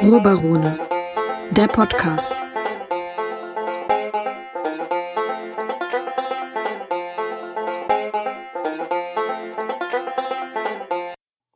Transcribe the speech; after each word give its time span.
Ruhrbarone, 0.00 0.78
der 1.50 1.66
Podcast. 1.66 2.34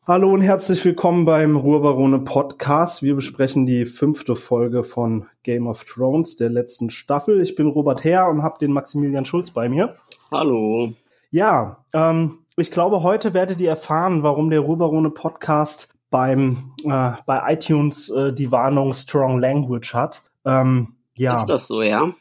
Hallo 0.04 0.32
und 0.32 0.42
herzlich 0.42 0.84
willkommen 0.84 1.24
beim 1.24 1.56
Ruhrbarone 1.56 2.18
Podcast. 2.18 3.02
Wir 3.02 3.14
besprechen 3.14 3.64
die 3.64 3.86
fünfte 3.86 4.34
Folge 4.34 4.82
von 4.82 5.26
Game 5.44 5.68
of 5.68 5.84
Thrones, 5.84 6.36
der 6.36 6.50
letzten 6.50 6.90
Staffel. 6.90 7.40
Ich 7.40 7.54
bin 7.54 7.68
Robert 7.68 8.02
Herr 8.02 8.28
und 8.28 8.42
habe 8.42 8.58
den 8.58 8.72
Maximilian 8.72 9.24
Schulz 9.24 9.52
bei 9.52 9.68
mir. 9.68 9.96
Hallo. 10.30 10.92
Ja, 11.30 11.84
ähm, 11.94 12.40
ich 12.56 12.70
glaube, 12.70 13.02
heute 13.02 13.34
werdet 13.34 13.60
ihr 13.60 13.70
erfahren, 13.70 14.22
warum 14.22 14.50
der 14.50 14.60
Ruhrbarone 14.60 15.10
Podcast 15.10 15.94
beim 16.10 16.74
äh, 16.84 17.12
bei 17.24 17.52
iTunes 17.52 18.10
äh, 18.10 18.32
die 18.32 18.52
Warnung 18.52 18.92
Strong 18.92 19.38
Language 19.38 19.94
hat. 19.94 20.22
Ähm, 20.44 20.96
ja. 21.16 21.34
Ist 21.34 21.46
das 21.46 21.66
so, 21.66 21.82
ja? 21.82 22.12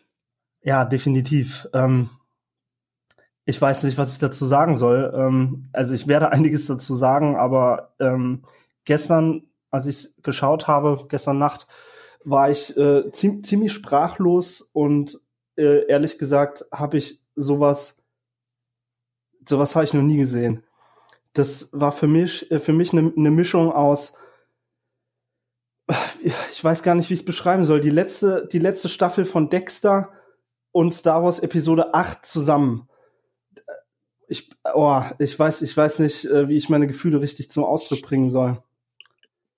Ja, 0.63 0.85
definitiv. 0.85 1.67
Ähm, 1.73 2.09
ich 3.45 3.61
weiß 3.61 3.83
nicht, 3.83 3.97
was 3.97 4.13
ich 4.13 4.20
dazu 4.20 4.45
sagen 4.45 4.77
soll. 4.77 5.13
Ähm, 5.15 5.70
also 5.73 5.93
ich 5.93 6.07
werde 6.07 6.31
einiges 6.31 6.67
dazu 6.67 6.95
sagen, 6.95 7.35
aber 7.35 7.93
ähm, 7.99 8.43
gestern, 8.85 9.43
als 9.70 9.87
ich 9.87 9.95
es 9.95 10.15
geschaut 10.23 10.67
habe, 10.67 11.05
gestern 11.09 11.37
Nacht, 11.37 11.67
war 12.23 12.49
ich 12.49 12.77
äh, 12.77 13.11
zie 13.11 13.41
ziemlich 13.41 13.73
sprachlos 13.73 14.61
und 14.61 15.20
äh, 15.57 15.85
ehrlich 15.87 16.20
gesagt 16.20 16.65
habe 16.71 16.98
ich 16.98 17.20
sowas, 17.35 18.00
sowas 19.47 19.75
habe 19.75 19.85
ich 19.85 19.93
noch 19.93 20.01
nie 20.01 20.17
gesehen. 20.17 20.63
Das 21.33 21.69
war 21.71 21.91
für 21.91 22.07
mich, 22.07 22.51
äh, 22.51 22.59
für 22.59 22.73
mich 22.73 22.93
eine 22.93 23.11
ne 23.15 23.31
Mischung 23.31 23.71
aus, 23.71 24.13
ich 26.23 26.63
weiß 26.63 26.83
gar 26.83 26.95
nicht, 26.95 27.09
wie 27.09 27.15
ich 27.15 27.21
es 27.21 27.25
beschreiben 27.25 27.65
soll. 27.65 27.81
Die 27.81 27.89
letzte, 27.89 28.48
die 28.51 28.59
letzte 28.59 28.89
Staffel 28.89 29.25
von 29.25 29.49
Dexter 29.49 30.09
und 30.71 30.93
Star 30.93 31.23
Wars 31.23 31.39
Episode 31.39 31.93
8 31.93 32.25
zusammen 32.25 32.87
ich, 34.31 34.49
oh, 34.73 35.01
ich 35.20 35.37
weiß, 35.37 35.61
ich 35.61 35.76
weiß 35.76 35.99
nicht, 35.99 36.23
äh, 36.23 36.48
wie 36.48 36.55
ich 36.55 36.70
meine 36.70 36.87
Gefühle 36.87 37.20
richtig 37.20 37.51
zum 37.51 37.65
Ausdruck 37.65 38.01
bringen 38.01 38.29
soll. 38.29 38.63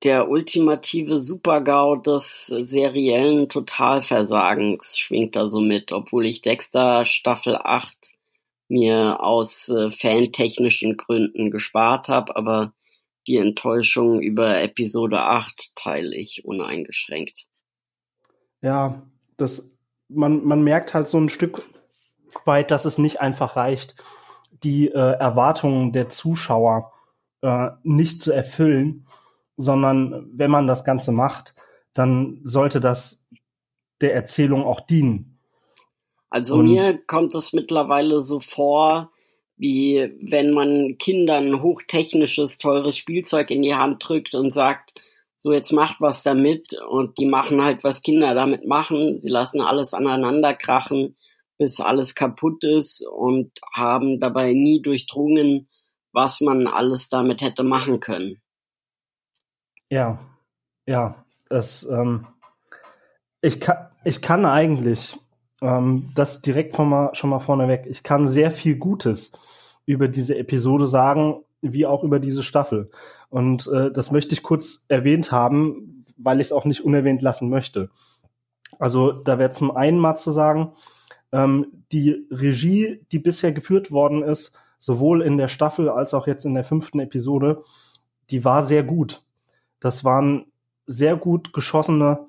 Der 0.01 0.27
ultimative 0.29 1.19
Supergau 1.19 1.95
des 1.95 2.47
seriellen 2.47 3.49
Totalversagens 3.49 4.97
schwingt 4.97 5.35
da 5.35 5.47
so 5.47 5.61
mit, 5.61 5.91
obwohl 5.91 6.25
ich 6.25 6.41
Dexter 6.41 7.05
Staffel 7.05 7.55
8 7.55 7.95
mir 8.73 9.21
aus 9.21 9.69
äh, 9.69 9.91
fantechnischen 9.91 10.97
Gründen 10.97 11.51
gespart 11.51 12.09
habe, 12.09 12.35
aber 12.35 12.73
die 13.27 13.37
Enttäuschung 13.37 14.19
über 14.19 14.61
Episode 14.61 15.21
8 15.21 15.75
teile 15.75 16.15
ich 16.15 16.43
uneingeschränkt. 16.43 17.45
Ja, 18.61 19.03
das, 19.37 19.69
man, 20.09 20.43
man 20.43 20.63
merkt 20.63 20.93
halt 20.93 21.07
so 21.07 21.19
ein 21.19 21.29
Stück 21.29 21.61
weit, 22.45 22.71
dass 22.71 22.85
es 22.85 22.97
nicht 22.97 23.21
einfach 23.21 23.55
reicht, 23.55 23.95
die 24.63 24.87
äh, 24.87 25.17
Erwartungen 25.19 25.91
der 25.91 26.09
Zuschauer 26.09 26.91
äh, 27.41 27.69
nicht 27.83 28.21
zu 28.21 28.31
erfüllen, 28.31 29.05
sondern 29.55 30.29
wenn 30.33 30.49
man 30.49 30.65
das 30.65 30.83
Ganze 30.83 31.11
macht, 31.11 31.53
dann 31.93 32.41
sollte 32.43 32.79
das 32.79 33.27
der 34.01 34.15
Erzählung 34.15 34.63
auch 34.63 34.81
dienen. 34.81 35.32
Also 36.33 36.55
Und 36.55 36.71
mir 36.71 36.97
kommt 37.05 37.35
es 37.35 37.53
mittlerweile 37.53 38.19
so 38.19 38.39
vor, 38.39 39.11
wie 39.55 40.09
wenn 40.19 40.51
man 40.51 40.97
Kindern 40.97 41.61
hochtechnisches, 41.61 42.57
teures 42.57 42.97
Spielzeug 42.97 43.51
in 43.51 43.61
die 43.61 43.75
Hand 43.75 44.07
drückt 44.07 44.33
und 44.33 44.51
sagt, 44.51 44.99
so 45.37 45.53
jetzt 45.53 45.71
macht 45.71 45.97
was 45.99 46.23
damit 46.23 46.73
und 46.89 47.19
die 47.19 47.27
machen 47.27 47.63
halt, 47.63 47.83
was 47.83 48.01
Kinder 48.01 48.33
damit 48.33 48.65
machen. 48.65 49.17
Sie 49.19 49.29
lassen 49.29 49.61
alles 49.61 49.93
aneinander 49.93 50.55
krachen 50.55 51.15
bis 51.59 51.79
alles 51.79 52.15
kaputt 52.15 52.63
ist 52.63 53.05
und 53.05 53.51
haben 53.71 54.19
dabei 54.19 54.53
nie 54.53 54.81
durchdrungen, 54.81 55.69
was 56.11 56.41
man 56.41 56.67
alles 56.67 57.09
damit 57.09 57.41
hätte 57.41 57.63
machen 57.63 57.99
können. 57.99 58.41
Ja, 59.89 60.19
ja, 60.87 61.23
es, 61.49 61.83
ähm, 61.83 62.27
ich 63.41 63.59
kann, 63.59 63.89
ich 64.03 64.21
kann 64.21 64.45
eigentlich, 64.45 65.15
ähm, 65.63 66.11
das 66.13 66.41
direkt 66.41 66.75
von 66.75 66.89
mal, 66.89 67.15
schon 67.15 67.29
mal 67.29 67.39
vorneweg, 67.39 67.85
ich 67.87 68.03
kann 68.03 68.27
sehr 68.27 68.51
viel 68.51 68.75
Gutes 68.75 69.31
über 69.85 70.09
diese 70.09 70.37
Episode 70.37 70.87
sagen, 70.87 71.37
wie 71.61 71.85
auch 71.85 72.03
über 72.03 72.19
diese 72.19 72.43
Staffel. 72.43 72.91
Und 73.29 73.67
äh, 73.67 73.89
das 73.89 74.11
möchte 74.11 74.33
ich 74.33 74.43
kurz 74.43 74.83
erwähnt 74.89 75.31
haben, 75.31 76.05
weil 76.17 76.41
ich 76.41 76.47
es 76.47 76.51
auch 76.51 76.65
nicht 76.65 76.81
unerwähnt 76.81 77.21
lassen 77.21 77.49
möchte. 77.49 77.89
Also 78.77 79.13
da 79.13 79.39
wäre 79.39 79.51
zum 79.51 79.71
einen 79.71 79.99
mal 79.99 80.15
zu 80.15 80.31
sagen, 80.31 80.73
ähm, 81.31 81.67
die 81.91 82.27
Regie, 82.29 83.01
die 83.11 83.19
bisher 83.19 83.53
geführt 83.53 83.91
worden 83.91 84.21
ist, 84.21 84.53
sowohl 84.77 85.21
in 85.21 85.37
der 85.37 85.47
Staffel 85.47 85.87
als 85.89 86.13
auch 86.13 86.27
jetzt 86.27 86.45
in 86.45 86.53
der 86.53 86.65
fünften 86.65 86.99
Episode, 86.99 87.63
die 88.29 88.43
war 88.43 88.63
sehr 88.63 88.83
gut. 88.83 89.23
Das 89.79 90.03
waren 90.03 90.45
sehr 90.85 91.15
gut 91.15 91.53
geschossene, 91.53 92.19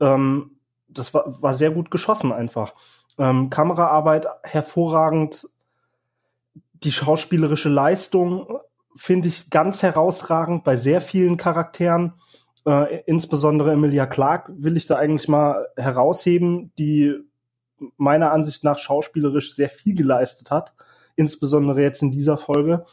ähm, 0.00 0.51
das 0.92 1.14
war, 1.14 1.42
war 1.42 1.54
sehr 1.54 1.70
gut 1.70 1.90
geschossen 1.90 2.32
einfach. 2.32 2.74
Ähm, 3.18 3.50
Kameraarbeit 3.50 4.26
hervorragend, 4.42 5.48
die 6.84 6.92
schauspielerische 6.92 7.68
Leistung 7.68 8.58
finde 8.96 9.28
ich 9.28 9.50
ganz 9.50 9.82
herausragend 9.82 10.64
bei 10.64 10.76
sehr 10.76 11.00
vielen 11.00 11.36
Charakteren. 11.36 12.14
Äh, 12.66 13.02
insbesondere 13.06 13.72
Emilia 13.72 14.06
Clark 14.06 14.50
will 14.54 14.76
ich 14.76 14.86
da 14.86 14.96
eigentlich 14.96 15.28
mal 15.28 15.68
herausheben, 15.76 16.72
die 16.78 17.14
meiner 17.96 18.32
Ansicht 18.32 18.64
nach 18.64 18.78
schauspielerisch 18.78 19.54
sehr 19.54 19.68
viel 19.68 19.94
geleistet 19.94 20.50
hat, 20.50 20.74
insbesondere 21.16 21.82
jetzt 21.82 22.02
in 22.02 22.10
dieser 22.10 22.38
Folge. 22.38 22.84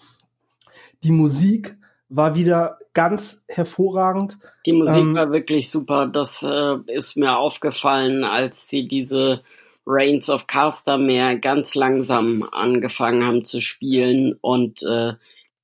Die 1.03 1.11
Musik 1.11 1.77
war 2.09 2.35
wieder 2.35 2.79
ganz 2.93 3.45
hervorragend. 3.47 4.37
Die 4.65 4.73
Musik 4.73 5.01
ähm, 5.01 5.15
war 5.15 5.31
wirklich 5.31 5.69
super. 5.69 6.07
Das 6.07 6.43
äh, 6.43 6.77
ist 6.87 7.15
mir 7.15 7.37
aufgefallen, 7.37 8.23
als 8.23 8.67
sie 8.67 8.87
diese 8.87 9.41
Reigns 9.85 10.29
of 10.29 10.47
Castermere 10.47 11.39
ganz 11.39 11.75
langsam 11.75 12.47
angefangen 12.51 13.25
haben 13.25 13.45
zu 13.45 13.61
spielen 13.61 14.33
und 14.41 14.83
äh, 14.83 15.13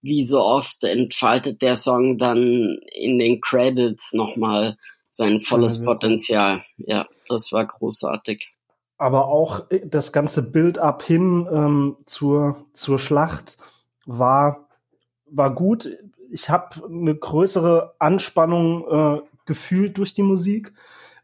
wie 0.01 0.23
so 0.23 0.41
oft 0.41 0.83
entfaltet 0.83 1.61
der 1.61 1.75
Song 1.75 2.17
dann 2.17 2.79
in 2.93 3.17
den 3.17 3.41
Credits 3.41 4.13
nochmal 4.13 4.77
sein 5.11 5.41
volles 5.41 5.83
Potenzial. 5.83 6.63
Ja, 6.77 7.07
das 7.27 7.51
war 7.51 7.65
großartig 7.65 8.55
aber 8.97 9.27
auch 9.27 9.69
äh, 9.71 9.81
das 9.85 10.11
ganze 10.11 10.51
Bild-up 10.51 11.03
hin 11.03 11.47
ähm, 11.51 11.97
zur, 12.05 12.65
zur 12.73 12.99
Schlacht 12.99 13.57
war, 14.05 14.67
war 15.25 15.53
gut. 15.53 15.89
Ich 16.35 16.49
habe 16.49 16.85
eine 16.85 17.15
größere 17.15 17.95
Anspannung 17.99 18.85
äh, 18.87 19.21
gefühlt 19.45 19.97
durch 19.97 20.13
die 20.13 20.23
Musik, 20.23 20.73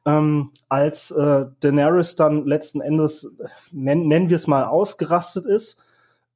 ähm, 0.05 0.51
als 0.69 1.11
äh, 1.11 1.45
Daenerys 1.59 2.15
dann 2.15 2.45
letzten 2.45 2.81
Endes, 2.81 3.37
nenn, 3.71 4.07
nennen 4.07 4.29
wir 4.29 4.35
es 4.35 4.47
mal, 4.47 4.65
ausgerastet 4.65 5.45
ist. 5.45 5.77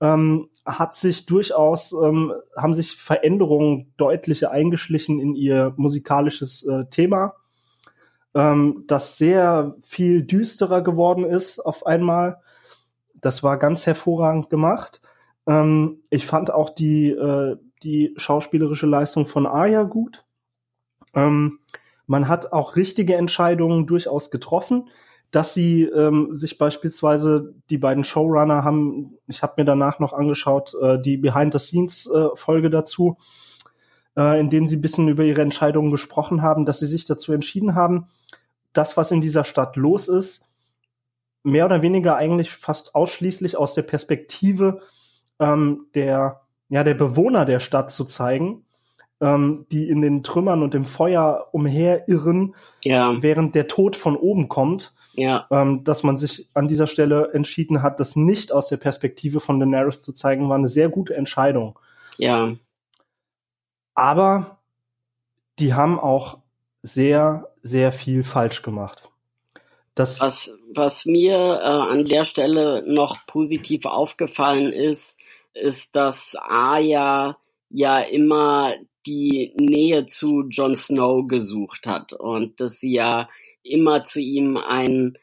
Ähm, 0.01 0.49
hat 0.65 0.93
sich 0.93 1.25
durchaus, 1.25 1.93
ähm, 1.93 2.33
haben 2.55 2.73
sich 2.73 2.97
Veränderungen 2.97 3.93
deutlicher 3.97 4.51
eingeschlichen 4.51 5.19
in 5.19 5.35
ihr 5.35 5.73
musikalisches 5.77 6.63
äh, 6.63 6.85
Thema 6.89 7.33
ähm, 8.35 8.83
das 8.85 9.17
sehr 9.17 9.73
viel 9.81 10.23
düsterer 10.23 10.83
geworden 10.83 11.23
ist 11.23 11.59
auf 11.59 11.85
einmal. 11.85 12.41
Das 13.15 13.41
war 13.41 13.57
ganz 13.57 13.87
hervorragend 13.87 14.49
gemacht. 14.49 15.01
Ähm, 15.47 16.03
ich 16.09 16.25
fand 16.27 16.51
auch 16.51 16.69
die, 16.69 17.09
äh, 17.09 17.55
die 17.83 18.13
schauspielerische 18.17 18.87
Leistung 18.87 19.25
von 19.25 19.45
Aya 19.45 19.83
gut. 19.83 20.25
Ähm, 21.13 21.59
man 22.07 22.27
hat 22.27 22.53
auch 22.53 22.75
richtige 22.75 23.15
Entscheidungen 23.15 23.87
durchaus 23.87 24.31
getroffen, 24.31 24.89
dass 25.31 25.53
sie 25.53 25.83
ähm, 25.83 26.35
sich 26.35 26.57
beispielsweise 26.57 27.53
die 27.69 27.77
beiden 27.77 28.03
Showrunner 28.03 28.63
haben, 28.63 29.17
ich 29.27 29.41
habe 29.43 29.55
mir 29.57 29.65
danach 29.65 29.99
noch 29.99 30.13
angeschaut, 30.13 30.73
äh, 30.81 31.01
die 31.01 31.17
Behind-the-Scenes-Folge 31.17 32.67
äh, 32.67 32.71
dazu, 32.71 33.17
äh, 34.15 34.39
in 34.39 34.49
denen 34.49 34.67
sie 34.67 34.77
ein 34.77 34.81
bisschen 34.81 35.07
über 35.07 35.23
ihre 35.23 35.41
Entscheidungen 35.41 35.91
gesprochen 35.91 36.41
haben, 36.41 36.65
dass 36.65 36.79
sie 36.79 36.87
sich 36.87 37.05
dazu 37.05 37.33
entschieden 37.33 37.75
haben, 37.75 38.07
das, 38.71 38.97
was 38.97 39.11
in 39.11 39.21
dieser 39.21 39.43
Stadt 39.43 39.75
los 39.75 40.07
ist, 40.07 40.47
mehr 41.43 41.65
oder 41.65 41.81
weniger 41.81 42.15
eigentlich 42.15 42.51
fast 42.51 42.95
ausschließlich 42.95 43.57
aus 43.57 43.73
der 43.73 43.83
Perspektive 43.83 44.81
ähm, 45.39 45.87
der, 45.95 46.44
ja, 46.69 46.83
der 46.83 46.93
Bewohner 46.93 47.45
der 47.45 47.59
Stadt 47.59 47.91
zu 47.91 48.05
zeigen, 48.05 48.65
ähm, 49.21 49.65
die 49.71 49.89
in 49.89 50.01
den 50.01 50.23
Trümmern 50.23 50.63
und 50.63 50.75
im 50.75 50.85
Feuer 50.85 51.47
umherirren, 51.51 52.55
ja. 52.83 53.21
während 53.21 53.55
der 53.55 53.67
Tod 53.67 53.95
von 53.95 54.15
oben 54.15 54.49
kommt. 54.49 54.93
Ja. 55.13 55.47
Ähm, 55.49 55.85
dass 55.85 56.03
man 56.03 56.17
sich 56.17 56.49
an 56.53 56.67
dieser 56.67 56.87
Stelle 56.87 57.31
entschieden 57.33 57.81
hat, 57.81 58.01
das 58.01 58.17
nicht 58.17 58.51
aus 58.51 58.67
der 58.67 58.75
Perspektive 58.75 59.39
von 59.39 59.61
Daenerys 59.61 60.01
zu 60.01 60.11
zeigen, 60.11 60.49
war 60.49 60.57
eine 60.57 60.67
sehr 60.67 60.89
gute 60.89 61.15
Entscheidung. 61.15 61.79
Ja. 62.17 62.53
Aber 63.93 64.59
die 65.59 65.73
haben 65.73 65.99
auch 65.99 66.39
sehr, 66.81 67.47
sehr 67.61 67.93
viel 67.93 68.25
falsch 68.25 68.61
gemacht. 68.61 69.09
Das 69.95 70.19
was, 70.19 70.51
was 70.73 71.05
mir 71.05 71.35
äh, 71.35 71.93
an 71.93 72.03
der 72.03 72.25
Stelle 72.25 72.83
noch 72.85 73.25
positiv 73.25 73.85
aufgefallen 73.85 74.73
ist, 74.73 75.17
ist, 75.55 75.95
dass 75.95 76.35
Arya 76.35 77.37
ja 77.69 77.99
immer 77.99 78.75
die 79.05 79.53
Nähe 79.59 80.05
zu 80.05 80.43
Jon 80.49 80.75
Snow 80.75 81.27
gesucht 81.27 81.85
hat 81.85 82.13
und 82.13 82.59
dass 82.59 82.79
sie 82.79 82.93
ja 82.93 83.27
immer 83.63 84.03
zu 84.03 84.19
ihm 84.19 84.57
ein 84.57 85.17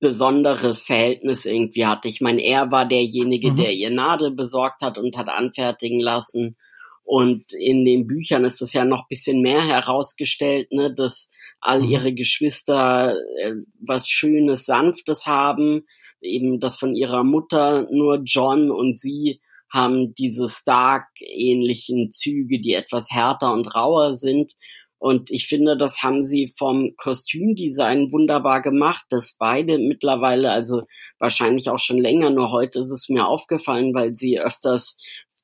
besonderes 0.00 0.84
Verhältnis 0.84 1.46
irgendwie 1.46 1.86
hatte. 1.86 2.08
Ich 2.08 2.20
meine, 2.20 2.42
er 2.42 2.70
war 2.72 2.86
derjenige, 2.86 3.52
mhm. 3.52 3.56
der 3.56 3.72
ihr 3.72 3.90
Nadel 3.90 4.32
besorgt 4.32 4.82
hat 4.82 4.98
und 4.98 5.16
hat 5.16 5.28
anfertigen 5.28 6.00
lassen. 6.00 6.56
Und 7.04 7.52
in 7.52 7.84
den 7.84 8.06
Büchern 8.06 8.44
ist 8.44 8.62
es 8.62 8.72
ja 8.72 8.84
noch 8.84 9.08
bisschen 9.08 9.42
mehr 9.42 9.64
herausgestellt, 9.64 10.72
ne, 10.72 10.92
dass 10.92 11.30
all 11.60 11.82
mhm. 11.82 11.88
ihre 11.90 12.14
Geschwister 12.14 13.16
äh, 13.40 13.54
was 13.80 14.08
Schönes, 14.08 14.66
Sanftes 14.66 15.26
haben, 15.26 15.86
eben 16.20 16.58
das 16.58 16.78
von 16.78 16.94
ihrer 16.96 17.22
Mutter 17.22 17.88
nur 17.90 18.22
John 18.24 18.70
und 18.70 18.98
sie 18.98 19.40
haben 19.72 20.14
diese 20.14 20.48
Stark-ähnlichen 20.48 22.10
Züge, 22.12 22.60
die 22.60 22.74
etwas 22.74 23.10
härter 23.10 23.52
und 23.52 23.74
rauer 23.74 24.14
sind. 24.14 24.52
Und 24.98 25.30
ich 25.30 25.48
finde, 25.48 25.76
das 25.76 26.02
haben 26.02 26.22
sie 26.22 26.52
vom 26.56 26.94
Kostümdesign 26.96 28.12
wunderbar 28.12 28.62
gemacht, 28.62 29.04
dass 29.08 29.34
beide 29.36 29.78
mittlerweile, 29.78 30.52
also 30.52 30.82
wahrscheinlich 31.18 31.70
auch 31.70 31.78
schon 31.78 31.98
länger, 31.98 32.30
nur 32.30 32.52
heute 32.52 32.78
ist 32.78 32.92
es 32.92 33.08
mir 33.08 33.26
aufgefallen, 33.26 33.94
weil 33.94 34.14
sie 34.14 34.38
öfters 34.38 34.96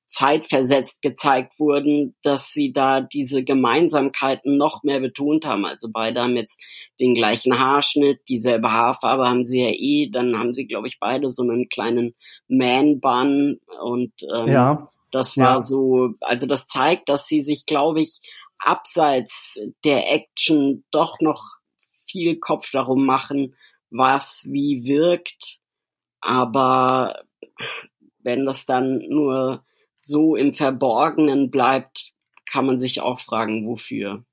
zeitversetzt 0.09 1.03
gezeigt 1.03 1.59
wurden, 1.59 2.17
dass 2.23 2.53
sie 2.53 2.73
da 2.73 3.01
diese 3.01 3.45
Gemeinsamkeiten 3.45 4.57
noch 4.57 4.83
mehr 4.83 5.01
betont 5.01 5.45
haben. 5.45 5.67
Also 5.67 5.89
beide 5.93 6.23
haben 6.23 6.37
jetzt 6.37 6.59
den 6.99 7.15
gleichen 7.15 7.59
Haarschnitt, 7.59 8.21
dieselbe 8.29 8.73
Haarfarbe 8.73 9.29
haben 9.29 9.45
sie 9.45 9.61
ja 9.61 9.71
eh, 9.71 10.11
dann 10.11 10.39
haben 10.39 10.55
sie, 10.55 10.67
glaube 10.67 10.89
ich, 10.89 10.99
beide 10.99 11.29
so 11.29 11.43
einen 11.43 11.69
kleinen 11.69 12.15
Man-Bun 12.49 13.61
und 13.83 14.13
ähm, 14.35 14.49
ja. 14.49 14.91
das 15.13 15.37
war 15.37 15.57
ja. 15.57 15.63
so, 15.63 16.15
also 16.21 16.47
das 16.47 16.67
zeigt, 16.67 17.09
dass 17.11 17.27
sie 17.27 17.45
sich, 17.45 17.67
glaube 17.67 18.01
ich, 18.01 18.21
abseits 18.59 19.61
der 19.85 20.11
Action 20.11 20.85
doch 20.91 21.21
noch 21.21 21.45
viel 22.07 22.39
Kopf 22.39 22.71
darum 22.71 23.05
machen, 23.05 23.55
was 23.91 24.47
wie 24.51 24.85
wirkt. 24.85 25.59
Aber 26.21 27.23
wenn 28.21 28.47
das 28.47 28.67
dann 28.67 28.99
nur 29.09 29.65
so 30.09 30.35
im 30.35 30.55
Verborgenen 30.55 31.51
bleibt, 31.51 32.13
kann 32.51 32.67
man 32.67 32.81
sich 32.81 33.01
auch 33.01 33.21
fragen, 33.21 33.67
wofür. 33.67 34.25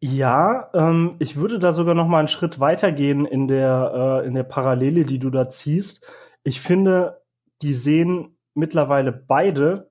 Ja, 0.00 0.70
ähm, 0.74 1.16
ich 1.18 1.36
würde 1.36 1.58
da 1.58 1.72
sogar 1.72 1.94
noch 1.94 2.06
mal 2.06 2.18
einen 2.18 2.28
Schritt 2.28 2.60
weitergehen 2.60 3.24
in 3.24 3.48
der, 3.48 4.20
äh, 4.22 4.26
in 4.26 4.34
der 4.34 4.44
Parallele, 4.44 5.04
die 5.04 5.18
du 5.18 5.30
da 5.30 5.48
ziehst. 5.48 6.06
Ich 6.44 6.60
finde, 6.60 7.22
die 7.62 7.74
sehen 7.74 8.38
mittlerweile 8.54 9.10
beide, 9.10 9.90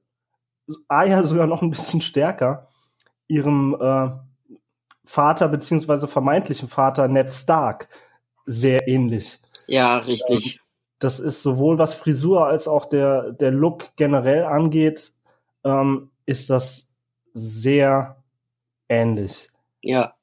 Aya 0.88 1.24
sogar 1.24 1.48
noch 1.48 1.62
ein 1.62 1.72
bisschen 1.72 2.02
stärker, 2.02 2.70
ihrem 3.28 3.76
äh, 3.80 4.10
Vater 5.06 5.48
beziehungsweise 5.48 6.08
vermeintlichen 6.08 6.70
Vater 6.70 7.08
Ned 7.08 7.34
Stark 7.34 7.90
sehr 8.46 8.88
ähnlich. 8.88 9.40
Ja, 9.68 9.98
richtig. 9.98 10.60
Das 11.00 11.20
ist 11.20 11.44
sowohl 11.44 11.78
was 11.78 11.94
Frisur 11.94 12.48
als 12.48 12.68
auch 12.68 12.86
der, 12.86 13.32
der 13.32 13.52
Look 13.52 13.96
generell 13.98 14.44
angeht, 14.44 15.14
ähm, 15.64 16.10
ist 16.26 16.50
das 16.50 16.94
sehr 17.34 18.24
ähnlich. 18.88 19.52
Ja. 19.82 20.16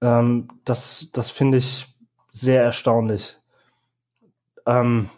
Ähm, 0.00 0.48
das 0.64 1.10
das 1.12 1.30
finde 1.30 1.58
ich 1.58 1.86
sehr 2.30 2.62
erstaunlich. 2.62 3.38
Ähm, 4.66 5.10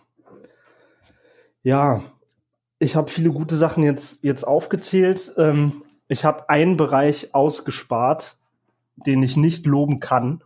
ja, 1.63 2.03
ich 2.79 2.97
habe 2.97 3.11
viele 3.11 3.31
gute 3.31 3.57
Sachen 3.57 3.83
jetzt, 3.83 4.25
jetzt 4.25 4.45
aufgezählt. 4.45 5.35
Ähm, 5.37 5.83
ich 6.09 6.25
habe 6.25 6.49
einen 6.49 6.77
Bereich 6.77 7.35
ausgespart, 7.35 8.39
den 8.97 9.23
ich 9.23 9.37
nicht 9.37 9.67
loben 9.67 10.01
kann, 10.01 10.43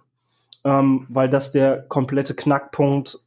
ähm, 0.65 1.07
weil 1.09 1.29
das 1.29 1.53
der 1.53 1.83
komplette 1.83 2.35
Knackpunkt 2.35 3.21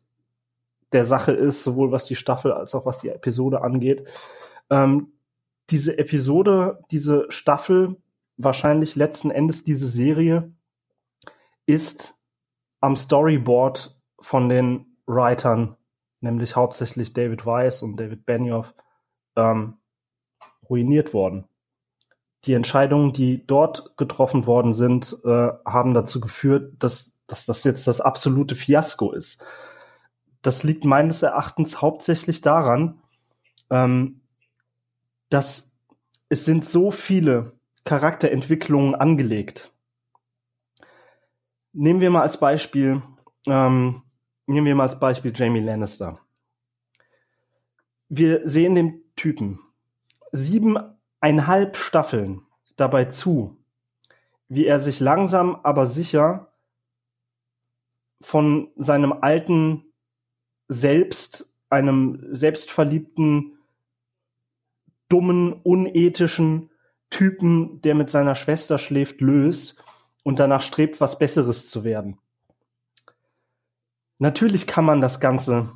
der 0.92 1.04
Sache 1.04 1.32
ist, 1.32 1.64
sowohl 1.64 1.92
was 1.92 2.06
die 2.06 2.16
Staffel 2.16 2.52
als 2.52 2.74
auch 2.76 2.86
was 2.86 2.98
die 3.00 3.10
Episode 3.10 3.62
angeht. 3.62 4.08
Ähm, 4.70 5.14
diese 5.70 5.98
Episode, 5.98 6.84
diese 6.92 7.26
Staffel, 7.30 7.98
wahrscheinlich 8.38 8.96
letzten 8.96 9.32
Endes 9.32 9.64
diese 9.64 9.88
Serie, 9.88 10.52
ist 11.66 12.18
am 12.80 12.96
Storyboard 12.96 14.00
von 14.20 14.50
den 14.50 14.98
Writern, 15.06 15.76
nämlich 16.22 16.56
hauptsächlich 16.56 17.14
David 17.14 17.46
Weiss 17.46 17.84
und 17.84 17.98
David 17.98 18.26
Benioff, 18.26 18.74
ähm, 19.36 19.78
ruiniert 20.70 21.14
worden. 21.14 21.46
Die 22.46 22.54
Entscheidungen, 22.54 23.14
die 23.14 23.46
dort 23.46 23.98
getroffen 23.98 24.46
worden 24.46 24.74
sind, 24.74 25.18
äh, 25.26 25.50
haben 25.66 25.94
dazu 25.94 26.22
geführt, 26.22 26.76
dass, 26.80 27.18
dass 27.28 27.46
das 27.46 27.64
jetzt 27.64 27.88
das 27.88 28.00
absolute 28.00 28.56
Fiasko 28.56 29.12
ist. 29.12 29.44
Das 30.48 30.64
liegt 30.64 30.86
meines 30.86 31.24
Erachtens 31.24 31.82
hauptsächlich 31.82 32.40
daran, 32.40 33.02
ähm, 33.70 34.22
dass 35.28 35.74
es 36.30 36.46
sind 36.46 36.64
so 36.64 36.90
viele 36.90 37.60
Charakterentwicklungen 37.84 38.96
angelegt. 38.96 39.74
Nehmen 41.74 42.00
wir 42.00 42.12
mal 42.12 42.22
als 42.22 42.40
Beispiel, 42.40 43.02
ähm, 43.46 44.04
nehmen 44.46 44.66
wir 44.66 44.74
mal 44.74 44.84
als 44.84 44.98
Beispiel 44.98 45.34
Jamie 45.36 45.60
Lannister. 45.60 46.18
Wir 48.08 48.48
sehen 48.48 48.76
dem 48.76 49.02
Typen 49.18 49.60
siebeneinhalb 50.32 51.76
Staffeln 51.76 52.44
dabei 52.78 53.04
zu, 53.04 53.58
wie 54.48 54.66
er 54.66 54.80
sich 54.80 55.02
langsam 55.02 55.60
aber 55.64 55.86
sicher 55.86 56.54
von 58.22 58.72
seinem 58.78 59.12
alten 59.12 59.84
selbst 60.68 61.54
einem 61.70 62.28
selbstverliebten, 62.32 63.58
dummen, 65.10 65.54
unethischen 65.54 66.72
Typen, 67.10 67.82
der 67.82 67.96
mit 67.96 68.10
seiner 68.10 68.36
Schwester 68.36 68.78
schläft, 68.78 69.22
löst 69.22 69.82
und 70.24 70.40
danach 70.40 70.62
strebt, 70.62 71.00
was 71.00 71.20
Besseres 71.20 71.70
zu 71.70 71.84
werden. 71.84 72.18
Natürlich 74.20 74.68
kann 74.68 74.86
man 74.86 75.00
das 75.00 75.20
Ganze 75.20 75.72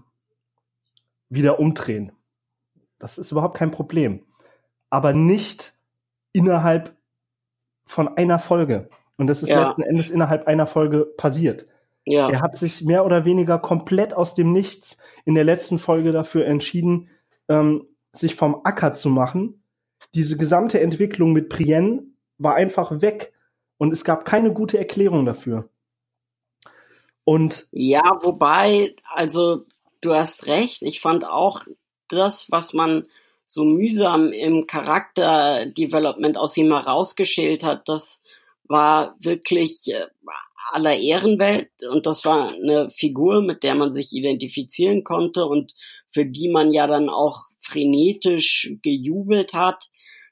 wieder 1.29 1.59
umdrehen. 1.59 2.11
Das 2.99 3.17
ist 3.17 3.31
überhaupt 3.31 3.57
kein 3.57 3.71
Problem. 3.71 4.25
Aber 4.89 5.13
nicht 5.13 5.73
innerhalb 6.33 6.95
von 7.85 8.17
einer 8.17 8.39
Folge. 8.39 8.89
Und 9.17 9.27
das 9.27 9.43
ist 9.43 9.49
ja. 9.49 9.67
letzten 9.67 9.83
Endes 9.83 10.11
innerhalb 10.11 10.47
einer 10.47 10.67
Folge 10.67 11.05
passiert. 11.17 11.65
Ja. 12.05 12.29
Er 12.29 12.41
hat 12.41 12.57
sich 12.57 12.81
mehr 12.81 13.05
oder 13.05 13.25
weniger 13.25 13.59
komplett 13.59 14.13
aus 14.13 14.33
dem 14.33 14.51
Nichts 14.51 14.97
in 15.25 15.35
der 15.35 15.43
letzten 15.43 15.79
Folge 15.79 16.11
dafür 16.11 16.45
entschieden, 16.45 17.09
ähm, 17.47 17.87
sich 18.11 18.35
vom 18.35 18.61
Acker 18.63 18.93
zu 18.93 19.09
machen. 19.09 19.63
Diese 20.15 20.37
gesamte 20.37 20.79
Entwicklung 20.79 21.31
mit 21.31 21.49
Brienne 21.49 22.03
war 22.37 22.55
einfach 22.55 23.01
weg 23.01 23.33
und 23.77 23.93
es 23.93 24.03
gab 24.03 24.25
keine 24.25 24.51
gute 24.51 24.77
Erklärung 24.77 25.25
dafür. 25.25 25.69
Und 27.23 27.67
ja, 27.71 28.19
wobei, 28.23 28.95
also 29.13 29.65
du 30.01 30.13
hast 30.13 30.47
recht, 30.47 30.81
ich 30.81 31.01
fand 31.01 31.23
auch 31.23 31.65
das, 32.09 32.49
was 32.49 32.73
man 32.73 33.07
so 33.45 33.63
mühsam 33.63 34.31
im 34.31 34.65
Charakterdevelopment 34.65 36.37
aus 36.37 36.57
ihm 36.57 36.71
herausgeschält 36.71 37.63
hat, 37.63 37.87
das 37.87 38.21
war 38.63 39.15
wirklich 39.19 39.91
äh, 39.93 40.07
aller 40.71 40.97
Ehrenwelt 40.97 41.69
und 41.89 42.05
das 42.05 42.25
war 42.25 42.49
eine 42.49 42.89
Figur, 42.91 43.41
mit 43.41 43.63
der 43.63 43.75
man 43.75 43.93
sich 43.93 44.13
identifizieren 44.13 45.03
konnte 45.03 45.45
und 45.45 45.73
für 46.09 46.25
die 46.25 46.49
man 46.49 46.71
ja 46.71 46.87
dann 46.87 47.09
auch 47.09 47.45
frenetisch 47.59 48.73
gejubelt 48.81 49.53
hat. 49.53 49.89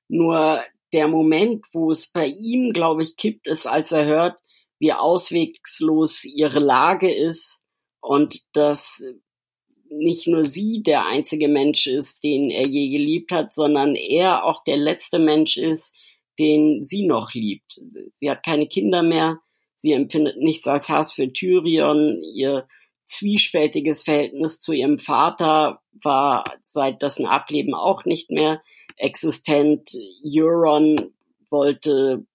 Nur 0.08 0.62
der 0.92 1.08
Moment, 1.08 1.66
wo 1.72 1.92
es 1.92 2.12
bei 2.12 2.28
ihm, 2.28 2.74
glaube 2.74 3.04
ich, 3.04 3.16
kippt, 3.18 3.48
ist, 3.48 3.68
als 3.68 3.92
er 3.92 4.06
hört, 4.06 4.40
wie 4.80 4.94
auswegslos 4.94 6.24
ihre 6.24 6.60
Lage 6.60 7.12
ist 7.12 7.62
und 8.02 8.42
dass 8.54 9.04
nicht 9.92 10.28
nur 10.28 10.46
sie 10.46 10.84
der 10.84 11.06
einzige 11.06 11.48
Mensch 11.48 11.88
ist, 11.88 12.24
den 12.24 12.50
er 12.50 12.66
je 12.66 12.90
geliebt 12.90 13.32
hat, 13.32 13.56
sondern 13.56 13.96
er 13.96 14.46
auch 14.46 14.64
der 14.64 14.78
letzte 14.78 15.20
Mensch 15.20 15.58
ist, 15.58 15.94
den 16.38 16.84
sie 16.84 17.06
noch 17.06 17.34
liebt. 17.34 17.82
Sie 18.14 18.30
hat 18.30 18.44
keine 18.44 18.68
Kinder 18.68 19.04
mehr, 19.04 19.40
Sie 19.82 19.94
empfindet 19.94 20.38
nichts 20.38 20.68
als 20.68 20.90
Hass 20.90 21.14
für 21.14 21.32
Tyrion. 21.32 22.22
Ihr 22.22 22.68
zwiespältiges 23.06 24.04
Verhältnis 24.04 24.60
zu 24.60 24.74
ihrem 24.74 25.00
Vater 25.00 25.82
war 26.04 26.44
seit 26.62 27.02
dessen 27.02 27.26
Ableben 27.26 27.74
auch 27.74 28.04
nicht 28.04 28.30
mehr 28.30 28.62
existent. 28.98 29.90
Euron 30.22 31.14
wollte 31.50 32.26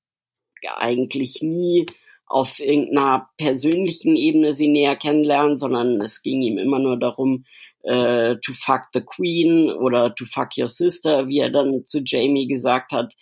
eigentlich 0.77 1.43
nie 1.43 1.85
auf 2.27 2.61
irgendeiner 2.61 3.29
persönlichen 3.37 4.17
Ebene 4.17 4.55
sie 4.55 4.69
näher 4.69 4.97
kennenlernen, 4.97 5.59
sondern 5.59 6.01
es 6.01 6.23
ging 6.23 6.41
ihm 6.41 6.57
immer 6.57 6.79
nur 6.79 6.99
darum, 6.99 7.45
äh, 7.83 8.37
to 8.37 8.55
fuck 8.55 8.85
the 8.95 9.03
Queen 9.03 9.71
oder 9.71 10.15
to 10.15 10.25
fuck 10.25 10.57
your 10.57 10.69
sister, 10.69 11.29
wie 11.29 11.41
er 11.41 11.51
dann 11.51 11.85
zu 11.85 12.01
Jamie 12.03 12.49
gesagt 12.49 12.93
hat. 12.93 13.15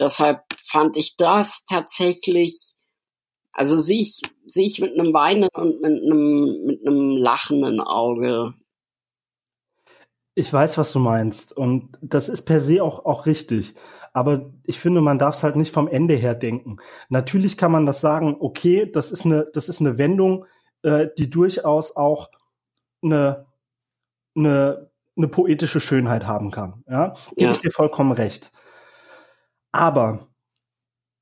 Deshalb 0.00 0.40
fand 0.64 0.96
ich 0.96 1.16
das 1.16 1.64
tatsächlich, 1.66 2.74
also 3.52 3.78
sehe 3.78 4.02
ich, 4.02 4.20
sehe 4.46 4.66
ich 4.66 4.80
mit 4.80 4.98
einem 4.98 5.12
weinenden 5.12 5.50
und 5.54 5.80
mit 5.80 6.02
einem, 6.02 6.64
mit 6.64 6.86
einem 6.86 7.16
lachenden 7.16 7.80
Auge. 7.80 8.54
Ich 10.34 10.52
weiß, 10.52 10.78
was 10.78 10.92
du 10.92 11.00
meinst. 11.00 11.56
Und 11.56 11.98
das 12.00 12.28
ist 12.28 12.42
per 12.42 12.60
se 12.60 12.82
auch, 12.82 13.04
auch 13.04 13.26
richtig. 13.26 13.74
Aber 14.12 14.52
ich 14.64 14.78
finde, 14.78 15.00
man 15.00 15.18
darf 15.18 15.36
es 15.36 15.42
halt 15.42 15.56
nicht 15.56 15.72
vom 15.72 15.88
Ende 15.88 16.14
her 16.14 16.34
denken. 16.34 16.78
Natürlich 17.08 17.56
kann 17.56 17.72
man 17.72 17.86
das 17.86 18.00
sagen, 18.00 18.36
okay, 18.40 18.90
das 18.90 19.12
ist 19.12 19.26
eine, 19.26 19.46
das 19.52 19.68
ist 19.68 19.80
eine 19.80 19.98
Wendung, 19.98 20.46
äh, 20.82 21.08
die 21.18 21.28
durchaus 21.28 21.94
auch 21.96 22.30
eine, 23.02 23.46
eine, 24.36 24.90
eine 25.16 25.28
poetische 25.28 25.80
Schönheit 25.80 26.26
haben 26.26 26.50
kann. 26.50 26.84
Ja, 26.88 27.12
gebe 27.30 27.42
ja. 27.42 27.50
ich 27.50 27.60
dir 27.60 27.70
vollkommen 27.70 28.12
recht. 28.12 28.52
Aber 29.72 30.28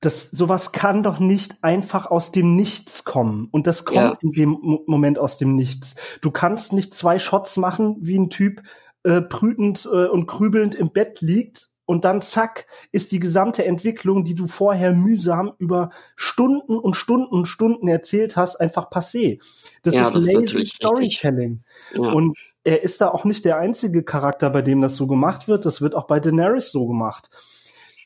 das, 0.06 0.30
sowas 0.30 0.70
kann 0.70 1.02
doch 1.02 1.18
nicht 1.18 1.64
einfach 1.64 2.06
aus 2.06 2.30
dem 2.30 2.54
Nichts 2.54 3.04
kommen. 3.04 3.48
Und 3.50 3.66
das 3.66 3.84
kommt 3.84 3.96
ja. 3.96 4.12
in 4.20 4.32
dem 4.32 4.80
Moment 4.86 5.18
aus 5.18 5.36
dem 5.36 5.56
Nichts. 5.56 5.96
Du 6.20 6.30
kannst 6.30 6.72
nicht 6.72 6.94
zwei 6.94 7.18
Shots 7.18 7.56
machen, 7.56 7.96
wie 8.00 8.16
ein 8.16 8.30
Typ 8.30 8.62
äh, 9.02 9.20
brütend 9.20 9.84
äh, 9.92 10.06
und 10.06 10.26
grübelnd 10.26 10.76
im 10.76 10.92
Bett 10.92 11.20
liegt 11.20 11.70
und 11.86 12.04
dann 12.04 12.20
zack 12.20 12.66
ist 12.92 13.10
die 13.10 13.18
gesamte 13.20 13.64
Entwicklung, 13.64 14.24
die 14.24 14.34
du 14.34 14.46
vorher 14.46 14.92
mühsam 14.92 15.52
über 15.58 15.90
Stunden 16.14 16.78
und 16.78 16.94
Stunden 16.94 17.34
und 17.34 17.46
Stunden 17.46 17.88
erzählt 17.88 18.36
hast, 18.36 18.60
einfach 18.60 18.90
passé. 18.90 19.40
Das 19.82 19.94
ja, 19.94 20.02
ist 20.02 20.14
das 20.14 20.24
lazy 20.24 20.62
ist 20.62 20.74
Storytelling. 20.74 21.62
Ja. 21.94 22.12
Und 22.12 22.38
er 22.64 22.82
ist 22.82 23.00
da 23.00 23.08
auch 23.08 23.24
nicht 23.24 23.44
der 23.44 23.58
einzige 23.58 24.02
Charakter, 24.02 24.50
bei 24.50 24.62
dem 24.62 24.80
das 24.80 24.96
so 24.96 25.06
gemacht 25.06 25.46
wird. 25.46 25.64
Das 25.64 25.80
wird 25.80 25.94
auch 25.94 26.08
bei 26.08 26.18
Daenerys 26.18 26.72
so 26.72 26.86
gemacht. 26.86 27.30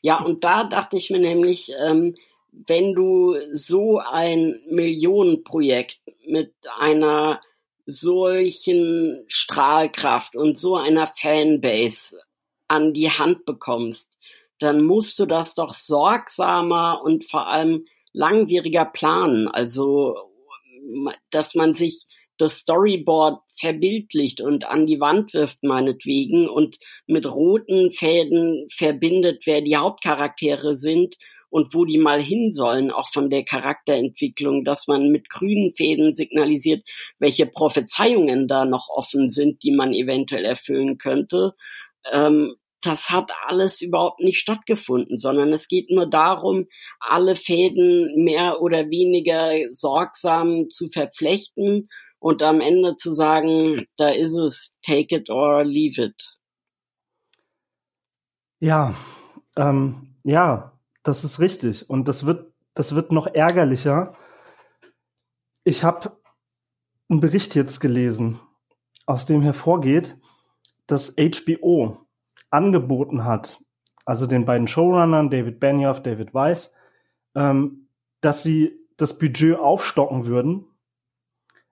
Ja, 0.01 0.21
und 0.23 0.43
da 0.43 0.63
dachte 0.63 0.97
ich 0.97 1.09
mir 1.09 1.19
nämlich, 1.19 1.71
ähm, 1.79 2.15
wenn 2.51 2.93
du 2.93 3.35
so 3.53 3.99
ein 3.99 4.59
Millionenprojekt 4.69 6.01
mit 6.27 6.53
einer 6.79 7.39
solchen 7.85 9.23
Strahlkraft 9.27 10.35
und 10.35 10.57
so 10.57 10.75
einer 10.75 11.07
Fanbase 11.07 12.19
an 12.67 12.93
die 12.93 13.09
Hand 13.09 13.45
bekommst, 13.45 14.17
dann 14.59 14.83
musst 14.83 15.17
du 15.19 15.25
das 15.25 15.55
doch 15.55 15.73
sorgsamer 15.73 17.01
und 17.03 17.25
vor 17.25 17.47
allem 17.47 17.85
langwieriger 18.13 18.85
planen. 18.85 19.47
Also, 19.47 20.15
dass 21.31 21.55
man 21.55 21.73
sich 21.73 22.05
das 22.41 22.57
Storyboard 22.57 23.41
verbildlicht 23.55 24.41
und 24.41 24.65
an 24.65 24.87
die 24.87 24.99
Wand 24.99 25.33
wirft 25.33 25.63
meinetwegen 25.63 26.49
und 26.49 26.79
mit 27.05 27.25
roten 27.25 27.91
Fäden 27.91 28.67
verbindet, 28.71 29.43
wer 29.45 29.61
die 29.61 29.77
Hauptcharaktere 29.77 30.75
sind 30.75 31.17
und 31.51 31.73
wo 31.75 31.85
die 31.85 31.99
mal 31.99 32.19
hin 32.19 32.53
sollen, 32.53 32.91
auch 32.91 33.11
von 33.11 33.29
der 33.29 33.43
Charakterentwicklung, 33.43 34.63
dass 34.63 34.87
man 34.87 35.09
mit 35.09 35.29
grünen 35.29 35.75
Fäden 35.75 36.13
signalisiert, 36.13 36.83
welche 37.19 37.45
Prophezeiungen 37.45 38.47
da 38.47 38.65
noch 38.65 38.89
offen 38.89 39.29
sind, 39.29 39.61
die 39.63 39.71
man 39.71 39.93
eventuell 39.93 40.45
erfüllen 40.45 40.97
könnte. 40.97 41.53
Ähm, 42.11 42.55
das 42.81 43.11
hat 43.11 43.31
alles 43.45 43.81
überhaupt 43.81 44.21
nicht 44.21 44.39
stattgefunden, 44.39 45.17
sondern 45.17 45.53
es 45.53 45.67
geht 45.67 45.91
nur 45.91 46.07
darum, 46.07 46.67
alle 46.99 47.35
Fäden 47.35 48.23
mehr 48.23 48.59
oder 48.61 48.89
weniger 48.89 49.51
sorgsam 49.71 50.69
zu 50.71 50.87
verflechten 50.87 51.89
und 52.21 52.43
am 52.43 52.61
Ende 52.61 52.97
zu 52.97 53.13
sagen, 53.13 53.87
da 53.97 54.09
ist 54.09 54.37
es, 54.37 54.71
take 54.83 55.15
it 55.15 55.29
or 55.31 55.63
leave 55.65 55.99
it. 55.99 56.37
Ja, 58.59 58.93
ähm, 59.57 60.15
ja, 60.23 60.79
das 61.01 61.23
ist 61.23 61.39
richtig. 61.39 61.89
Und 61.89 62.07
das 62.07 62.27
wird, 62.27 62.53
das 62.75 62.93
wird 62.93 63.11
noch 63.11 63.25
ärgerlicher. 63.25 64.15
Ich 65.63 65.83
habe 65.83 66.15
einen 67.09 67.21
Bericht 67.21 67.55
jetzt 67.55 67.79
gelesen, 67.79 68.39
aus 69.07 69.25
dem 69.25 69.41
hervorgeht, 69.41 70.15
dass 70.85 71.15
HBO 71.15 72.05
angeboten 72.51 73.25
hat, 73.25 73.63
also 74.05 74.27
den 74.27 74.45
beiden 74.45 74.67
Showrunnern, 74.67 75.31
David 75.31 75.59
Benioff, 75.59 76.03
David 76.03 76.35
Weiss, 76.35 76.71
ähm, 77.33 77.87
dass 78.21 78.43
sie 78.43 78.79
das 78.97 79.17
Budget 79.17 79.57
aufstocken 79.57 80.27
würden, 80.27 80.67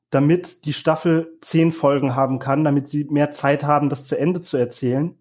damit 0.10 0.66
die 0.66 0.74
Staffel 0.74 1.38
zehn 1.42 1.72
Folgen 1.72 2.16
haben 2.16 2.40
kann, 2.40 2.64
damit 2.64 2.88
sie 2.88 3.06
mehr 3.10 3.32
Zeit 3.32 3.64
haben, 3.64 3.90
das 3.90 4.06
zu 4.06 4.18
Ende 4.18 4.42
zu 4.42 4.58
erzählen. 4.58 5.18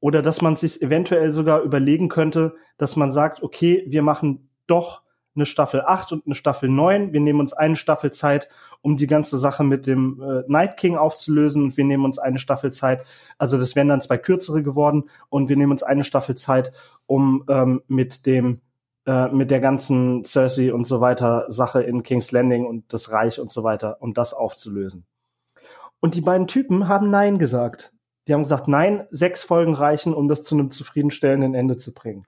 Oder 0.00 0.22
dass 0.22 0.42
man 0.42 0.56
sich 0.56 0.82
eventuell 0.82 1.32
sogar 1.32 1.62
überlegen 1.62 2.08
könnte, 2.08 2.54
dass 2.76 2.96
man 2.96 3.10
sagt, 3.10 3.42
okay, 3.42 3.84
wir 3.88 4.02
machen 4.02 4.50
doch 4.66 5.02
eine 5.34 5.46
Staffel 5.46 5.82
8 5.82 6.12
und 6.12 6.26
eine 6.26 6.34
Staffel 6.34 6.68
9. 6.68 7.12
Wir 7.12 7.20
nehmen 7.20 7.40
uns 7.40 7.52
eine 7.52 7.76
Staffel 7.76 8.12
Zeit, 8.12 8.48
um 8.82 8.96
die 8.96 9.06
ganze 9.06 9.38
Sache 9.38 9.64
mit 9.64 9.86
dem 9.86 10.22
äh, 10.22 10.42
Night 10.48 10.76
King 10.76 10.96
aufzulösen 10.96 11.64
und 11.64 11.76
wir 11.76 11.84
nehmen 11.84 12.04
uns 12.04 12.18
eine 12.18 12.38
Staffel 12.38 12.72
Zeit, 12.72 13.04
also 13.38 13.58
das 13.58 13.74
wären 13.74 13.88
dann 13.88 14.00
zwei 14.00 14.18
kürzere 14.18 14.62
geworden 14.62 15.10
und 15.28 15.48
wir 15.48 15.56
nehmen 15.56 15.72
uns 15.72 15.82
eine 15.82 16.04
Staffel 16.04 16.36
Zeit, 16.36 16.72
um 17.06 17.44
ähm, 17.48 17.82
mit 17.88 18.26
dem 18.26 18.60
äh, 19.06 19.28
mit 19.28 19.50
der 19.50 19.60
ganzen 19.60 20.24
Cersei 20.24 20.72
und 20.72 20.84
so 20.84 21.00
weiter 21.00 21.46
Sache 21.48 21.82
in 21.82 22.02
King's 22.02 22.32
Landing 22.32 22.66
und 22.66 22.92
das 22.92 23.10
Reich 23.12 23.40
und 23.40 23.50
so 23.50 23.62
weiter 23.62 23.98
um 24.00 24.14
das 24.14 24.34
aufzulösen. 24.34 25.06
Und 26.00 26.14
die 26.14 26.20
beiden 26.20 26.46
Typen 26.46 26.88
haben 26.88 27.10
Nein 27.10 27.38
gesagt. 27.38 27.92
Die 28.26 28.34
haben 28.34 28.42
gesagt, 28.42 28.66
nein, 28.66 29.06
sechs 29.10 29.44
Folgen 29.44 29.74
reichen, 29.74 30.12
um 30.12 30.28
das 30.28 30.42
zu 30.42 30.56
einem 30.56 30.70
zufriedenstellenden 30.70 31.54
Ende 31.54 31.76
zu 31.76 31.94
bringen. 31.94 32.26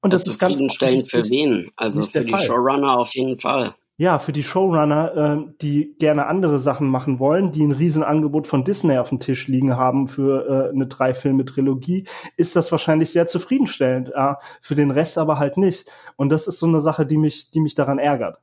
Und 0.00 0.12
das, 0.12 0.24
das 0.24 0.34
ist 0.34 0.38
ganz 0.40 0.58
zufriedenstellend 0.58 1.10
für 1.10 1.28
wen? 1.28 1.70
Also 1.76 2.02
für 2.02 2.20
die 2.20 2.30
Fall. 2.30 2.44
Showrunner 2.44 2.98
auf 2.98 3.14
jeden 3.14 3.38
Fall. 3.38 3.74
Ja, 4.02 4.18
für 4.18 4.32
die 4.32 4.42
Showrunner, 4.42 5.14
äh, 5.16 5.52
die 5.60 5.94
gerne 5.96 6.26
andere 6.26 6.58
Sachen 6.58 6.88
machen 6.88 7.20
wollen, 7.20 7.52
die 7.52 7.62
ein 7.62 7.70
Riesenangebot 7.70 8.48
von 8.48 8.64
Disney 8.64 8.98
auf 8.98 9.10
dem 9.10 9.20
Tisch 9.20 9.46
liegen 9.46 9.76
haben 9.76 10.08
für 10.08 10.44
äh, 10.44 10.74
eine 10.74 10.88
Drei-Filme-Trilogie, 10.88 12.08
ist 12.36 12.56
das 12.56 12.72
wahrscheinlich 12.72 13.12
sehr 13.12 13.28
zufriedenstellend. 13.28 14.10
Äh, 14.12 14.34
für 14.60 14.74
den 14.74 14.90
Rest 14.90 15.18
aber 15.18 15.38
halt 15.38 15.56
nicht. 15.56 15.88
Und 16.16 16.30
das 16.30 16.48
ist 16.48 16.58
so 16.58 16.66
eine 16.66 16.80
Sache, 16.80 17.06
die 17.06 17.16
mich, 17.16 17.52
die 17.52 17.60
mich 17.60 17.76
daran 17.76 18.00
ärgert. 18.00 18.40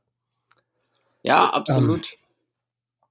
Ja, 1.20 1.50
absolut. 1.50 2.08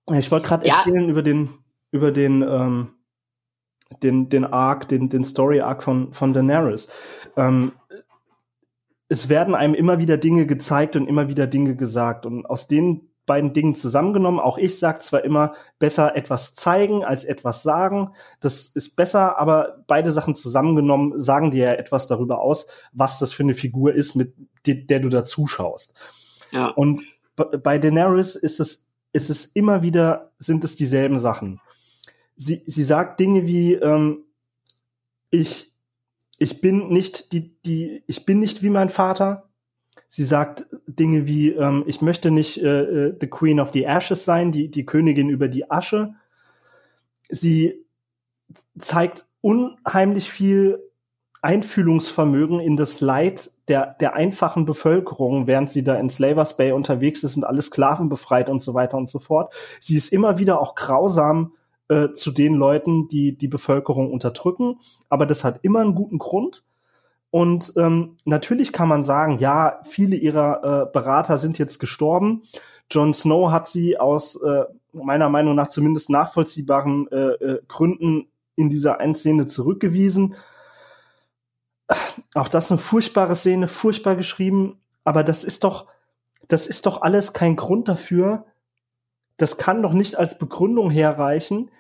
Ähm, 0.10 0.18
ich 0.18 0.32
wollte 0.32 0.48
gerade 0.48 0.66
ja. 0.66 0.78
erzählen 0.78 1.08
über 1.08 1.22
den, 1.22 1.50
über 1.92 2.12
den, 2.12 2.42
ähm, 2.42 2.96
den, 4.02 4.30
den 4.30 4.46
Arc, 4.46 4.88
den, 4.88 5.10
den 5.10 5.24
Story-Arc 5.24 5.84
von, 5.84 6.16
von 6.16 6.34
Daenerys. 6.34 6.90
Ähm, 7.38 7.74
es 9.10 9.28
werden 9.28 9.56
einem 9.56 9.74
immer 9.74 10.00
wieder 10.00 10.18
Dinge 10.18 10.46
gezeigt 10.46 10.96
und 10.96 11.08
immer 11.08 11.28
wieder 11.28 11.48
Dinge 11.48 11.76
gesagt. 11.76 12.26
Und 12.26 12.46
aus 12.46 12.68
den 12.68 13.10
beiden 13.26 13.54
Dingen 13.54 13.76
zusammengenommen, 13.76 14.40
auch 14.40 14.58
ich 14.58 14.80
sage 14.80 15.00
zwar 15.00 15.24
immer, 15.24 15.54
besser 15.78 16.16
etwas 16.16 16.54
zeigen 16.54 17.04
als 17.04 17.26
etwas 17.26 17.64
sagen. 17.64 18.10
Das 18.40 18.68
ist 18.68 18.96
besser, 18.96 19.38
aber 19.38 19.84
beide 19.88 20.12
Sachen 20.12 20.36
zusammengenommen 20.36 21.20
sagen 21.20 21.52
dir 21.52 21.66
ja 21.66 21.74
etwas 21.74 22.08
darüber 22.08 22.40
aus, 22.40 22.68
was 22.92 23.20
das 23.20 23.34
für 23.34 23.44
eine 23.44 23.54
Figur 23.54 23.94
ist, 23.94 24.16
mit 24.16 24.34
der 24.66 25.00
du 25.00 25.10
da 25.10 25.24
zuschaust. 25.24 25.96
Ja. 26.52 26.70
Und 26.70 27.04
bei 27.36 27.78
Daenerys 27.78 28.36
ist 28.36 28.60
es, 28.60 28.88
ist 29.12 29.30
es 29.30 29.46
immer 29.46 29.82
wieder, 29.82 30.32
sind 30.40 30.64
es 30.64 30.76
dieselben 30.76 31.20
Sachen. 31.20 31.62
Sie, 32.36 32.64
sie 32.66 32.84
sagt 32.84 33.20
Dinge 33.20 33.46
wie, 33.46 33.74
ähm, 33.74 34.26
ich, 35.30 35.69
ich 36.40 36.62
bin 36.62 36.88
nicht 36.88 37.34
die, 37.34 37.54
die, 37.64 38.04
ich 38.08 38.26
bin 38.26 38.40
nicht 38.40 38.64
wie 38.64 38.70
mein 38.70 38.90
Vater. 38.90 39.50
Sie 40.08 40.24
sagt 40.24 40.66
Dinge 40.88 41.28
wie, 41.28 41.52
ähm, 41.52 41.84
ich 41.86 42.02
möchte 42.02 42.32
nicht 42.32 42.64
äh, 42.64 43.08
äh, 43.08 43.18
the 43.20 43.28
Queen 43.28 43.60
of 43.60 43.72
the 43.72 43.84
Ashes 43.84 44.26
sein, 44.26 44.52
die, 44.52 44.72
die 44.72 44.86
Königin 44.86 45.30
über 45.30 45.50
die 45.50 45.70
Asche. 45.70 46.16
Sie 47.30 47.86
zeigt 48.78 49.28
unheimlich 49.42 50.32
viel 50.32 50.80
Einfühlungsvermögen 51.42 52.60
in 52.60 52.76
das 52.76 53.02
Leid 53.02 53.52
der, 53.68 53.96
der 54.00 54.14
einfachen 54.14 54.66
Bevölkerung, 54.66 55.46
während 55.46 55.70
sie 55.70 55.84
da 55.84 55.96
in 55.96 56.10
Slavers 56.10 56.58
Bay 56.58 56.72
unterwegs 56.72 57.24
ist 57.24 57.36
und 57.36 57.44
alle 57.44 57.62
Sklaven 57.62 58.10
befreit 58.10 58.50
und 58.50 58.60
so 58.60 58.74
weiter 58.74 58.98
und 58.98 59.08
so 59.08 59.20
fort. 59.20 59.54
Sie 59.80 59.96
ist 59.96 60.12
immer 60.12 60.40
wieder 60.40 60.60
auch 60.60 60.76
grausam 60.76 61.54
äh, 61.90 62.14
zu 62.14 62.32
den 62.32 62.54
Leuten, 62.54 63.08
die 63.08 63.38
die 63.38 63.48
Bevölkerung 63.48 64.12
unterdrücken. 64.12 64.80
Aber 65.10 65.26
das 65.26 65.44
hat 65.44 65.60
immer 65.64 65.82
einen 65.82 65.96
guten 65.96 66.18
Grund. 66.18 66.64
Und 67.32 67.74
ähm, 67.78 68.18
natürlich 68.26 68.74
kann 68.74 68.88
man 68.88 69.04
sagen, 69.04 69.38
ja, 69.38 69.80
viele 69.84 70.16
ihrer 70.16 70.64
äh, 70.64 70.92
Berater 70.92 71.38
sind 71.38 71.60
jetzt 71.60 71.80
gestorben. 71.80 72.44
Jon 72.90 73.14
Snow 73.14 73.52
hat 73.52 73.68
sie 73.68 74.00
aus 74.00 74.36
äh, 74.42 74.64
meiner 74.94 75.30
Meinung 75.30 75.56
nach 75.56 75.68
zumindest 75.68 76.10
nachvollziehbaren 76.10 77.08
äh, 77.12 77.16
äh, 77.16 77.62
Gründen 77.68 78.28
in 78.56 78.70
dieser 78.70 79.00
einen 79.00 79.14
Szene 79.14 79.46
zurückgewiesen. 79.46 80.36
auch 82.34 82.48
das 82.48 82.72
eine 82.72 82.80
furchtbare 82.80 83.36
Szene, 83.36 83.68
furchtbar 83.68 84.16
geschrieben, 84.16 84.80
aber 85.04 85.24
das 85.24 85.44
ist 85.44 85.64
doch, 85.64 85.88
das 86.48 86.68
ist 86.68 86.86
doch 86.86 87.02
alles 87.02 87.34
kein 87.34 87.56
Grund 87.56 87.88
dafür. 87.88 88.46
Das 89.38 89.58
kann 89.58 89.82
doch 89.82 89.94
nicht 89.94 90.18
als 90.18 90.38
Begründung 90.38 90.90
herreichen, 90.90 91.72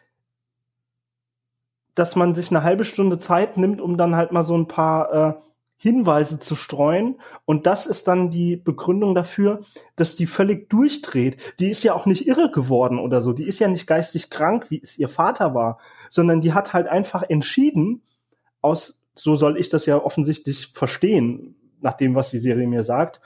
dass 1.99 2.15
man 2.15 2.33
sich 2.33 2.49
eine 2.49 2.63
halbe 2.63 2.85
Stunde 2.85 3.19
Zeit 3.19 3.57
nimmt, 3.57 3.81
um 3.81 3.97
dann 3.97 4.15
halt 4.15 4.31
mal 4.31 4.43
so 4.43 4.57
ein 4.57 4.67
paar 4.67 5.13
äh, 5.13 5.33
Hinweise 5.75 6.39
zu 6.39 6.55
streuen. 6.55 7.19
Und 7.45 7.65
das 7.67 7.85
ist 7.85 8.07
dann 8.07 8.29
die 8.29 8.55
Begründung 8.55 9.15
dafür, 9.15 9.59
dass 9.95 10.15
die 10.15 10.25
völlig 10.25 10.69
durchdreht. 10.69 11.37
Die 11.59 11.69
ist 11.69 11.83
ja 11.83 11.93
auch 11.93 12.05
nicht 12.05 12.27
irre 12.27 12.51
geworden 12.51 12.99
oder 12.99 13.21
so. 13.21 13.33
Die 13.33 13.45
ist 13.45 13.59
ja 13.59 13.67
nicht 13.67 13.87
geistig 13.87 14.29
krank, 14.29 14.69
wie 14.69 14.81
es 14.81 14.97
ihr 14.97 15.09
Vater 15.09 15.53
war, 15.53 15.79
sondern 16.09 16.41
die 16.41 16.53
hat 16.53 16.73
halt 16.73 16.87
einfach 16.87 17.23
entschieden, 17.23 18.01
aus, 18.61 19.01
so 19.13 19.35
soll 19.35 19.57
ich 19.57 19.69
das 19.69 19.85
ja 19.85 19.97
offensichtlich 19.97 20.67
verstehen, 20.67 21.55
nach 21.81 21.93
dem, 21.93 22.15
was 22.15 22.31
die 22.31 22.39
Serie 22.39 22.67
mir 22.67 22.83
sagt, 22.83 23.21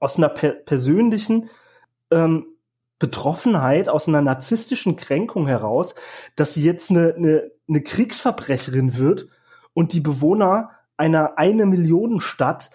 aus 0.00 0.16
einer 0.16 0.28
per 0.28 0.50
persönlichen 0.50 1.48
ähm, 2.10 2.46
Betroffenheit, 2.98 3.88
aus 3.88 4.08
einer 4.08 4.22
narzisstischen 4.22 4.96
Kränkung 4.96 5.46
heraus, 5.46 5.94
dass 6.34 6.54
sie 6.54 6.64
jetzt 6.64 6.90
eine, 6.90 7.14
eine, 7.14 7.50
eine 7.68 7.82
Kriegsverbrecherin 7.82 8.98
wird 8.98 9.28
und 9.74 9.92
die 9.92 10.00
Bewohner 10.00 10.70
einer 10.96 11.38
eine 11.38 11.66
Millionen 11.66 12.20
Stadt 12.20 12.70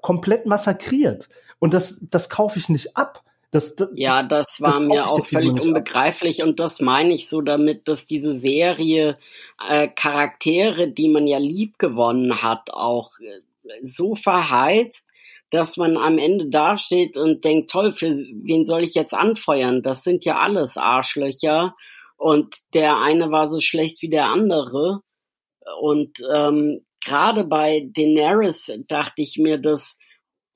komplett 0.00 0.46
massakriert. 0.46 1.28
Und 1.58 1.74
das, 1.74 2.00
das 2.10 2.30
kaufe 2.30 2.58
ich 2.58 2.68
nicht 2.68 2.96
ab. 2.96 3.22
Das, 3.50 3.76
das, 3.76 3.88
ja, 3.94 4.22
das 4.22 4.60
war 4.60 4.72
das 4.72 4.80
mir 4.80 5.06
auch 5.06 5.24
völlig 5.24 5.52
unbegreiflich 5.52 6.42
ab. 6.42 6.48
und 6.48 6.60
das 6.60 6.80
meine 6.80 7.14
ich 7.14 7.28
so 7.28 7.40
damit, 7.40 7.88
dass 7.88 8.06
diese 8.06 8.32
Serie 8.32 9.14
äh, 9.66 9.88
Charaktere, 9.88 10.88
die 10.88 11.08
man 11.08 11.26
ja 11.26 11.38
lieb 11.38 11.78
gewonnen 11.78 12.42
hat, 12.42 12.70
auch 12.70 13.12
äh, 13.20 13.40
so 13.82 14.14
verheizt, 14.14 15.06
dass 15.50 15.76
man 15.76 15.96
am 15.96 16.18
Ende 16.18 16.48
dasteht 16.48 17.16
und 17.16 17.44
denkt, 17.44 17.70
toll, 17.70 17.92
für 17.92 18.10
wen 18.10 18.66
soll 18.66 18.82
ich 18.82 18.94
jetzt 18.94 19.14
anfeuern? 19.14 19.82
Das 19.82 20.02
sind 20.02 20.24
ja 20.24 20.38
alles 20.38 20.76
Arschlöcher 20.76 21.76
und 22.16 22.56
der 22.74 22.98
eine 22.98 23.30
war 23.30 23.48
so 23.48 23.60
schlecht 23.60 24.02
wie 24.02 24.08
der 24.08 24.26
andere. 24.26 25.00
Und 25.80 26.22
ähm, 26.34 26.86
gerade 27.04 27.44
bei 27.44 27.88
Daenerys 27.92 28.72
dachte 28.86 29.22
ich 29.22 29.36
mir, 29.38 29.58
dass 29.58 29.98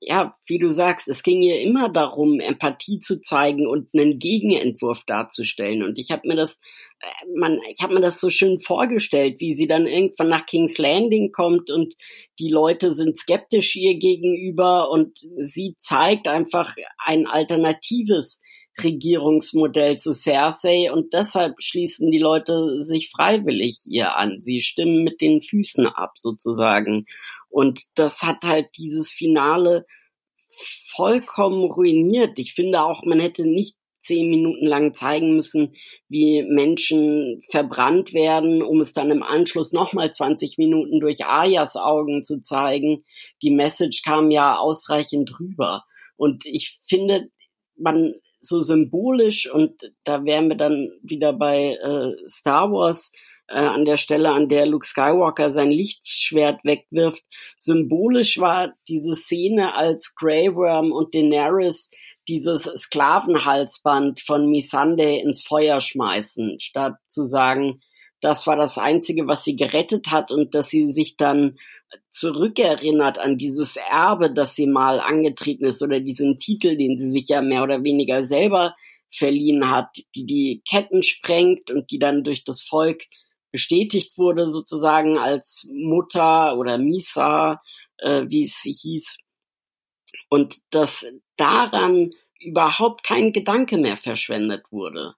ja, 0.03 0.35
wie 0.47 0.57
du 0.57 0.71
sagst, 0.71 1.07
es 1.07 1.21
ging 1.21 1.43
ihr 1.43 1.61
immer 1.61 1.87
darum, 1.87 2.39
Empathie 2.39 3.01
zu 3.01 3.21
zeigen 3.21 3.67
und 3.67 3.89
einen 3.93 4.17
Gegenentwurf 4.17 5.03
darzustellen. 5.05 5.83
Und 5.83 5.99
ich 5.99 6.09
habe 6.09 6.27
mir 6.27 6.35
das, 6.35 6.59
äh, 6.99 7.37
man, 7.37 7.59
ich 7.69 7.83
habe 7.83 7.93
mir 7.93 8.01
das 8.01 8.19
so 8.19 8.31
schön 8.31 8.59
vorgestellt, 8.59 9.39
wie 9.39 9.53
sie 9.53 9.67
dann 9.67 9.85
irgendwann 9.85 10.29
nach 10.29 10.47
King's 10.47 10.79
Landing 10.79 11.31
kommt 11.31 11.69
und 11.69 11.93
die 12.39 12.49
Leute 12.49 12.95
sind 12.95 13.19
skeptisch 13.19 13.75
ihr 13.75 13.99
gegenüber 13.99 14.89
und 14.89 15.19
sie 15.43 15.75
zeigt 15.77 16.27
einfach 16.27 16.75
ein 16.97 17.27
alternatives 17.27 18.41
Regierungsmodell 18.83 19.97
zu 19.97 20.13
Cersei 20.13 20.91
und 20.91 21.13
deshalb 21.13 21.61
schließen 21.61 22.11
die 22.11 22.19
Leute 22.19 22.83
sich 22.83 23.09
freiwillig 23.09 23.85
ihr 23.87 24.15
an. 24.15 24.41
Sie 24.41 24.61
stimmen 24.61 25.03
mit 25.03 25.21
den 25.21 25.41
Füßen 25.41 25.87
ab 25.87 26.13
sozusagen. 26.17 27.05
Und 27.49 27.83
das 27.95 28.23
hat 28.23 28.43
halt 28.43 28.69
dieses 28.77 29.11
Finale 29.11 29.85
vollkommen 30.49 31.63
ruiniert. 31.63 32.39
Ich 32.39 32.53
finde 32.53 32.83
auch, 32.83 33.03
man 33.05 33.19
hätte 33.19 33.45
nicht 33.45 33.77
zehn 34.01 34.29
Minuten 34.29 34.65
lang 34.65 34.93
zeigen 34.95 35.35
müssen, 35.35 35.73
wie 36.09 36.41
Menschen 36.41 37.41
verbrannt 37.49 38.13
werden, 38.13 38.63
um 38.63 38.81
es 38.81 38.93
dann 38.93 39.11
im 39.11 39.23
Anschluss 39.23 39.73
nochmal 39.73 40.11
20 40.11 40.57
Minuten 40.57 40.99
durch 40.99 41.25
Ayas 41.25 41.75
Augen 41.75 42.25
zu 42.25 42.41
zeigen. 42.41 43.05
Die 43.41 43.51
Message 43.51 44.01
kam 44.01 44.31
ja 44.31 44.57
ausreichend 44.57 45.39
rüber. 45.39 45.85
Und 46.17 46.45
ich 46.45 46.79
finde, 46.83 47.29
man 47.77 48.15
so 48.41 48.59
symbolisch 48.59 49.49
und 49.49 49.93
da 50.03 50.25
wären 50.25 50.49
wir 50.49 50.57
dann 50.57 50.91
wieder 51.03 51.31
bei 51.31 51.77
äh, 51.81 52.27
Star 52.27 52.71
Wars 52.71 53.11
äh, 53.47 53.59
an 53.59 53.85
der 53.85 53.97
Stelle, 53.97 54.31
an 54.31 54.49
der 54.49 54.65
Luke 54.65 54.85
Skywalker 54.85 55.51
sein 55.51 55.71
Lichtschwert 55.71 56.63
wegwirft. 56.63 57.23
Symbolisch 57.55 58.39
war 58.39 58.73
diese 58.87 59.13
Szene, 59.13 59.75
als 59.75 60.15
Grey 60.15 60.53
Worm 60.55 60.91
und 60.91 61.13
Daenerys 61.13 61.91
dieses 62.27 62.63
Sklavenhalsband 62.63 64.21
von 64.21 64.49
Missandei 64.49 65.17
ins 65.17 65.43
Feuer 65.43 65.81
schmeißen, 65.81 66.59
statt 66.59 66.95
zu 67.07 67.25
sagen, 67.25 67.79
das 68.21 68.45
war 68.45 68.55
das 68.55 68.77
Einzige, 68.77 69.27
was 69.27 69.43
sie 69.43 69.55
gerettet 69.55 70.07
hat 70.11 70.31
und 70.31 70.53
dass 70.53 70.69
sie 70.69 70.91
sich 70.91 71.17
dann 71.17 71.57
zurückerinnert 72.09 73.19
an 73.19 73.37
dieses 73.37 73.77
Erbe, 73.77 74.31
das 74.31 74.55
sie 74.55 74.67
mal 74.67 74.99
angetreten 74.99 75.65
ist 75.65 75.81
oder 75.81 75.99
diesen 75.99 76.39
Titel, 76.39 76.77
den 76.77 76.97
sie 76.97 77.09
sich 77.09 77.27
ja 77.27 77.41
mehr 77.41 77.63
oder 77.63 77.83
weniger 77.83 78.25
selber 78.25 78.75
verliehen 79.11 79.69
hat, 79.69 79.89
die 80.15 80.25
die 80.25 80.61
Ketten 80.69 81.03
sprengt 81.03 81.69
und 81.69 81.91
die 81.91 81.99
dann 81.99 82.23
durch 82.23 82.43
das 82.43 82.61
Volk 82.61 83.03
bestätigt 83.51 84.17
wurde 84.17 84.47
sozusagen 84.47 85.17
als 85.17 85.67
Mutter 85.69 86.57
oder 86.57 86.77
Misa, 86.77 87.61
äh, 87.97 88.23
wie 88.27 88.43
es 88.43 88.61
hieß. 88.63 89.17
Und 90.29 90.59
dass 90.69 91.05
daran 91.35 92.11
überhaupt 92.39 93.03
kein 93.03 93.33
Gedanke 93.33 93.77
mehr 93.77 93.97
verschwendet 93.97 94.63
wurde, 94.71 95.15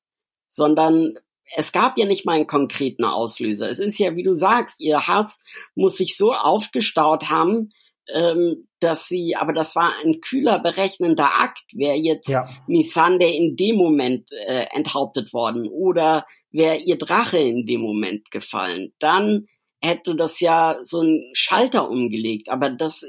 sondern 0.47 1.17
es 1.55 1.71
gab 1.71 1.97
ja 1.97 2.05
nicht 2.05 2.25
mal 2.25 2.33
einen 2.33 2.47
konkreten 2.47 3.03
Auslöser. 3.03 3.69
Es 3.69 3.79
ist 3.79 3.99
ja, 3.99 4.15
wie 4.15 4.23
du 4.23 4.33
sagst, 4.33 4.79
ihr 4.79 5.07
Hass 5.07 5.39
muss 5.75 5.97
sich 5.97 6.17
so 6.17 6.33
aufgestaut 6.33 7.29
haben, 7.29 7.71
ähm, 8.13 8.67
dass 8.79 9.07
sie, 9.07 9.35
aber 9.35 9.53
das 9.53 9.75
war 9.75 9.93
ein 10.03 10.19
kühler, 10.21 10.59
berechnender 10.59 11.39
Akt. 11.39 11.63
Wäre 11.73 11.95
jetzt 11.95 12.29
ja. 12.29 12.49
Missande 12.67 13.25
in 13.25 13.55
dem 13.55 13.75
Moment 13.75 14.31
äh, 14.31 14.65
enthauptet 14.71 15.33
worden 15.33 15.67
oder 15.67 16.25
wäre 16.51 16.77
ihr 16.77 16.97
Drache 16.97 17.39
in 17.39 17.65
dem 17.65 17.81
Moment 17.81 18.29
gefallen, 18.31 18.93
dann 18.99 19.47
hätte 19.81 20.15
das 20.15 20.39
ja 20.39 20.77
so 20.83 21.01
ein 21.01 21.29
Schalter 21.33 21.89
umgelegt. 21.89 22.49
Aber 22.49 22.69
das, 22.69 23.05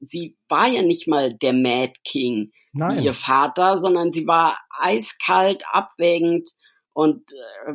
sie 0.00 0.36
war 0.48 0.68
ja 0.68 0.82
nicht 0.82 1.08
mal 1.08 1.34
der 1.34 1.52
Mad 1.52 1.94
King, 2.04 2.52
Nein. 2.72 3.02
ihr 3.02 3.14
Vater, 3.14 3.78
sondern 3.78 4.12
sie 4.12 4.26
war 4.26 4.58
eiskalt, 4.70 5.64
abwägend 5.70 6.50
und 6.94 7.32
äh, 7.32 7.74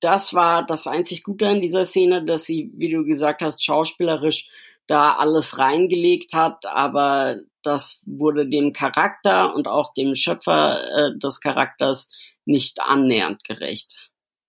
das 0.00 0.34
war 0.34 0.66
das 0.66 0.88
einzig 0.88 1.22
Gute 1.22 1.46
an 1.46 1.60
dieser 1.60 1.84
Szene, 1.84 2.24
dass 2.24 2.44
sie, 2.44 2.72
wie 2.74 2.90
du 2.90 3.04
gesagt 3.04 3.42
hast, 3.42 3.62
schauspielerisch 3.62 4.48
da 4.88 5.14
alles 5.14 5.58
reingelegt 5.58 6.32
hat, 6.32 6.66
aber 6.66 7.36
das 7.62 8.00
wurde 8.06 8.48
dem 8.48 8.72
Charakter 8.72 9.54
und 9.54 9.68
auch 9.68 9.92
dem 9.92 10.14
Schöpfer 10.14 10.80
äh, 10.90 11.18
des 11.18 11.40
Charakters 11.40 12.08
nicht 12.46 12.80
annähernd 12.80 13.44
gerecht. 13.44 13.94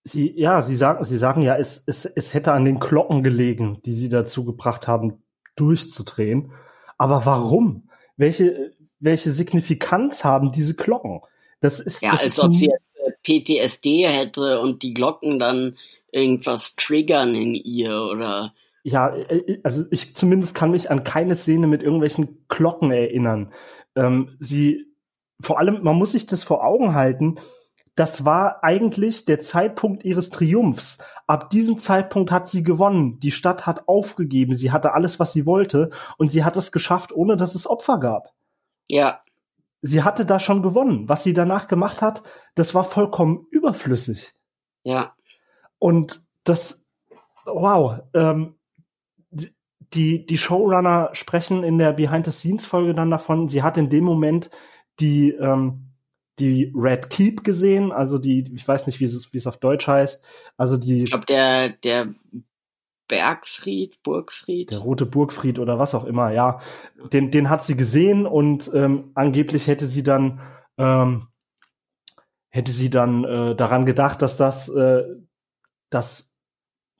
Sie, 0.05 0.33
ja, 0.35 0.61
Sie 0.61 0.75
sagen, 0.75 1.03
Sie 1.03 1.17
sagen 1.17 1.41
ja, 1.41 1.57
es, 1.57 1.83
es, 1.85 2.05
es 2.05 2.33
hätte 2.33 2.53
an 2.53 2.63
den 2.65 2.79
Glocken 2.79 3.21
gelegen, 3.21 3.79
die 3.85 3.93
Sie 3.93 4.07
dazu 4.07 4.45
gebracht 4.45 4.87
haben, 4.87 5.21
durchzudrehen. 5.57 6.53
Aber 6.97 7.25
warum? 7.25 7.89
Welche, 8.15 8.71
welche 8.99 9.31
Signifikanz 9.31 10.23
haben 10.23 10.53
diese 10.53 10.75
Glocken? 10.75 11.21
Das 11.59 11.81
ist, 11.81 12.01
ja, 12.01 12.11
das 12.11 12.23
als 12.23 12.37
ist 12.37 12.39
ob 12.39 12.55
sie 12.55 12.73
PTSD 13.23 14.07
hätte 14.07 14.59
und 14.59 14.83
die 14.83 14.93
Glocken 14.93 15.39
dann 15.39 15.75
irgendwas 16.11 16.75
triggern 16.75 17.35
in 17.35 17.55
ihr 17.55 18.03
oder 18.03 18.53
ja, 18.83 19.15
äh, 19.15 19.59
also 19.63 19.83
ich 19.91 20.15
zumindest 20.15 20.55
kann 20.55 20.71
mich 20.71 20.89
an 20.89 21.03
keine 21.03 21.35
Szene 21.35 21.67
mit 21.67 21.83
irgendwelchen 21.83 22.45
Glocken 22.47 22.91
erinnern. 22.91 23.51
Ähm, 23.95 24.35
sie, 24.39 24.85
vor 25.41 25.59
allem, 25.59 25.83
man 25.83 25.95
muss 25.95 26.13
sich 26.13 26.27
das 26.27 26.43
vor 26.43 26.63
Augen 26.63 26.93
halten, 26.93 27.35
das 27.95 28.23
war 28.23 28.63
eigentlich 28.63 29.25
der 29.25 29.39
Zeitpunkt 29.39 30.05
ihres 30.05 30.29
Triumphs. 30.29 30.99
Ab 31.27 31.49
diesem 31.49 31.77
Zeitpunkt 31.77 32.31
hat 32.31 32.47
sie 32.47 32.63
gewonnen. 32.63 33.19
Die 33.19 33.31
Stadt 33.31 33.67
hat 33.67 33.89
aufgegeben. 33.89 34.55
Sie 34.55 34.71
hatte 34.71 34.93
alles, 34.93 35.19
was 35.19 35.33
sie 35.33 35.45
wollte. 35.45 35.89
Und 36.17 36.31
sie 36.31 36.45
hat 36.45 36.55
es 36.55 36.71
geschafft, 36.71 37.11
ohne 37.11 37.35
dass 37.35 37.55
es 37.55 37.69
Opfer 37.69 37.99
gab. 37.99 38.33
Ja 38.87 39.19
sie 39.81 40.03
hatte 40.03 40.25
da 40.25 40.39
schon 40.39 40.61
gewonnen. 40.61 41.07
Was 41.07 41.23
sie 41.23 41.33
danach 41.33 41.67
gemacht 41.67 42.01
hat, 42.01 42.23
das 42.59 42.75
war 42.75 42.83
vollkommen 42.83 43.47
überflüssig. 43.51 44.33
Ja. 44.83 45.15
Und 45.79 46.21
das, 46.43 46.85
wow, 47.45 48.01
ähm, 48.13 48.55
die, 49.93 50.25
die 50.25 50.37
Showrunner 50.37 51.09
sprechen 51.13 51.63
in 51.63 51.77
der 51.77 51.93
Behind-the-Scenes-Folge 51.93 52.93
dann 52.93 53.09
davon, 53.09 53.47
sie 53.47 53.63
hat 53.63 53.77
in 53.77 53.89
dem 53.89 54.03
Moment 54.03 54.49
die, 54.99 55.31
ähm, 55.31 55.93
die 56.37 56.71
Red 56.75 57.09
Keep 57.09 57.43
gesehen, 57.43 57.91
also 57.91 58.17
die, 58.17 58.43
ich 58.53 58.67
weiß 58.67 58.87
nicht, 58.87 58.99
wie 58.99 59.05
es, 59.05 59.33
wie 59.33 59.37
es 59.37 59.47
auf 59.47 59.57
Deutsch 59.57 59.87
heißt, 59.87 60.23
also 60.57 60.77
die. 60.77 61.03
Ich 61.03 61.09
glaube, 61.09 61.25
der, 61.25 61.69
der 61.69 62.13
Bergfried, 63.07 64.03
Burgfried. 64.03 64.69
Der 64.69 64.79
rote 64.79 65.05
Burgfried 65.05 65.59
oder 65.59 65.79
was 65.79 65.95
auch 65.95 66.05
immer, 66.05 66.31
ja. 66.31 66.59
Den, 67.11 67.31
den 67.31 67.49
hat 67.49 67.63
sie 67.63 67.77
gesehen 67.77 68.27
und 68.27 68.69
ähm, 68.73 69.11
angeblich 69.15 69.67
hätte 69.67 69.87
sie 69.87 70.03
dann 70.03 70.41
ähm, 70.77 71.29
hätte 72.49 72.71
sie 72.71 72.89
dann 72.89 73.23
äh, 73.23 73.55
daran 73.55 73.85
gedacht, 73.85 74.21
dass 74.21 74.37
das 74.37 74.69
äh, 74.69 75.03
dass 75.89 76.35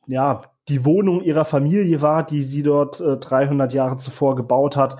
ja 0.07 0.41
die 0.69 0.85
Wohnung 0.85 1.21
ihrer 1.21 1.45
Familie 1.45 2.01
war, 2.01 2.25
die 2.25 2.43
sie 2.43 2.63
dort 2.63 3.01
äh, 3.01 3.17
300 3.17 3.73
Jahre 3.73 3.97
zuvor 3.97 4.35
gebaut 4.35 4.77
hat. 4.77 4.97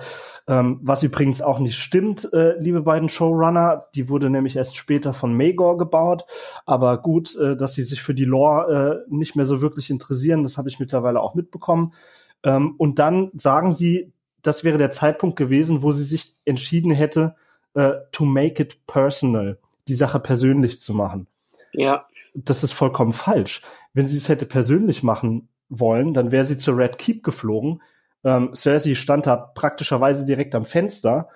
Ähm, 0.48 0.80
was 0.82 1.04
übrigens 1.04 1.42
auch 1.42 1.60
nicht 1.60 1.78
stimmt, 1.78 2.28
äh, 2.32 2.58
liebe 2.58 2.82
beiden 2.82 3.08
Showrunner. 3.08 3.86
Die 3.94 4.08
wurde 4.08 4.30
nämlich 4.30 4.56
erst 4.56 4.76
später 4.76 5.12
von 5.12 5.36
Magor 5.36 5.78
gebaut. 5.78 6.24
Aber 6.66 7.00
gut, 7.00 7.36
äh, 7.36 7.56
dass 7.56 7.74
sie 7.74 7.82
sich 7.82 8.02
für 8.02 8.14
die 8.14 8.24
Lore 8.24 9.04
äh, 9.08 9.14
nicht 9.14 9.36
mehr 9.36 9.46
so 9.46 9.60
wirklich 9.60 9.90
interessieren, 9.90 10.42
das 10.42 10.58
habe 10.58 10.68
ich 10.68 10.80
mittlerweile 10.80 11.20
auch 11.20 11.34
mitbekommen. 11.34 11.94
Ähm, 12.42 12.74
und 12.78 12.98
dann 12.98 13.30
sagen 13.34 13.72
sie, 13.72 14.12
das 14.42 14.64
wäre 14.64 14.78
der 14.78 14.90
Zeitpunkt 14.90 15.36
gewesen, 15.36 15.82
wo 15.82 15.92
sie 15.92 16.04
sich 16.04 16.36
entschieden 16.44 16.90
hätte, 16.90 17.36
äh, 17.74 17.92
to 18.10 18.24
make 18.24 18.60
it 18.60 18.86
personal, 18.86 19.58
die 19.90 19.96
Sache 19.96 20.20
persönlich 20.20 20.80
zu 20.80 20.94
machen. 20.94 21.26
Ja. 21.72 22.06
Das 22.34 22.62
ist 22.62 22.72
vollkommen 22.72 23.12
falsch. 23.12 23.62
Wenn 23.92 24.08
sie 24.08 24.16
es 24.16 24.28
hätte 24.28 24.46
persönlich 24.46 25.02
machen 25.02 25.48
wollen, 25.68 26.14
dann 26.14 26.30
wäre 26.30 26.44
sie 26.44 26.56
zur 26.56 26.76
Red 26.76 26.96
Keep 26.96 27.24
geflogen. 27.24 27.82
Ähm, 28.22 28.54
Cersei 28.54 28.94
stand 28.94 29.26
da 29.26 29.36
praktischerweise 29.36 30.24
direkt 30.24 30.54
am 30.54 30.64
Fenster 30.64 31.28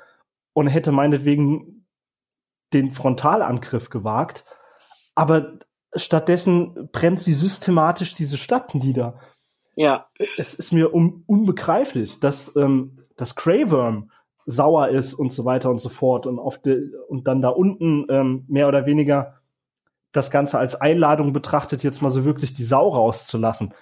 und 0.52 0.68
hätte 0.68 0.92
meinetwegen 0.92 1.86
den 2.72 2.92
Frontalangriff 2.92 3.90
gewagt. 3.90 4.44
Aber 5.16 5.58
stattdessen 5.96 6.88
brennt 6.92 7.18
sie 7.18 7.34
systematisch 7.34 8.14
diese 8.14 8.38
Stadt 8.38 8.74
nieder. 8.74 9.18
Ja. 9.74 10.06
Es 10.36 10.54
ist 10.54 10.72
mir 10.72 10.94
un 10.94 11.24
unbegreiflich, 11.26 12.20
dass, 12.20 12.54
ähm, 12.54 13.00
dass 13.16 13.34
Greyworm 13.34 14.12
sauer 14.46 14.88
ist 14.88 15.14
und 15.14 15.32
so 15.32 15.44
weiter 15.44 15.70
und 15.70 15.78
so 15.78 15.88
fort 15.88 16.26
und 16.26 16.38
auf 16.38 16.58
de, 16.58 16.92
und 17.08 17.26
dann 17.26 17.40
da 17.40 17.48
unten 17.48 18.06
ähm, 18.10 18.44
mehr 18.48 18.68
oder 18.68 18.86
weniger 18.86 19.40
das 20.12 20.30
Ganze 20.30 20.58
als 20.58 20.76
Einladung 20.76 21.32
betrachtet, 21.32 21.82
jetzt 21.82 22.00
mal 22.00 22.10
so 22.10 22.24
wirklich 22.24 22.54
die 22.54 22.64
Sau 22.64 22.88
rauszulassen. 22.88 23.74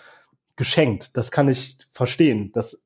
Geschenkt. 0.57 1.17
Das 1.17 1.31
kann 1.31 1.49
ich 1.49 1.79
verstehen. 1.93 2.53
Das 2.53 2.83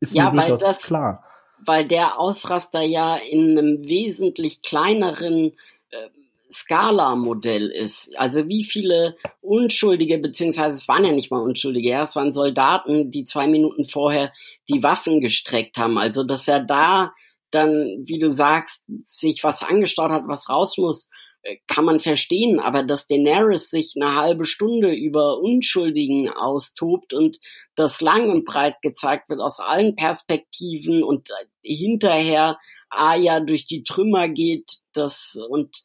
ist 0.00 0.14
ja, 0.14 0.30
mir 0.30 0.40
durchaus 0.40 0.60
das, 0.60 0.78
klar. 0.78 1.24
Weil 1.64 1.86
der 1.86 2.18
Ausraster 2.18 2.82
ja 2.82 3.16
in 3.16 3.58
einem 3.58 3.84
wesentlich 3.84 4.62
kleineren 4.62 5.52
äh, 5.90 6.08
Skala-Modell 6.50 7.68
ist. 7.68 8.16
Also 8.16 8.48
wie 8.48 8.64
viele 8.64 9.16
Unschuldige, 9.40 10.18
beziehungsweise 10.18 10.76
es 10.76 10.88
waren 10.88 11.04
ja 11.04 11.12
nicht 11.12 11.30
mal 11.30 11.42
Unschuldige, 11.42 11.90
ja, 11.90 12.02
es 12.02 12.16
waren 12.16 12.32
Soldaten, 12.32 13.10
die 13.10 13.24
zwei 13.24 13.46
Minuten 13.46 13.86
vorher 13.88 14.32
die 14.68 14.82
Waffen 14.82 15.20
gestreckt 15.20 15.76
haben. 15.76 15.98
Also 15.98 16.24
dass 16.24 16.48
er 16.48 16.60
da 16.60 17.12
dann, 17.50 18.02
wie 18.04 18.18
du 18.18 18.30
sagst, 18.30 18.82
sich 19.02 19.42
was 19.42 19.62
angestaut 19.62 20.10
hat, 20.10 20.24
was 20.26 20.48
raus 20.48 20.76
muss, 20.76 21.08
äh, 21.42 21.56
kann 21.66 21.84
man 21.84 22.00
verstehen, 22.00 22.60
aber 22.60 22.82
dass 22.82 23.06
Daenerys 23.06 23.70
sich 23.70 23.94
eine 23.96 24.14
halbe 24.14 24.44
Stunde 24.44 24.92
über 24.92 25.38
Unschuldigen 25.38 26.28
austobt 26.28 27.14
und 27.14 27.38
das 27.74 28.00
lang 28.00 28.30
und 28.30 28.44
breit 28.44 28.76
gezeigt 28.82 29.28
wird 29.28 29.40
aus 29.40 29.60
allen 29.60 29.96
Perspektiven 29.96 31.02
und 31.02 31.30
äh, 31.30 31.34
hinterher 31.62 32.58
Aya 32.90 33.40
durch 33.40 33.66
die 33.66 33.82
Trümmer 33.82 34.28
geht, 34.28 34.78
das 34.92 35.38
und 35.48 35.82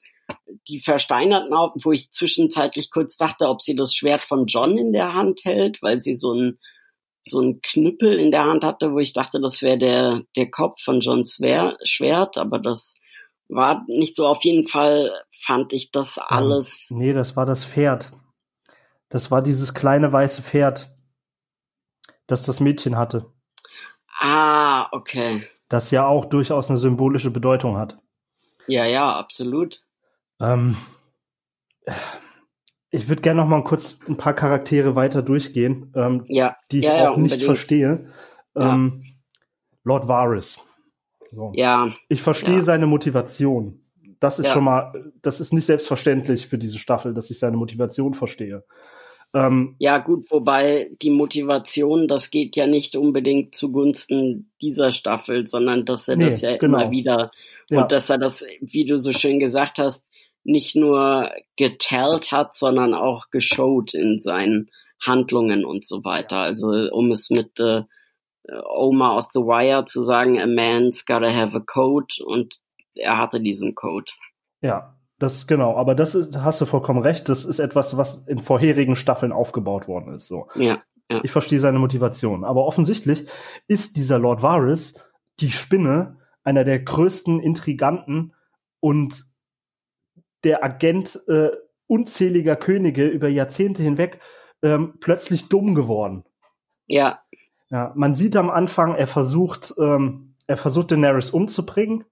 die 0.68 0.80
versteinerten 0.80 1.54
Augen, 1.54 1.80
wo 1.84 1.92
ich 1.92 2.12
zwischenzeitlich 2.12 2.92
kurz 2.92 3.18
dachte, 3.18 3.48
ob 3.50 3.62
sie 3.62 3.76
das 3.76 3.94
Schwert 3.94 4.22
von 4.22 4.46
John 4.46 4.78
in 4.78 4.94
der 4.94 5.14
Hand 5.14 5.42
hält, 5.44 5.82
weil 5.82 6.02
sie 6.02 6.16
so 6.16 6.34
ein 6.34 6.60
so 7.26 7.40
ein 7.40 7.62
Knüppel 7.62 8.20
in 8.20 8.32
der 8.32 8.44
Hand 8.44 8.66
hatte, 8.66 8.92
wo 8.92 9.00
ich 9.00 9.14
dachte, 9.14 9.40
das 9.40 9.62
wäre 9.62 9.78
der 9.78 10.22
der 10.36 10.52
Kopf 10.52 10.82
von 10.82 11.00
Johns 11.00 11.40
Schwert, 11.84 12.38
aber 12.38 12.60
das 12.60 12.98
war 13.48 13.86
nicht 13.88 14.16
so. 14.16 14.28
Auf 14.28 14.44
jeden 14.44 14.68
Fall 14.68 15.12
fand 15.40 15.74
ich 15.74 15.92
das 15.92 16.18
alles. 16.18 16.88
Nee, 16.90 17.14
das 17.14 17.36
war 17.36 17.46
das 17.46 17.66
Pferd. 17.66 18.12
Das 19.10 19.32
war 19.32 19.42
dieses 19.42 19.74
kleine 19.74 20.12
weiße 20.12 20.42
Pferd, 20.42 20.90
das 22.28 22.44
das 22.44 22.60
Mädchen 22.60 22.98
hatte. 22.98 23.32
Ah, 24.20 24.88
okay. 24.92 25.48
Das 25.70 25.92
ja 25.92 26.08
auch 26.08 26.26
durchaus 26.26 26.70
eine 26.70 26.78
symbolische 26.78 27.32
Bedeutung 27.32 27.78
hat. 27.78 28.00
Ja, 28.68 28.86
ja, 28.86 29.16
absolut. 29.16 29.84
Ähm, 30.44 30.76
ich 32.92 33.08
würde 33.08 33.22
gerne 33.22 33.42
noch 33.42 33.48
mal 33.48 33.64
kurz 33.64 34.00
ein 34.08 34.18
paar 34.18 34.34
Charaktere 34.34 34.96
weiter 34.96 35.22
durchgehen, 35.22 35.92
ähm, 35.96 36.26
ja. 36.28 36.56
die 36.72 36.80
ich 36.80 36.86
ja, 36.86 37.10
auch 37.10 37.18
ja, 37.18 37.24
nicht 37.24 37.42
verstehe. 37.42 38.08
Ähm, 38.56 39.04
Lord 39.84 40.08
Varys. 40.08 40.60
So. 41.32 41.52
Ja. 41.56 41.92
Ich 42.10 42.22
verstehe 42.22 42.62
seine 42.62 42.86
Motivation. 42.86 43.80
Das 44.20 44.40
ist 44.40 44.50
schon 44.50 44.64
mal, 44.64 45.12
das 45.22 45.42
ist 45.42 45.52
nicht 45.52 45.66
selbstverständlich 45.66 46.48
für 46.48 46.58
diese 46.58 46.78
Staffel, 46.78 47.14
dass 47.14 47.30
ich 47.30 47.40
seine 47.40 47.58
Motivation 47.58 48.14
verstehe. 48.14 48.64
Ähm, 49.34 49.76
ja, 49.80 49.98
gut, 49.98 50.30
wobei 50.30 50.92
die 51.02 51.10
Motivation, 51.10 52.08
das 52.08 52.30
geht 52.30 52.56
ja 52.56 52.68
nicht 52.68 52.96
unbedingt 52.96 53.56
zugunsten 53.56 54.52
dieser 54.62 54.92
Staffel, 54.92 55.48
sondern 55.48 55.86
dass 55.86 56.08
er 56.08 56.18
nee, 56.18 56.26
das 56.26 56.42
ja 56.42 56.56
genau. 56.58 56.78
immer 56.80 56.92
wieder 56.92 57.32
und 57.72 57.92
dass 57.92 58.10
er 58.10 58.20
das, 58.20 58.46
wie 58.62 58.86
du 58.86 59.00
so 59.00 59.12
schön 59.12 59.40
gesagt 59.40 59.80
hast, 59.80 60.06
nicht 60.44 60.76
nur 60.76 61.32
getellt 61.56 62.32
hat, 62.32 62.56
sondern 62.56 62.94
auch 62.94 63.30
geshowt 63.32 63.94
in 63.94 64.20
seinen 64.20 64.70
Handlungen 65.02 65.66
und 65.66 65.86
so 65.86 66.04
weiter. 66.04 66.38
Also 66.38 66.68
um 66.92 67.12
es 67.12 67.30
mit 67.30 67.60
äh, 67.60 67.84
Oma 68.70 69.12
aus 69.12 69.30
The 69.34 69.40
Wire 69.40 69.86
zu 69.86 70.02
sagen, 70.02 70.40
a 70.40 70.48
man's 70.48 71.06
gotta 71.06 71.34
have 71.34 71.56
a 71.56 71.62
code 71.62 72.16
und 72.26 72.56
er 72.96 73.18
hatte 73.18 73.40
diesen 73.40 73.76
Code. 73.76 74.12
Ja, 74.62 74.98
das 75.20 75.48
genau, 75.48 75.76
aber 75.76 75.96
das 75.96 76.16
ist, 76.16 76.38
hast 76.38 76.60
du 76.62 76.66
vollkommen 76.66 77.02
recht, 77.02 77.30
das 77.30 77.46
ist 77.46 77.60
etwas, 77.60 77.98
was 77.98 78.28
in 78.28 78.40
vorherigen 78.40 78.96
Staffeln 78.96 79.32
aufgebaut 79.32 79.88
worden 79.88 80.14
ist. 80.14 80.28
So. 80.28 80.48
Ja, 80.56 80.82
ja. 81.10 81.22
Ich 81.24 81.32
verstehe 81.32 81.60
seine 81.60 81.80
Motivation. 81.80 82.44
Aber 82.44 82.66
offensichtlich 82.66 83.28
ist 83.68 83.98
dieser 83.98 84.20
Lord 84.20 84.42
Varys 84.42 84.96
die 85.40 85.52
Spinne 85.52 86.18
einer 86.44 86.64
der 86.64 86.80
größten 86.80 87.40
Intriganten 87.40 88.34
und 88.80 89.26
der 90.44 90.64
Agent 90.64 91.20
äh, 91.28 91.50
unzähliger 91.88 92.56
Könige 92.56 93.08
über 93.08 93.28
Jahrzehnte 93.28 93.84
hinweg 93.84 94.20
ähm, 94.62 94.96
plötzlich 95.00 95.50
dumm 95.50 95.76
geworden. 95.76 96.24
Ja. 96.88 97.20
Ja, 97.70 97.92
man 97.96 98.16
sieht 98.16 98.36
am 98.36 98.50
Anfang, 98.50 98.96
er 98.96 99.08
versucht, 99.08 99.74
ähm, 99.80 100.36
er 100.48 100.58
versucht 100.58 100.92
Daenerys 100.92 101.32
umzubringen. 101.32 102.06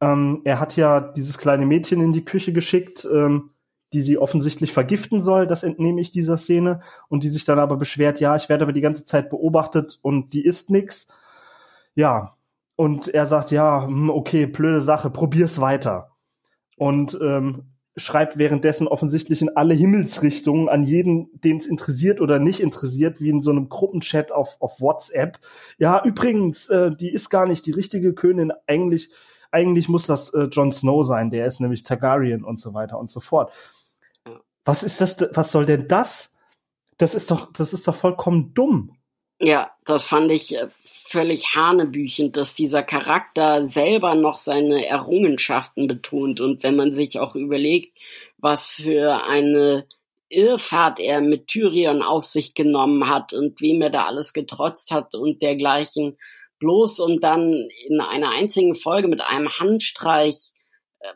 Ähm, 0.00 0.42
er 0.44 0.60
hat 0.60 0.76
ja 0.76 1.00
dieses 1.00 1.38
kleine 1.38 1.66
Mädchen 1.66 2.00
in 2.02 2.12
die 2.12 2.24
Küche 2.24 2.52
geschickt, 2.52 3.08
ähm, 3.12 3.50
die 3.92 4.02
sie 4.02 4.18
offensichtlich 4.18 4.72
vergiften 4.72 5.20
soll, 5.20 5.46
das 5.46 5.62
entnehme 5.62 6.00
ich 6.00 6.10
dieser 6.10 6.36
Szene, 6.36 6.80
und 7.08 7.24
die 7.24 7.30
sich 7.30 7.46
dann 7.46 7.58
aber 7.58 7.76
beschwert, 7.76 8.20
ja, 8.20 8.36
ich 8.36 8.50
werde 8.50 8.64
aber 8.64 8.72
die 8.72 8.82
ganze 8.82 9.06
Zeit 9.06 9.30
beobachtet 9.30 9.98
und 10.02 10.34
die 10.34 10.44
ist 10.44 10.70
nix. 10.70 11.08
Ja, 11.94 12.36
und 12.76 13.08
er 13.08 13.24
sagt, 13.24 13.50
ja, 13.50 13.86
hm, 13.86 14.10
okay, 14.10 14.46
blöde 14.46 14.82
Sache, 14.82 15.08
probier's 15.08 15.60
weiter 15.60 16.10
und 16.78 17.18
ähm, 17.20 17.64
schreibt 17.98 18.38
währenddessen 18.38 18.88
offensichtlich 18.88 19.42
in 19.42 19.56
alle 19.56 19.74
Himmelsrichtungen 19.74 20.68
an 20.68 20.84
jeden, 20.84 21.28
den 21.40 21.56
es 21.56 21.66
interessiert 21.66 22.20
oder 22.20 22.38
nicht 22.38 22.60
interessiert, 22.60 23.20
wie 23.20 23.30
in 23.30 23.40
so 23.40 23.50
einem 23.50 23.68
Gruppenchat 23.68 24.32
auf, 24.32 24.56
auf 24.60 24.80
WhatsApp. 24.80 25.38
Ja, 25.78 26.02
übrigens, 26.04 26.68
äh, 26.68 26.94
die 26.94 27.12
ist 27.12 27.30
gar 27.30 27.46
nicht 27.46 27.66
die 27.66 27.72
richtige 27.72 28.14
Königin. 28.14 28.52
Eigentlich, 28.66 29.10
eigentlich 29.50 29.88
muss 29.88 30.06
das 30.06 30.32
äh, 30.34 30.44
Jon 30.44 30.72
Snow 30.72 31.04
sein, 31.04 31.30
der 31.30 31.46
ist 31.46 31.60
nämlich 31.60 31.82
Targaryen 31.82 32.44
und 32.44 32.58
so 32.58 32.74
weiter 32.74 32.98
und 32.98 33.10
so 33.10 33.20
fort. 33.20 33.52
Was 34.64 34.82
ist 34.82 35.00
das? 35.00 35.18
Was 35.32 35.50
soll 35.50 35.66
denn 35.66 35.88
das? 35.88 36.34
Das 36.98 37.14
ist 37.14 37.30
doch, 37.30 37.52
das 37.52 37.72
ist 37.72 37.88
doch 37.88 37.94
vollkommen 37.94 38.54
dumm. 38.54 38.97
Ja, 39.40 39.70
das 39.84 40.04
fand 40.04 40.32
ich 40.32 40.56
äh, 40.56 40.68
völlig 40.84 41.54
hanebüchend, 41.54 42.36
dass 42.36 42.54
dieser 42.54 42.82
Charakter 42.82 43.66
selber 43.66 44.14
noch 44.14 44.36
seine 44.36 44.84
Errungenschaften 44.86 45.86
betont. 45.86 46.40
Und 46.40 46.62
wenn 46.62 46.76
man 46.76 46.94
sich 46.94 47.18
auch 47.20 47.36
überlegt, 47.36 47.96
was 48.38 48.66
für 48.66 49.24
eine 49.24 49.86
Irrfahrt 50.28 51.00
er 51.00 51.20
mit 51.20 51.46
Tyrion 51.46 52.02
auf 52.02 52.24
sich 52.24 52.54
genommen 52.54 53.08
hat 53.08 53.32
und 53.32 53.60
wem 53.60 53.80
er 53.80 53.90
da 53.90 54.06
alles 54.06 54.32
getrotzt 54.32 54.90
hat 54.90 55.14
und 55.14 55.40
dergleichen, 55.40 56.18
bloß 56.58 57.00
um 57.00 57.20
dann 57.20 57.68
in 57.86 58.00
einer 58.00 58.30
einzigen 58.30 58.74
Folge 58.74 59.08
mit 59.08 59.20
einem 59.20 59.48
Handstreich 59.58 60.52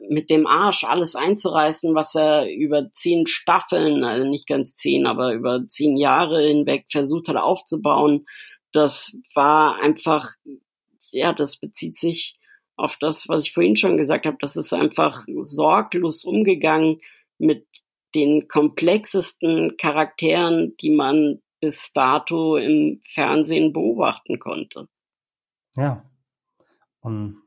mit 0.09 0.31
dem 0.31 0.47
Arsch 0.47 0.85
alles 0.85 1.16
einzureißen, 1.16 1.95
was 1.95 2.14
er 2.14 2.51
über 2.51 2.92
zehn 2.92 3.27
Staffeln, 3.27 4.05
also 4.05 4.27
nicht 4.27 4.47
ganz 4.47 4.75
zehn, 4.75 5.07
aber 5.07 5.33
über 5.33 5.66
zehn 5.66 5.97
Jahre 5.97 6.42
hinweg 6.47 6.87
versucht 6.90 7.29
hat 7.29 7.37
aufzubauen, 7.37 8.27
das 8.73 9.16
war 9.35 9.81
einfach, 9.81 10.33
ja, 11.11 11.33
das 11.33 11.57
bezieht 11.57 11.99
sich 11.99 12.38
auf 12.77 12.97
das, 12.97 13.29
was 13.29 13.45
ich 13.45 13.53
vorhin 13.53 13.77
schon 13.77 13.97
gesagt 13.97 14.27
habe. 14.27 14.38
Das 14.40 14.57
ist 14.57 14.73
einfach 14.73 15.25
sorglos 15.40 16.25
umgegangen 16.25 17.01
mit 17.38 17.66
den 18.14 18.49
komplexesten 18.49 19.77
Charakteren, 19.77 20.77
die 20.79 20.90
man 20.90 21.42
bis 21.61 21.92
dato 21.92 22.57
im 22.57 23.01
Fernsehen 23.09 23.73
beobachten 23.73 24.38
konnte. 24.38 24.88
Ja. 25.77 26.05
Und 27.01 27.41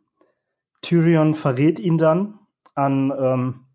Tyrion 0.85 1.33
verrät 1.33 1.79
ihn 1.79 1.97
dann 1.97 2.39
an, 2.75 3.11
ähm, 3.17 3.65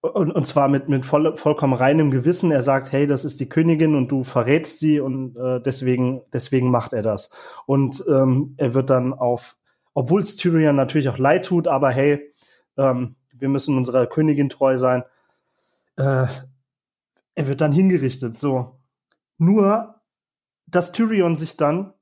und, 0.00 0.30
und 0.30 0.46
zwar 0.46 0.68
mit, 0.68 0.88
mit 0.88 1.04
voll, 1.04 1.36
vollkommen 1.36 1.72
reinem 1.72 2.10
Gewissen. 2.10 2.52
Er 2.52 2.62
sagt, 2.62 2.92
hey, 2.92 3.06
das 3.06 3.24
ist 3.24 3.40
die 3.40 3.48
Königin 3.48 3.96
und 3.96 4.12
du 4.12 4.22
verrätst 4.22 4.78
sie 4.78 5.00
und 5.00 5.36
äh, 5.36 5.60
deswegen, 5.60 6.22
deswegen 6.32 6.70
macht 6.70 6.92
er 6.92 7.02
das. 7.02 7.30
Und 7.66 8.04
ähm, 8.06 8.54
er 8.56 8.74
wird 8.74 8.90
dann 8.90 9.14
auf, 9.14 9.56
obwohl 9.94 10.20
es 10.20 10.36
Tyrion 10.36 10.76
natürlich 10.76 11.08
auch 11.08 11.18
leid 11.18 11.46
tut, 11.46 11.66
aber 11.66 11.90
hey, 11.90 12.30
ähm, 12.76 13.16
wir 13.32 13.48
müssen 13.48 13.76
unserer 13.76 14.06
Königin 14.06 14.48
treu 14.48 14.76
sein. 14.76 15.02
Äh, 15.96 16.26
er 17.34 17.48
wird 17.48 17.60
dann 17.60 17.72
hingerichtet. 17.72 18.36
So. 18.36 18.78
Nur, 19.38 20.02
dass 20.66 20.92
Tyrion 20.92 21.34
sich 21.34 21.56
dann 21.56 21.94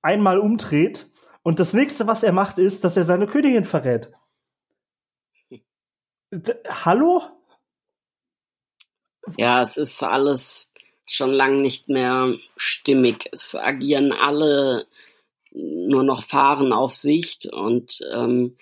einmal 0.00 0.38
umdreht 0.38 1.09
und 1.42 1.58
das 1.58 1.72
nächste, 1.72 2.06
was 2.06 2.22
er 2.22 2.32
macht, 2.32 2.58
ist, 2.58 2.84
dass 2.84 2.96
er 2.96 3.04
seine 3.04 3.26
Königin 3.26 3.64
verrät. 3.64 4.10
D 6.32 6.54
Hallo? 6.68 7.22
Ja, 9.36 9.62
es 9.62 9.76
ist 9.76 10.02
alles 10.02 10.70
schon 11.06 11.30
lang 11.30 11.60
nicht 11.60 11.88
mehr 11.88 12.34
stimmig. 12.56 13.28
Es 13.32 13.54
agieren 13.56 14.12
alle 14.12 14.86
nur 15.52 16.04
noch 16.04 16.22
Fahren 16.22 16.72
auf 16.72 16.94
Sicht 16.94 17.46
und 17.46 18.00
ähm, 18.12 18.56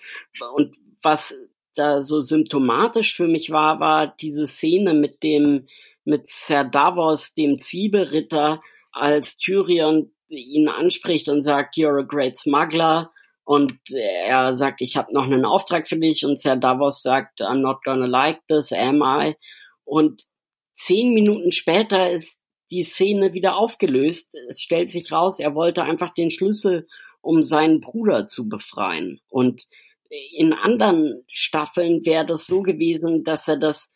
und 0.55 0.75
was 1.03 1.35
da 1.75 2.01
so 2.01 2.21
symptomatisch 2.21 3.15
für 3.15 3.27
mich 3.27 3.51
war, 3.51 3.79
war 3.79 4.07
diese 4.07 4.47
Szene 4.47 4.93
mit 4.93 5.21
dem 5.21 5.67
mit 6.05 6.27
Sir 6.27 6.63
Davos, 6.63 7.35
dem 7.35 7.59
Zwiebelritter, 7.59 8.61
als 8.91 9.37
Tyrion 9.37 10.11
ihn 10.29 10.67
anspricht 10.67 11.29
und 11.29 11.43
sagt, 11.43 11.75
you're 11.75 11.99
a 11.99 12.03
great 12.03 12.37
smuggler. 12.37 13.11
Und 13.43 13.73
er 13.91 14.55
sagt, 14.55 14.81
ich 14.81 14.95
habe 14.95 15.13
noch 15.13 15.23
einen 15.23 15.45
Auftrag 15.45 15.87
für 15.87 15.97
dich. 15.97 16.25
Und 16.25 16.39
Sir 16.39 16.55
Davos 16.55 17.01
sagt, 17.01 17.41
I'm 17.41 17.61
not 17.61 17.83
gonna 17.83 18.05
like 18.05 18.39
this, 18.47 18.71
am 18.71 19.01
I? 19.01 19.35
Und 19.85 20.23
zehn 20.75 21.13
Minuten 21.13 21.51
später 21.51 22.09
ist 22.09 22.41
die 22.71 22.83
Szene 22.83 23.33
wieder 23.33 23.57
aufgelöst. 23.57 24.35
Es 24.49 24.61
stellt 24.61 24.91
sich 24.91 25.11
raus, 25.11 25.39
er 25.39 25.55
wollte 25.55 25.83
einfach 25.83 26.13
den 26.13 26.29
Schlüssel, 26.29 26.87
um 27.21 27.43
seinen 27.43 27.81
Bruder 27.81 28.27
zu 28.27 28.47
befreien. 28.47 29.19
Und 29.29 29.65
in 30.09 30.53
anderen 30.53 31.23
Staffeln 31.27 32.05
wäre 32.05 32.25
das 32.25 32.47
so 32.47 32.61
gewesen, 32.61 33.23
dass 33.23 33.47
er 33.47 33.57
das 33.57 33.91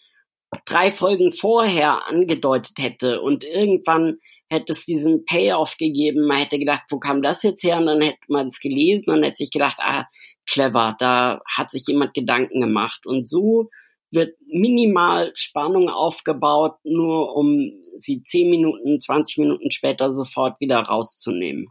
drei 0.66 0.92
Folgen 0.92 1.32
vorher 1.32 2.08
angedeutet 2.08 2.78
hätte 2.78 3.22
und 3.22 3.44
irgendwann 3.44 4.20
hätte 4.54 4.74
es 4.74 4.86
diesen 4.86 5.26
Payoff 5.26 5.78
gegeben. 5.78 6.28
Man 6.28 6.38
hätte 6.38 6.60
gedacht, 6.60 6.84
wo 6.90 7.00
kam 7.00 7.22
das 7.22 7.44
jetzt 7.44 7.64
her? 7.64 7.78
Und 7.78 7.88
dann 7.88 8.02
hätte 8.02 8.20
man 8.28 8.48
es 8.48 8.60
gelesen 8.60 9.12
und 9.12 9.24
hätte 9.24 9.38
sich 9.38 9.52
gedacht, 9.52 9.78
ah, 9.80 10.08
clever, 10.46 10.96
da 11.00 11.42
hat 11.46 11.72
sich 11.72 11.86
jemand 11.88 12.14
Gedanken 12.14 12.62
gemacht. 12.62 13.06
Und 13.06 13.28
so 13.28 13.70
wird 14.12 14.38
minimal 14.48 15.32
Spannung 15.36 15.90
aufgebaut, 15.90 16.78
nur 16.84 17.36
um 17.36 17.72
sie 17.98 18.24
zehn 18.24 18.50
Minuten, 18.50 19.02
20 19.02 19.40
Minuten 19.40 19.72
später 19.72 20.12
sofort 20.12 20.60
wieder 20.60 20.80
rauszunehmen. 20.80 21.68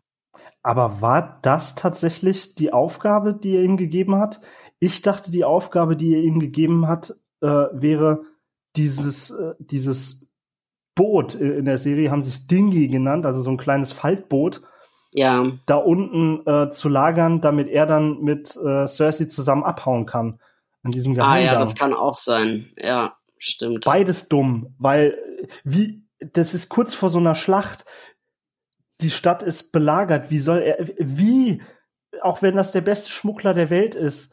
Aber 0.62 1.01
war 1.01 1.38
das 1.42 1.75
tatsächlich 1.75 2.55
die 2.55 2.73
Aufgabe, 2.73 3.35
die 3.35 3.57
er 3.57 3.62
ihm 3.62 3.77
gegeben 3.77 4.16
hat? 4.16 4.40
Ich 4.79 5.03
dachte, 5.03 5.31
die 5.31 5.45
Aufgabe, 5.45 5.97
die 5.97 6.14
er 6.14 6.23
ihm 6.23 6.38
gegeben 6.38 6.88
hat, 6.88 7.14
äh, 7.40 7.47
wäre 7.47 8.23
dieses, 8.77 9.31
äh, 9.31 9.55
dieses 9.59 10.21
Boot 10.94 11.35
in 11.35 11.64
der 11.64 11.78
Serie, 11.78 12.11
haben 12.11 12.22
sie 12.22 12.31
es 12.31 12.46
Dingy 12.46 12.88
genannt, 12.88 13.26
also 13.26 13.40
so 13.40 13.50
ein 13.50 13.57
kleines 13.57 13.92
Faltboot. 13.92 14.62
Ja. 15.12 15.52
Da 15.66 15.76
unten 15.76 16.46
äh, 16.46 16.70
zu 16.70 16.88
lagern, 16.88 17.40
damit 17.40 17.68
er 17.68 17.87
dann 17.87 18.20
mit 18.20 18.57
äh, 18.57 18.87
Cersei 18.87 19.26
zusammen 19.26 19.62
abhauen 19.62 20.07
kann 20.07 20.38
an 20.83 20.90
diesem 20.90 21.14
Geheimgang. 21.14 21.48
Ah 21.48 21.52
ja, 21.55 21.59
das 21.59 21.74
kann 21.74 21.94
auch 21.94 22.14
sein. 22.14 22.72
Ja, 22.76 23.16
stimmt. 23.38 23.85
Beides 23.85 24.28
dumm, 24.28 24.74
weil 24.78 25.18
wie 25.64 26.02
das 26.18 26.55
ist 26.55 26.68
kurz 26.68 26.94
vor 26.94 27.11
so 27.11 27.18
einer 27.18 27.35
Schlacht. 27.35 27.85
Die 29.00 29.11
Stadt 29.11 29.42
ist 29.42 29.72
belagert. 29.72 30.31
Wie 30.31 30.38
soll 30.38 30.62
er 30.62 30.88
wie 30.98 31.62
auch 32.20 32.42
wenn 32.42 32.57
das 32.57 32.72
der 32.72 32.83
beste 32.83 33.11
Schmuggler 33.11 33.55
der 33.55 33.70
Welt 33.70 33.94
ist, 33.94 34.33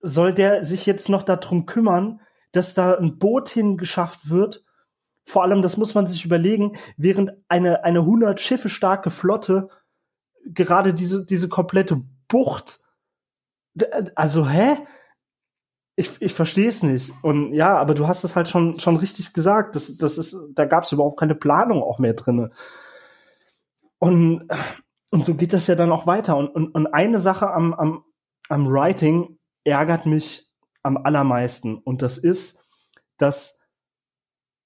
soll 0.00 0.34
der 0.34 0.64
sich 0.64 0.86
jetzt 0.86 1.08
noch 1.08 1.22
darum 1.22 1.66
kümmern, 1.66 2.20
dass 2.52 2.74
da 2.74 2.94
ein 2.94 3.18
Boot 3.18 3.48
hingeschafft 3.48 4.28
wird? 4.28 4.64
Vor 5.24 5.42
allem, 5.42 5.62
das 5.62 5.76
muss 5.76 5.94
man 5.94 6.06
sich 6.06 6.24
überlegen, 6.24 6.76
während 6.96 7.32
eine 7.48 7.84
eine 7.84 8.00
100 8.00 8.40
Schiffe 8.40 8.68
starke 8.68 9.10
Flotte 9.10 9.68
gerade 10.44 10.94
diese 10.94 11.24
diese 11.24 11.48
komplette 11.48 12.02
Bucht 12.28 12.80
also 14.14 14.48
hä? 14.48 14.76
ich, 15.96 16.20
ich 16.20 16.34
verstehe 16.34 16.68
es 16.68 16.82
nicht. 16.82 17.12
Und 17.22 17.52
ja, 17.52 17.76
aber 17.76 17.94
du 17.94 18.08
hast 18.08 18.24
es 18.24 18.34
halt 18.34 18.48
schon, 18.48 18.78
schon 18.78 18.96
richtig 18.96 19.32
gesagt. 19.32 19.76
Das, 19.76 19.96
das 19.96 20.18
ist, 20.18 20.36
da 20.54 20.64
gab 20.64 20.84
es 20.84 20.92
überhaupt 20.92 21.18
keine 21.18 21.34
Planung 21.34 21.82
auch 21.82 21.98
mehr 21.98 22.14
drinne. 22.14 22.50
Und, 23.98 24.48
und 25.10 25.24
so 25.24 25.34
geht 25.34 25.52
das 25.52 25.66
ja 25.66 25.74
dann 25.74 25.92
auch 25.92 26.06
weiter. 26.06 26.36
Und, 26.36 26.48
und, 26.48 26.74
und 26.74 26.86
eine 26.88 27.20
Sache 27.20 27.50
am, 27.50 27.74
am, 27.74 28.04
am 28.48 28.66
Writing 28.68 29.38
ärgert 29.64 30.06
mich 30.06 30.50
am 30.82 30.96
allermeisten. 30.96 31.76
Und 31.76 32.02
das 32.02 32.18
ist, 32.18 32.58
dass 33.18 33.60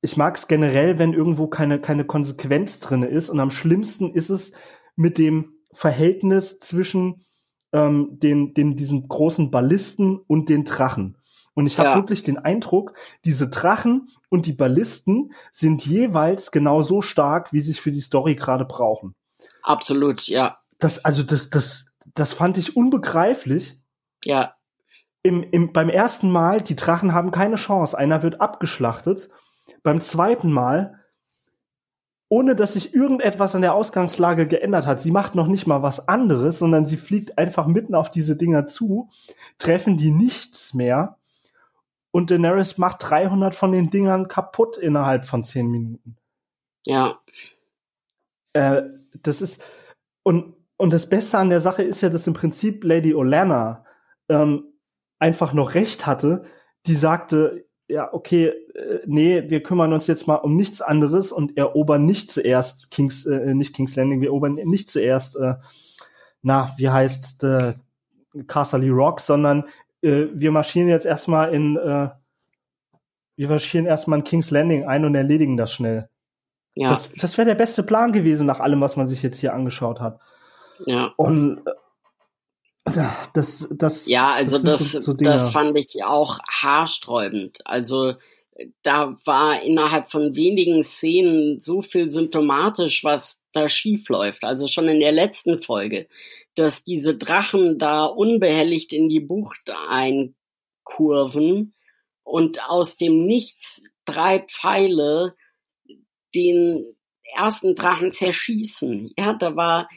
ich 0.07 0.17
mag 0.17 0.37
es 0.37 0.47
generell, 0.47 1.01
wenn 1.01 1.13
irgendwo 1.13 1.49
keine, 1.49 1.81
keine 1.81 2.05
Konsequenz 2.05 2.79
drinne 2.79 3.09
ist. 3.09 3.29
Und 3.29 3.41
am 3.41 3.51
schlimmsten 3.51 4.15
ist 4.15 4.31
es 4.31 4.53
mit 4.95 5.19
dem 5.19 5.55
Verhältnis 5.73 6.61
zwischen 6.61 7.25
ähm, 7.73 8.11
den, 8.13 8.55
den, 8.55 8.77
diesen 8.77 9.09
großen 9.09 9.51
Ballisten 9.51 10.17
und 10.17 10.49
den 10.49 10.63
Drachen. 10.63 11.19
Und 11.55 11.67
ich 11.67 11.81
habe 11.81 11.89
ja. 11.89 11.95
wirklich 11.97 12.23
den 12.23 12.39
Eindruck, 12.39 12.93
diese 13.25 13.49
Drachen 13.49 14.09
und 14.29 14.47
die 14.47 14.53
Ballisten 14.53 15.33
sind 15.51 15.85
jeweils 15.85 16.53
genau 16.53 16.83
so 16.83 17.03
stark, 17.03 17.53
wie 17.53 17.61
sie 17.61 17.73
es 17.73 17.79
für 17.81 17.91
die 17.91 18.01
Story 18.01 18.37
gerade 18.37 18.65
brauchen. 18.65 19.17
Absolut, 19.65 20.29
ja. 20.29 20.61
Das, 20.79 21.05
also 21.05 21.25
das, 21.25 21.51
das, 21.51 21.87
das 22.15 22.33
fand 22.33 22.59
ich 22.59 22.77
unbegreiflich. 22.77 23.81
Ja. 24.23 24.55
Im, 25.25 25.43
im, 25.43 25.73
beim 25.73 25.89
ersten 25.89 26.31
Mal, 26.31 26.61
die 26.61 26.77
Drachen 26.77 27.13
haben 27.13 27.33
keine 27.33 27.57
Chance. 27.57 27.99
Einer 27.99 28.23
wird 28.23 28.41
abgeschlachtet. 28.41 29.31
Beim 29.83 30.01
zweiten 30.01 30.51
Mal 30.51 31.01
ohne 32.29 32.57
dass 32.57 32.73
sich 32.73 32.95
irgendetwas 32.95 33.55
an 33.55 33.63
der 33.63 33.75
Ausgangslage 33.75 34.49
geändert 34.49 34.87
hat. 34.87 35.01
Sie 35.01 35.13
macht 35.13 35.35
noch 35.35 35.47
nicht 35.47 35.67
mal 35.67 35.83
was 35.83 36.09
anderes, 36.09 36.59
sondern 36.59 36.85
sie 36.85 36.97
fliegt 36.97 37.39
einfach 37.39 37.67
mitten 37.67 37.95
auf 37.95 38.11
diese 38.11 38.37
Dinger 38.37 38.67
zu, 38.67 39.11
treffen 39.59 39.97
die 39.97 40.11
nichts 40.11 40.75
mehr 40.75 41.19
und 42.11 42.31
Daenerys 42.31 42.79
macht 42.79 42.99
300 43.09 43.55
von 43.55 43.73
den 43.73 43.91
Dingern 43.91 44.27
kaputt 44.27 44.77
innerhalb 44.77 45.25
von 45.25 45.45
10 45.45 45.69
Minuten. 45.69 46.17
Ja. 46.85 47.21
Äh, 48.55 48.83
das 49.23 49.43
ist 49.43 49.63
und 50.23 50.57
und 50.79 50.93
das 50.93 51.09
Beste 51.09 51.39
an 51.39 51.49
der 51.49 51.61
Sache 51.61 51.83
ist 51.83 52.03
ja, 52.03 52.11
dass 52.11 52.27
im 52.27 52.35
Prinzip 52.35 52.85
Lady 52.85 53.15
Olenna 53.15 53.85
ähm, 54.29 54.75
einfach 55.19 55.55
noch 55.55 55.75
recht 55.75 56.07
hatte. 56.07 56.45
Die 56.87 56.97
sagte, 56.97 57.66
ja, 57.89 58.13
okay, 58.13 58.49
äh, 58.75 59.01
nee, 59.07 59.45
wir 59.49 59.63
kümmern 59.63 59.93
uns 59.93 60.07
jetzt 60.07 60.27
mal 60.27 60.37
um 60.37 60.57
nichts 60.57 60.83
anderes 60.83 61.33
und 61.33 61.57
erobern 61.57 62.05
nicht 62.05 62.31
zuerst 62.31 62.91
Kings, 62.91 63.27
äh, 63.27 63.55
nicht 63.55 63.75
King's 63.75 63.97
Landing, 63.97 64.21
wir 64.21 64.29
erobern 64.29 64.55
nicht 64.55 64.91
zuerst, 64.91 65.37
äh, 65.37 65.55
na, 66.43 66.73
wie 66.77 66.89
heißt 66.89 67.45
äh, 67.45 67.75
Castle 68.47 68.91
Rock, 68.91 69.21
sondern 69.21 69.65
äh, 70.03 70.27
wir 70.33 70.51
marschieren 70.51 70.89
jetzt 70.89 71.07
erstmal 71.07 71.55
in, 71.55 71.77
äh, 71.77 72.09
wir 73.37 73.49
marschieren 73.49 73.87
erstmal 73.87 74.19
in 74.19 74.25
King's 74.25 74.51
Landing 74.51 74.85
ein 74.85 75.05
und 75.05 75.15
erledigen 75.15 75.57
das 75.57 75.73
schnell. 75.73 76.09
Ja. 76.75 76.91
Das, 76.91 77.13
das 77.15 77.39
wäre 77.39 77.47
der 77.47 77.55
beste 77.55 77.83
Plan 77.83 78.13
gewesen 78.13 78.47
nach 78.47 78.61
allem, 78.61 78.81
was 78.81 78.97
man 78.97 79.07
sich 79.07 79.23
jetzt 79.23 79.39
hier 79.39 79.55
angeschaut 79.55 80.01
hat. 80.01 80.21
Ja. 80.85 81.13
Und 81.17 81.67
äh, 81.67 81.71
das, 83.35 83.69
das, 83.73 84.07
ja, 84.07 84.33
also 84.33 84.59
das, 84.59 84.93
das, 84.93 84.93
so, 84.93 85.01
so 85.01 85.13
das 85.15 85.51
fand 85.51 85.77
ich 85.77 86.05
auch 86.05 86.39
haarsträubend. 86.49 87.59
Also 87.65 88.15
da 88.83 89.19
war 89.25 89.63
innerhalb 89.63 90.11
von 90.11 90.35
wenigen 90.35 90.83
Szenen 90.83 91.61
so 91.61 91.83
viel 91.83 92.09
symptomatisch, 92.09 93.05
was 93.05 93.43
da 93.53 93.69
schief 93.69 94.09
läuft. 94.09 94.45
Also 94.45 94.67
schon 94.67 94.89
in 94.89 95.01
der 95.01 95.13
letzten 95.13 95.61
Folge, 95.61 96.07
dass 96.55 96.85
diese 96.85 97.17
Drachen 97.17 97.79
da 97.79 98.07
unbehelligt 98.07 98.93
in 98.93 99.09
die 99.09 99.21
Bucht 99.21 99.71
einkurven 99.89 101.75
und 102.23 102.63
aus 102.69 102.97
dem 102.97 103.27
Nichts 103.27 103.83
drei 104.05 104.41
Pfeile 104.41 105.35
den 106.35 106.97
ersten 107.35 107.75
Drachen 107.75 108.13
zerschießen. 108.13 109.13
Ja, 109.19 109.35
da 109.35 109.57
war 109.57 109.89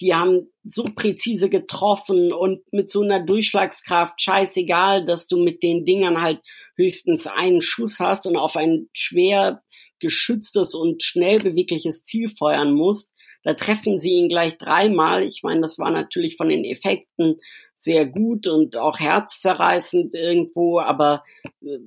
die 0.00 0.14
haben 0.14 0.50
so 0.64 0.84
präzise 0.94 1.48
getroffen 1.48 2.32
und 2.32 2.60
mit 2.72 2.92
so 2.92 3.02
einer 3.02 3.20
Durchschlagskraft, 3.24 4.20
scheißegal, 4.20 5.04
dass 5.04 5.26
du 5.26 5.38
mit 5.42 5.62
den 5.62 5.84
Dingern 5.84 6.20
halt 6.20 6.40
höchstens 6.76 7.26
einen 7.26 7.62
Schuss 7.62 7.98
hast 7.98 8.26
und 8.26 8.36
auf 8.36 8.56
ein 8.56 8.88
schwer 8.92 9.62
geschütztes 9.98 10.74
und 10.74 11.02
schnell 11.02 11.38
bewegliches 11.38 12.04
Ziel 12.04 12.28
feuern 12.28 12.74
musst. 12.74 13.10
Da 13.44 13.54
treffen 13.54 13.98
sie 13.98 14.12
ihn 14.12 14.28
gleich 14.28 14.58
dreimal. 14.58 15.24
Ich 15.24 15.42
meine, 15.42 15.60
das 15.60 15.78
war 15.78 15.90
natürlich 15.90 16.36
von 16.36 16.48
den 16.48 16.64
Effekten 16.64 17.36
sehr 17.78 18.06
gut 18.06 18.46
und 18.46 18.76
auch 18.76 19.00
herzzerreißend 19.00 20.14
irgendwo, 20.14 20.78
aber 20.78 21.22
äh, 21.62 21.78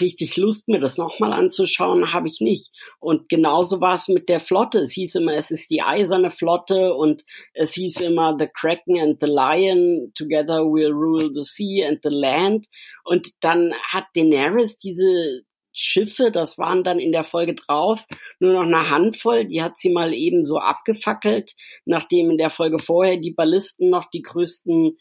richtig 0.00 0.36
Lust, 0.36 0.68
mir 0.68 0.80
das 0.80 0.98
nochmal 0.98 1.32
anzuschauen, 1.32 2.12
habe 2.12 2.28
ich 2.28 2.40
nicht. 2.40 2.70
Und 2.98 3.28
genauso 3.28 3.80
war 3.80 3.94
es 3.94 4.08
mit 4.08 4.28
der 4.28 4.40
Flotte. 4.40 4.80
Es 4.80 4.92
hieß 4.92 5.16
immer, 5.16 5.34
es 5.34 5.50
ist 5.50 5.70
die 5.70 5.82
eiserne 5.82 6.30
Flotte 6.30 6.94
und 6.94 7.24
es 7.54 7.74
hieß 7.74 8.00
immer 8.00 8.36
The 8.38 8.48
Kraken 8.48 8.98
and 9.00 9.18
the 9.20 9.26
Lion, 9.26 10.12
together 10.14 10.60
we'll 10.60 10.92
rule 10.92 11.30
the 11.32 11.42
sea 11.42 11.88
and 11.88 12.00
the 12.02 12.10
land. 12.10 12.66
Und 13.04 13.30
dann 13.40 13.72
hat 13.90 14.04
Daenerys 14.14 14.78
diese 14.78 15.42
Schiffe, 15.72 16.30
das 16.32 16.58
waren 16.58 16.82
dann 16.82 16.98
in 16.98 17.12
der 17.12 17.24
Folge 17.24 17.54
drauf, 17.54 18.04
nur 18.40 18.52
noch 18.52 18.62
eine 18.62 18.90
Handvoll, 18.90 19.44
die 19.44 19.62
hat 19.62 19.78
sie 19.78 19.90
mal 19.90 20.12
eben 20.12 20.42
so 20.42 20.58
abgefackelt, 20.58 21.54
nachdem 21.84 22.30
in 22.30 22.38
der 22.38 22.50
Folge 22.50 22.78
vorher 22.78 23.16
die 23.16 23.32
Ballisten 23.32 23.88
noch 23.88 24.10
die 24.10 24.22
größten 24.22 24.98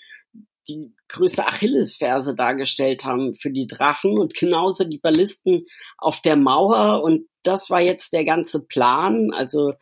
die 0.69 0.93
größte 1.07 1.47
Achillesferse 1.47 2.35
dargestellt 2.35 3.03
haben 3.03 3.35
für 3.35 3.51
die 3.51 3.67
Drachen 3.67 4.17
und 4.17 4.33
genauso 4.35 4.83
die 4.83 4.99
Ballisten 4.99 5.65
auf 5.97 6.21
der 6.21 6.35
Mauer 6.35 7.03
und 7.03 7.27
das 7.43 7.69
war 7.69 7.81
jetzt 7.81 8.13
der 8.13 8.25
ganze 8.25 8.61
Plan. 8.61 9.33
Also 9.33 9.73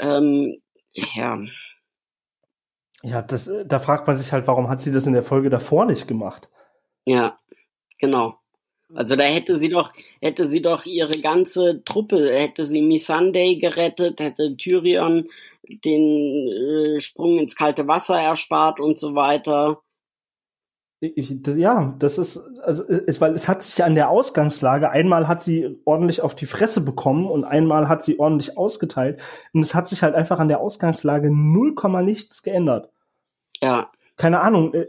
ähm, 0.00 0.60
ja. 0.92 1.38
Ja, 3.02 3.22
das, 3.22 3.50
da 3.66 3.78
fragt 3.78 4.06
man 4.06 4.16
sich 4.16 4.32
halt, 4.32 4.46
warum 4.46 4.68
hat 4.68 4.80
sie 4.80 4.92
das 4.92 5.06
in 5.06 5.12
der 5.12 5.22
Folge 5.22 5.50
davor 5.50 5.86
nicht 5.86 6.08
gemacht? 6.08 6.48
Ja, 7.04 7.38
genau. 7.98 8.38
Also 8.94 9.16
da 9.16 9.24
hätte 9.24 9.58
sie 9.58 9.68
doch, 9.68 9.92
hätte 10.20 10.48
sie 10.48 10.62
doch 10.62 10.86
ihre 10.86 11.20
ganze 11.20 11.84
Truppe, 11.84 12.32
hätte 12.32 12.64
sie 12.64 12.80
Missandei 12.80 13.54
gerettet, 13.54 14.20
hätte 14.20 14.56
Tyrion 14.56 15.28
den 15.84 16.48
äh, 16.48 17.00
Sprung 17.00 17.38
ins 17.38 17.54
kalte 17.54 17.86
Wasser 17.86 18.20
erspart 18.20 18.80
und 18.80 18.98
so 18.98 19.14
weiter. 19.14 19.82
Ich, 21.00 21.42
das, 21.42 21.56
ja, 21.56 21.94
das 22.00 22.18
ist, 22.18 22.38
also 22.62 22.82
es, 22.88 23.20
weil 23.20 23.32
es 23.32 23.46
hat 23.46 23.62
sich 23.62 23.78
ja 23.78 23.86
an 23.86 23.94
der 23.94 24.08
Ausgangslage, 24.10 24.90
einmal 24.90 25.28
hat 25.28 25.42
sie 25.42 25.80
ordentlich 25.84 26.22
auf 26.22 26.34
die 26.34 26.46
Fresse 26.46 26.80
bekommen 26.80 27.26
und 27.26 27.44
einmal 27.44 27.88
hat 27.88 28.02
sie 28.02 28.18
ordentlich 28.18 28.58
ausgeteilt. 28.58 29.20
Und 29.52 29.60
es 29.60 29.76
hat 29.76 29.88
sich 29.88 30.02
halt 30.02 30.16
einfach 30.16 30.40
an 30.40 30.48
der 30.48 30.60
Ausgangslage 30.60 31.30
null 31.30 31.76
Komma 31.76 32.02
nichts 32.02 32.42
geändert. 32.42 32.90
Ja. 33.60 33.90
Keine 34.16 34.40
Ahnung. 34.40 34.74
Äh, 34.74 34.88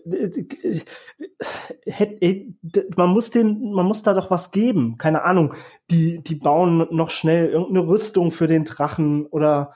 äh, 1.85 2.17
äh, 2.19 2.53
man 2.95 3.09
muss 3.09 3.29
den, 3.29 3.71
man 3.71 3.85
muss 3.85 4.01
da 4.01 4.15
doch 4.15 4.31
was 4.31 4.49
geben. 4.49 4.97
Keine 4.97 5.23
Ahnung. 5.23 5.53
Die, 5.91 6.23
die 6.23 6.35
bauen 6.35 6.87
noch 6.89 7.11
schnell 7.11 7.49
irgendeine 7.49 7.87
Rüstung 7.87 8.31
für 8.31 8.47
den 8.47 8.65
Drachen 8.65 9.27
oder 9.27 9.73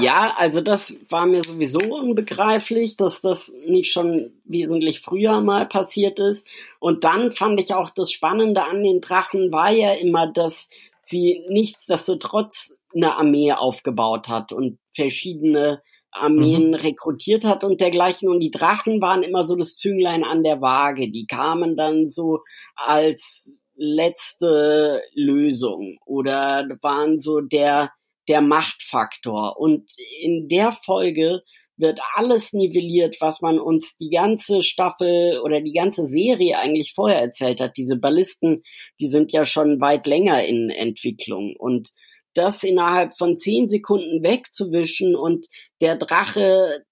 ja, 0.00 0.34
also 0.38 0.62
das 0.62 0.96
war 1.10 1.26
mir 1.26 1.42
sowieso 1.42 1.80
unbegreiflich, 1.80 2.96
dass 2.96 3.20
das 3.20 3.52
nicht 3.66 3.92
schon 3.92 4.32
wesentlich 4.44 5.00
früher 5.00 5.40
mal 5.42 5.66
passiert 5.66 6.18
ist. 6.18 6.46
Und 6.78 7.04
dann 7.04 7.32
fand 7.32 7.60
ich 7.60 7.74
auch 7.74 7.90
das 7.90 8.10
Spannende 8.10 8.64
an 8.64 8.82
den 8.82 9.00
Drachen 9.00 9.52
war 9.52 9.70
ja 9.70 9.92
immer, 9.92 10.26
dass 10.26 10.70
sie 11.02 11.44
nichtsdestotrotz 11.48 12.74
eine 12.94 13.16
Armee 13.16 13.52
aufgebaut 13.52 14.28
hat 14.28 14.52
und 14.52 14.78
verschiedene 14.94 15.82
Armeen 16.10 16.68
mhm. 16.68 16.74
rekrutiert 16.74 17.44
hat 17.44 17.62
und 17.62 17.80
dergleichen. 17.80 18.28
Und 18.28 18.40
die 18.40 18.50
Drachen 18.50 19.00
waren 19.00 19.22
immer 19.22 19.44
so 19.44 19.56
das 19.56 19.76
Zünglein 19.76 20.24
an 20.24 20.42
der 20.42 20.60
Waage. 20.60 21.10
Die 21.10 21.26
kamen 21.26 21.76
dann 21.76 22.08
so 22.08 22.40
als 22.76 23.54
letzte 23.76 25.02
Lösung 25.14 25.98
oder 26.04 26.66
waren 26.80 27.20
so 27.20 27.40
der 27.40 27.90
der 28.28 28.40
Machtfaktor. 28.40 29.58
Und 29.58 29.90
in 30.20 30.48
der 30.48 30.72
Folge 30.72 31.42
wird 31.76 32.00
alles 32.14 32.52
nivelliert, 32.52 33.16
was 33.20 33.40
man 33.40 33.58
uns 33.58 33.96
die 33.96 34.10
ganze 34.10 34.62
Staffel 34.62 35.40
oder 35.40 35.60
die 35.60 35.72
ganze 35.72 36.06
Serie 36.06 36.58
eigentlich 36.58 36.92
vorher 36.94 37.20
erzählt 37.20 37.60
hat. 37.60 37.76
Diese 37.76 37.96
Ballisten, 37.96 38.62
die 39.00 39.08
sind 39.08 39.32
ja 39.32 39.44
schon 39.44 39.80
weit 39.80 40.06
länger 40.06 40.44
in 40.44 40.70
Entwicklung 40.70 41.56
und 41.56 41.90
das 42.34 42.62
innerhalb 42.62 43.16
von 43.16 43.36
zehn 43.36 43.68
Sekunden 43.68 44.22
wegzuwischen 44.22 45.16
und 45.16 45.46
der 45.80 45.96
Drache 45.96 46.84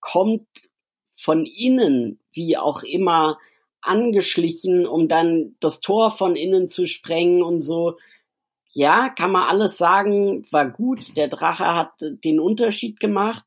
kommt 0.00 0.46
von 1.14 1.44
innen, 1.44 2.20
wie 2.32 2.56
auch 2.56 2.82
immer, 2.82 3.38
angeschlichen, 3.82 4.86
um 4.86 5.08
dann 5.08 5.56
das 5.60 5.80
Tor 5.80 6.10
von 6.10 6.36
innen 6.36 6.70
zu 6.70 6.86
sprengen 6.86 7.42
und 7.42 7.60
so 7.60 7.96
ja, 8.74 9.08
kann 9.08 9.30
man 9.30 9.48
alles 9.48 9.78
sagen, 9.78 10.46
war 10.50 10.68
gut. 10.68 11.16
Der 11.16 11.28
Drache 11.28 11.64
hat 11.64 11.92
den 12.00 12.40
Unterschied 12.40 12.98
gemacht. 12.98 13.44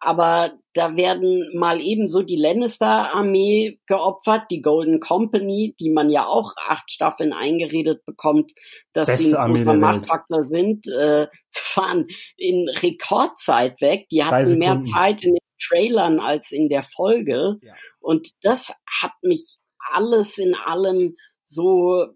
Aber 0.00 0.52
da 0.74 0.94
werden 0.94 1.50
mal 1.58 1.80
ebenso 1.80 2.22
die 2.22 2.36
Lannister-Armee 2.36 3.80
geopfert, 3.86 4.44
die 4.52 4.62
Golden 4.62 5.00
Company, 5.00 5.74
die 5.80 5.90
man 5.90 6.08
ja 6.08 6.26
auch 6.26 6.54
acht 6.56 6.92
Staffeln 6.92 7.32
eingeredet 7.32 8.06
bekommt, 8.06 8.52
dass 8.92 9.08
Beste 9.08 9.24
sie 9.24 9.36
ein 9.36 9.52
großer 9.52 9.74
Machtfaktor 9.74 10.44
sind, 10.44 10.86
äh, 10.86 11.26
zu 11.50 11.64
fahren 11.64 12.06
in 12.36 12.68
Rekordzeit 12.68 13.80
weg. 13.80 14.06
Die 14.12 14.22
hatten 14.22 14.58
mehr 14.58 14.84
Zeit 14.84 15.24
in 15.24 15.34
den 15.34 15.42
Trailern 15.60 16.20
als 16.20 16.52
in 16.52 16.68
der 16.68 16.84
Folge. 16.84 17.58
Ja. 17.62 17.74
Und 17.98 18.28
das 18.42 18.72
hat 19.00 19.14
mich 19.22 19.56
alles 19.90 20.38
in 20.38 20.54
allem 20.54 21.16
so 21.46 22.06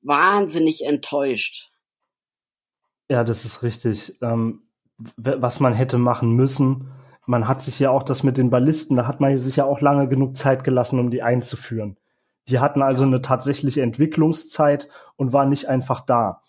wahnsinnig 0.00 0.84
enttäuscht. 0.84 1.68
Ja, 3.08 3.24
das 3.24 3.44
ist 3.44 3.62
richtig. 3.62 4.16
Ähm, 4.22 4.62
was 5.16 5.60
man 5.60 5.74
hätte 5.74 5.98
machen 5.98 6.32
müssen, 6.32 6.90
man 7.26 7.48
hat 7.48 7.60
sich 7.60 7.78
ja 7.78 7.90
auch 7.90 8.02
das 8.02 8.22
mit 8.22 8.36
den 8.36 8.50
Ballisten, 8.50 8.96
da 8.96 9.06
hat 9.06 9.20
man 9.20 9.36
sich 9.38 9.56
ja 9.56 9.64
auch 9.64 9.80
lange 9.80 10.08
genug 10.08 10.36
Zeit 10.36 10.64
gelassen, 10.64 10.98
um 10.98 11.10
die 11.10 11.22
einzuführen. 11.22 11.96
Die 12.48 12.58
hatten 12.58 12.82
also 12.82 13.04
eine 13.04 13.22
tatsächliche 13.22 13.82
Entwicklungszeit 13.82 14.88
und 15.16 15.32
waren 15.32 15.48
nicht 15.48 15.68
einfach 15.68 16.00
da. 16.00 16.40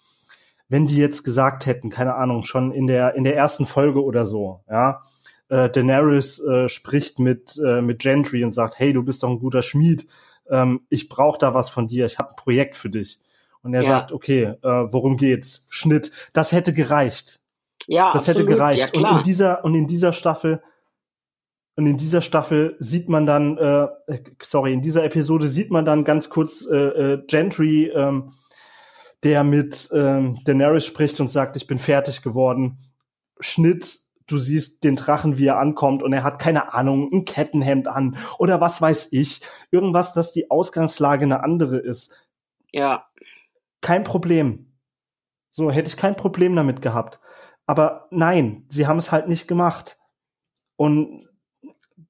Wenn 0.68 0.88
die 0.88 0.98
jetzt 0.98 1.24
gesagt 1.24 1.66
hätten, 1.68 1.90
keine 1.90 2.16
Ahnung, 2.16 2.44
schon 2.44 2.72
in 2.72 2.88
der 2.88 3.16
in 3.16 3.24
der 3.24 3.36
ersten 3.36 3.66
Folge 3.66 4.04
oder 4.04 4.26
so, 4.26 4.62
ja, 4.70 5.02
äh, 5.50 5.70
Daenerys 5.70 6.40
äh, 6.40 6.68
spricht 6.70 7.20
mit 7.20 7.60
äh, 7.64 7.82
mit 7.82 8.00
Gentry 8.00 8.44
und 8.44 8.52
sagt, 8.52 8.80
hey, 8.80 8.94
du 8.94 9.04
bist 9.04 9.22
doch 9.24 9.30
ein 9.30 9.40
guter 9.40 9.62
Schmied, 9.62 10.08
ähm, 10.50 10.82
ich 10.90 11.10
brauche 11.10 11.38
da 11.38 11.54
was 11.54 11.70
von 11.70 11.88
dir, 11.88 12.06
ich 12.06 12.18
habe 12.18 12.30
ein 12.32 12.36
Projekt 12.36 12.76
für 12.76 12.90
dich 12.90 13.20
und 13.64 13.74
er 13.74 13.82
ja. 13.82 13.88
sagt, 13.88 14.12
okay, 14.12 14.44
äh, 14.44 14.58
worum 14.62 15.18
geht's? 15.18 15.66
Schnitt. 15.70 16.12
Das 16.34 16.52
hätte 16.52 16.74
gereicht. 16.74 17.40
Ja, 17.88 18.12
das 18.14 18.24
absolut. 18.28 18.50
hätte 18.50 18.58
gereicht. 18.58 18.96
Ja, 18.96 19.02
und 19.02 19.18
in 19.18 19.24
dieser 19.24 19.66
und 19.66 19.74
in 19.74 19.88
dieser 19.88 20.14
Staffel 20.14 20.62
und 21.76 21.88
in 21.88 21.98
dieser 21.98 22.22
Staffel 22.22 22.76
sieht 22.80 23.10
man 23.10 23.26
dann, 23.26 23.58
äh, 23.58 23.88
sorry, 24.42 24.74
in 24.74 24.82
dieser 24.82 25.04
Episode 25.06 25.48
sieht 25.48 25.72
man 25.72 25.86
dann 25.86 26.04
ganz 26.04 26.30
kurz 26.30 26.68
äh, 26.70 26.76
äh, 26.76 27.24
Gentry, 27.26 27.88
ähm, 27.88 28.34
der 29.24 29.44
mit 29.44 29.90
ähm, 29.94 30.38
Daenerys 30.44 30.86
spricht 30.86 31.20
und 31.20 31.30
sagt, 31.30 31.56
ich 31.56 31.66
bin 31.66 31.80
fertig 31.80 32.22
geworden. 32.22 32.78
Schnitt, 33.40 34.02
du 34.28 34.38
siehst 34.38 34.84
den 34.84 34.96
Drachen, 34.96 35.38
wie 35.38 35.48
er 35.48 35.58
ankommt 35.58 36.04
und 36.04 36.14
er 36.14 36.24
hat 36.24 36.38
keine 36.38 36.74
Ahnung, 36.74 37.10
ein 37.12 37.26
Kettenhemd 37.26 37.88
an 37.88 38.18
oder 38.38 38.62
was 38.62 38.82
weiß 38.82 39.08
ich. 39.12 39.42
Irgendwas, 39.72 40.14
dass 40.14 40.32
die 40.32 40.52
Ausgangslage 40.52 41.26
eine 41.26 41.44
andere 41.44 41.78
ist. 41.78 42.14
Ja 42.72 43.06
kein 43.84 44.04
Problem. 44.04 44.74
So 45.52 45.70
hätte 45.70 45.88
ich 45.88 45.98
kein 45.98 46.16
Problem 46.16 46.56
damit 46.56 46.82
gehabt. 46.82 47.20
Aber 47.68 48.08
nein, 48.10 48.66
sie 48.70 48.88
haben 48.88 48.98
es 48.98 49.12
halt 49.12 49.28
nicht 49.28 49.48
gemacht. 49.48 50.00
Und 50.76 51.28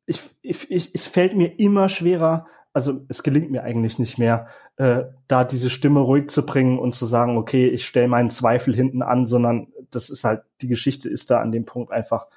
ich, 0.06 0.22
ich, 0.42 0.72
ich, 0.72 0.96
es 0.96 1.08
fällt 1.08 1.36
mir 1.36 1.60
immer 1.60 1.90
schwerer, 1.90 2.48
also 2.72 3.06
es 3.10 3.22
gelingt 3.22 3.52
mir 3.52 3.64
eigentlich 3.64 4.00
nicht 4.00 4.18
mehr, 4.18 4.48
äh, 4.78 5.04
da 5.28 5.44
diese 5.44 5.70
Stimme 5.70 6.00
ruhig 6.00 6.30
zu 6.30 6.46
bringen 6.46 6.80
und 6.80 6.94
zu 6.94 7.06
sagen, 7.06 7.38
okay, 7.38 7.68
ich 7.68 7.86
stelle 7.86 8.08
meinen 8.08 8.30
Zweifel 8.30 8.74
hinten 8.74 9.02
an, 9.02 9.26
sondern 9.26 9.72
das 9.92 10.10
ist 10.10 10.24
halt, 10.24 10.44
die 10.62 10.68
Geschichte 10.68 11.10
ist 11.10 11.30
da 11.30 11.40
an 11.40 11.52
dem 11.52 11.66
Punkt 11.66 11.92
einfach 11.92 12.28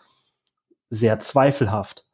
sehr 0.90 1.18
zweifelhaft. 1.20 2.04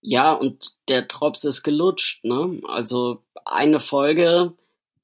Ja, 0.00 0.32
und 0.32 0.74
der 0.88 1.02
Drops 1.02 1.44
ist 1.44 1.62
gelutscht, 1.62 2.24
ne? 2.24 2.60
Also 2.66 3.22
eine 3.44 3.78
Folge 3.78 4.54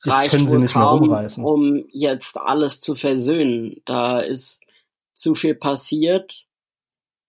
reicht 0.05 0.31
können 0.31 0.47
sie 0.47 0.59
nicht 0.59 0.75
kaum, 0.75 1.09
mehr 1.09 1.27
um 1.39 1.85
jetzt 1.91 2.37
alles 2.37 2.81
zu 2.81 2.95
versöhnen. 2.95 3.83
Da 3.85 4.21
ist 4.21 4.61
zu 5.15 5.35
viel 5.35 5.55
passiert. 5.55 6.45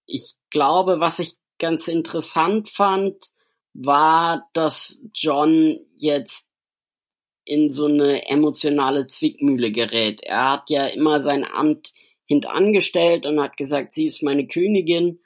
Ich 0.05 0.35
glaube, 0.49 0.99
was 0.99 1.19
ich 1.19 1.35
ganz 1.59 1.87
interessant 1.87 2.69
fand, 2.69 3.31
war, 3.73 4.47
dass 4.53 4.99
John 5.13 5.79
jetzt 5.95 6.47
in 7.45 7.71
so 7.71 7.87
eine 7.87 8.27
emotionale 8.27 9.07
Zwickmühle 9.07 9.71
gerät. 9.71 10.21
Er 10.21 10.51
hat 10.51 10.69
ja 10.69 10.85
immer 10.85 11.21
sein 11.21 11.45
Amt 11.45 11.93
hintangestellt 12.25 13.25
und 13.25 13.41
hat 13.41 13.57
gesagt, 13.57 13.93
sie 13.93 14.05
ist 14.05 14.21
meine 14.21 14.47
Königin. 14.47 15.19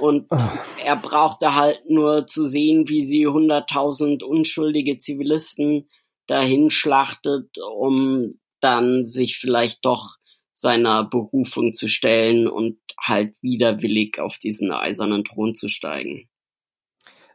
Und 0.00 0.26
Ach. 0.30 0.56
er 0.84 0.96
brauchte 0.96 1.54
halt 1.54 1.88
nur 1.88 2.26
zu 2.26 2.46
sehen, 2.46 2.88
wie 2.88 3.04
sie 3.04 3.26
hunderttausend 3.26 4.22
unschuldige 4.22 4.98
Zivilisten 4.98 5.88
dahin 6.26 6.70
schlachtet, 6.70 7.50
um 7.58 8.38
dann 8.60 9.06
sich 9.06 9.38
vielleicht 9.38 9.84
doch 9.84 10.16
seiner 10.54 11.04
Berufung 11.04 11.74
zu 11.74 11.88
stellen 11.88 12.48
und 12.48 12.78
halt 13.00 13.34
widerwillig 13.42 14.18
auf 14.20 14.38
diesen 14.38 14.72
eisernen 14.72 15.24
Thron 15.24 15.54
zu 15.54 15.68
steigen. 15.68 16.28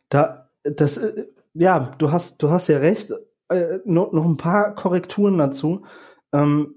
Da, 0.09 0.49
das, 0.63 0.97
äh, 0.97 1.27
ja, 1.53 1.91
du 1.97 2.11
hast, 2.11 2.41
du 2.41 2.49
hast 2.49 2.69
ja 2.69 2.77
recht. 2.77 3.11
äh, 3.49 3.79
noch, 3.85 4.11
noch 4.13 4.25
ein 4.25 4.37
paar 4.37 4.73
Korrekturen 4.75 5.37
dazu. 5.37 5.85
Ähm, 6.31 6.75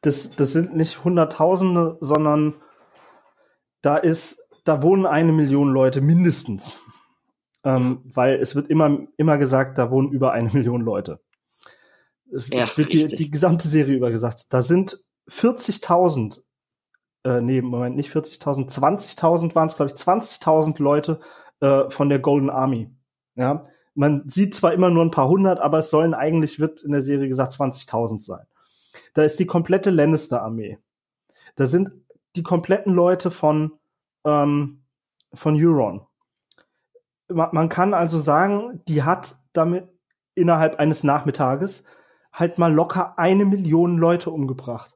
das, 0.00 0.32
das 0.32 0.52
sind 0.52 0.74
nicht 0.76 1.04
Hunderttausende, 1.04 1.98
sondern 2.00 2.54
da 3.82 3.96
ist, 3.96 4.42
da 4.64 4.82
wohnen 4.82 5.06
eine 5.06 5.32
Million 5.32 5.68
Leute 5.68 6.00
mindestens. 6.00 6.80
Ähm, 7.66 8.00
weil 8.14 8.36
es 8.36 8.54
wird 8.54 8.68
immer, 8.68 9.08
immer 9.16 9.38
gesagt, 9.38 9.76
da 9.76 9.90
wohnen 9.90 10.12
über 10.12 10.30
eine 10.30 10.48
Million 10.52 10.82
Leute. 10.82 11.18
Es 12.32 12.48
ja, 12.48 12.68
wird 12.76 12.92
die, 12.92 13.08
die 13.08 13.30
gesamte 13.30 13.66
Serie 13.66 13.96
über 13.96 14.12
gesagt. 14.12 14.52
Da 14.52 14.62
sind 14.62 15.04
40.000, 15.28 16.42
äh, 17.24 17.40
nee, 17.40 17.60
Moment, 17.60 17.96
nicht 17.96 18.14
40.000, 18.14 18.70
20.000 18.70 19.56
waren 19.56 19.66
es, 19.66 19.74
glaube 19.74 19.90
ich, 19.92 20.00
20.000 20.00 20.80
Leute 20.80 21.18
äh, 21.60 21.90
von 21.90 22.08
der 22.08 22.20
Golden 22.20 22.50
Army. 22.50 22.88
Ja, 23.34 23.64
man 23.94 24.28
sieht 24.28 24.54
zwar 24.54 24.72
immer 24.72 24.90
nur 24.90 25.04
ein 25.04 25.10
paar 25.10 25.28
hundert, 25.28 25.58
aber 25.58 25.78
es 25.78 25.90
sollen 25.90 26.14
eigentlich, 26.14 26.60
wird 26.60 26.82
in 26.82 26.92
der 26.92 27.02
Serie 27.02 27.26
gesagt, 27.26 27.52
20.000 27.52 28.20
sein. 28.20 28.46
Da 29.14 29.24
ist 29.24 29.40
die 29.40 29.46
komplette 29.46 29.90
Lannister-Armee. 29.90 30.78
Da 31.56 31.66
sind 31.66 31.90
die 32.36 32.44
kompletten 32.44 32.92
Leute 32.94 33.32
von, 33.32 33.72
ähm, 34.24 34.84
von 35.34 35.56
Euron. 35.56 36.05
Man, 37.28 37.68
kann 37.68 37.94
also 37.94 38.18
sagen, 38.18 38.82
die 38.86 39.02
hat 39.02 39.36
damit 39.52 39.88
innerhalb 40.34 40.76
eines 40.76 41.02
Nachmittages 41.02 41.84
halt 42.32 42.58
mal 42.58 42.72
locker 42.72 43.18
eine 43.18 43.44
Million 43.44 43.98
Leute 43.98 44.30
umgebracht. 44.30 44.94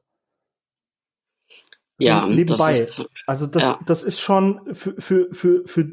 Ja, 1.99 2.25
nebenbei. 2.25 2.71
Das 2.71 2.79
ist, 2.79 3.05
also 3.27 3.47
das, 3.47 3.63
ja. 3.63 3.79
das 3.85 4.03
ist 4.03 4.19
schon 4.21 4.73
für, 4.73 4.95
für, 4.99 5.33
für, 5.33 5.65
für, 5.65 5.91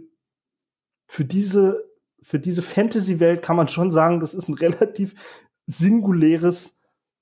für 1.07 1.25
diese, 1.25 1.85
für 2.23 2.39
diese 2.39 2.63
Fantasy-Welt 2.63 3.43
kann 3.43 3.57
man 3.57 3.69
schon 3.69 3.91
sagen, 3.91 4.21
das 4.21 4.35
ist 4.35 4.49
ein 4.49 4.55
relativ 4.59 5.15
singuläres 5.67 6.81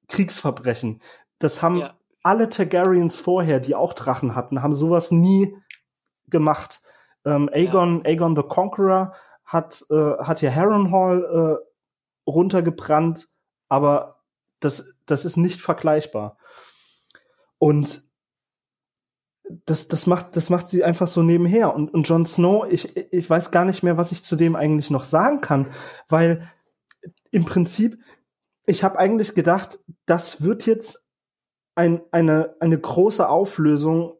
Kriegsverbrechen. 0.08 1.02
Das 1.38 1.62
haben 1.62 1.78
ja. 1.78 1.98
alle 2.22 2.48
Targaryens 2.48 3.18
vorher, 3.18 3.60
die 3.60 3.74
auch 3.74 3.92
Drachen 3.92 4.34
hatten, 4.34 4.62
haben 4.62 4.74
sowas 4.74 5.10
nie 5.10 5.56
gemacht. 6.28 6.80
Ähm, 7.26 7.50
Aegon, 7.52 7.98
ja. 8.04 8.10
Aegon 8.10 8.36
the 8.36 8.42
Conqueror 8.42 9.12
hat, 9.44 9.84
äh, 9.90 10.16
hat 10.18 10.40
ja 10.40 10.54
Harrenhal 10.54 11.60
äh, 11.60 12.30
runtergebrannt, 12.30 13.28
aber 13.68 14.22
das, 14.60 14.94
das 15.04 15.24
ist 15.24 15.36
nicht 15.36 15.60
vergleichbar. 15.60 16.38
Und 17.58 18.02
das, 19.64 19.88
das 19.88 20.06
macht, 20.06 20.36
das 20.36 20.50
macht 20.50 20.68
sie 20.68 20.82
einfach 20.82 21.06
so 21.06 21.22
nebenher. 21.22 21.74
Und, 21.74 21.92
und 21.92 22.08
Jon 22.08 22.26
Snow, 22.26 22.66
ich, 22.68 22.96
ich 22.96 23.28
weiß 23.28 23.50
gar 23.50 23.64
nicht 23.64 23.82
mehr, 23.82 23.96
was 23.96 24.12
ich 24.12 24.24
zu 24.24 24.36
dem 24.36 24.56
eigentlich 24.56 24.90
noch 24.90 25.04
sagen 25.04 25.40
kann, 25.40 25.72
weil 26.08 26.50
im 27.30 27.44
Prinzip, 27.44 27.98
ich 28.64 28.82
habe 28.82 28.98
eigentlich 28.98 29.34
gedacht, 29.34 29.78
das 30.06 30.42
wird 30.42 30.66
jetzt 30.66 31.06
ein, 31.76 32.00
eine, 32.10 32.56
eine 32.60 32.78
große 32.78 33.28
Auflösung 33.28 34.15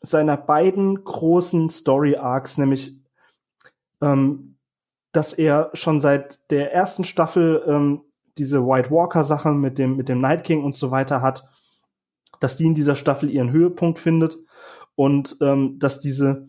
seiner 0.00 0.36
beiden 0.36 1.04
großen 1.04 1.68
Story 1.68 2.16
Arcs, 2.16 2.58
nämlich, 2.58 2.98
ähm, 4.00 4.56
dass 5.12 5.32
er 5.32 5.70
schon 5.74 6.00
seit 6.00 6.50
der 6.50 6.72
ersten 6.72 7.04
Staffel 7.04 7.62
ähm, 7.66 8.02
diese 8.38 8.64
White 8.64 8.90
Walker 8.90 9.24
Sache 9.24 9.50
mit 9.50 9.78
dem, 9.78 9.96
mit 9.96 10.08
dem 10.08 10.20
Night 10.20 10.44
King 10.44 10.64
und 10.64 10.74
so 10.74 10.90
weiter 10.90 11.20
hat, 11.20 11.48
dass 12.38 12.56
die 12.56 12.66
in 12.66 12.74
dieser 12.74 12.96
Staffel 12.96 13.28
ihren 13.28 13.50
Höhepunkt 13.50 13.98
findet 13.98 14.38
und 14.94 15.36
ähm, 15.40 15.78
dass 15.78 16.00
diese, 16.00 16.48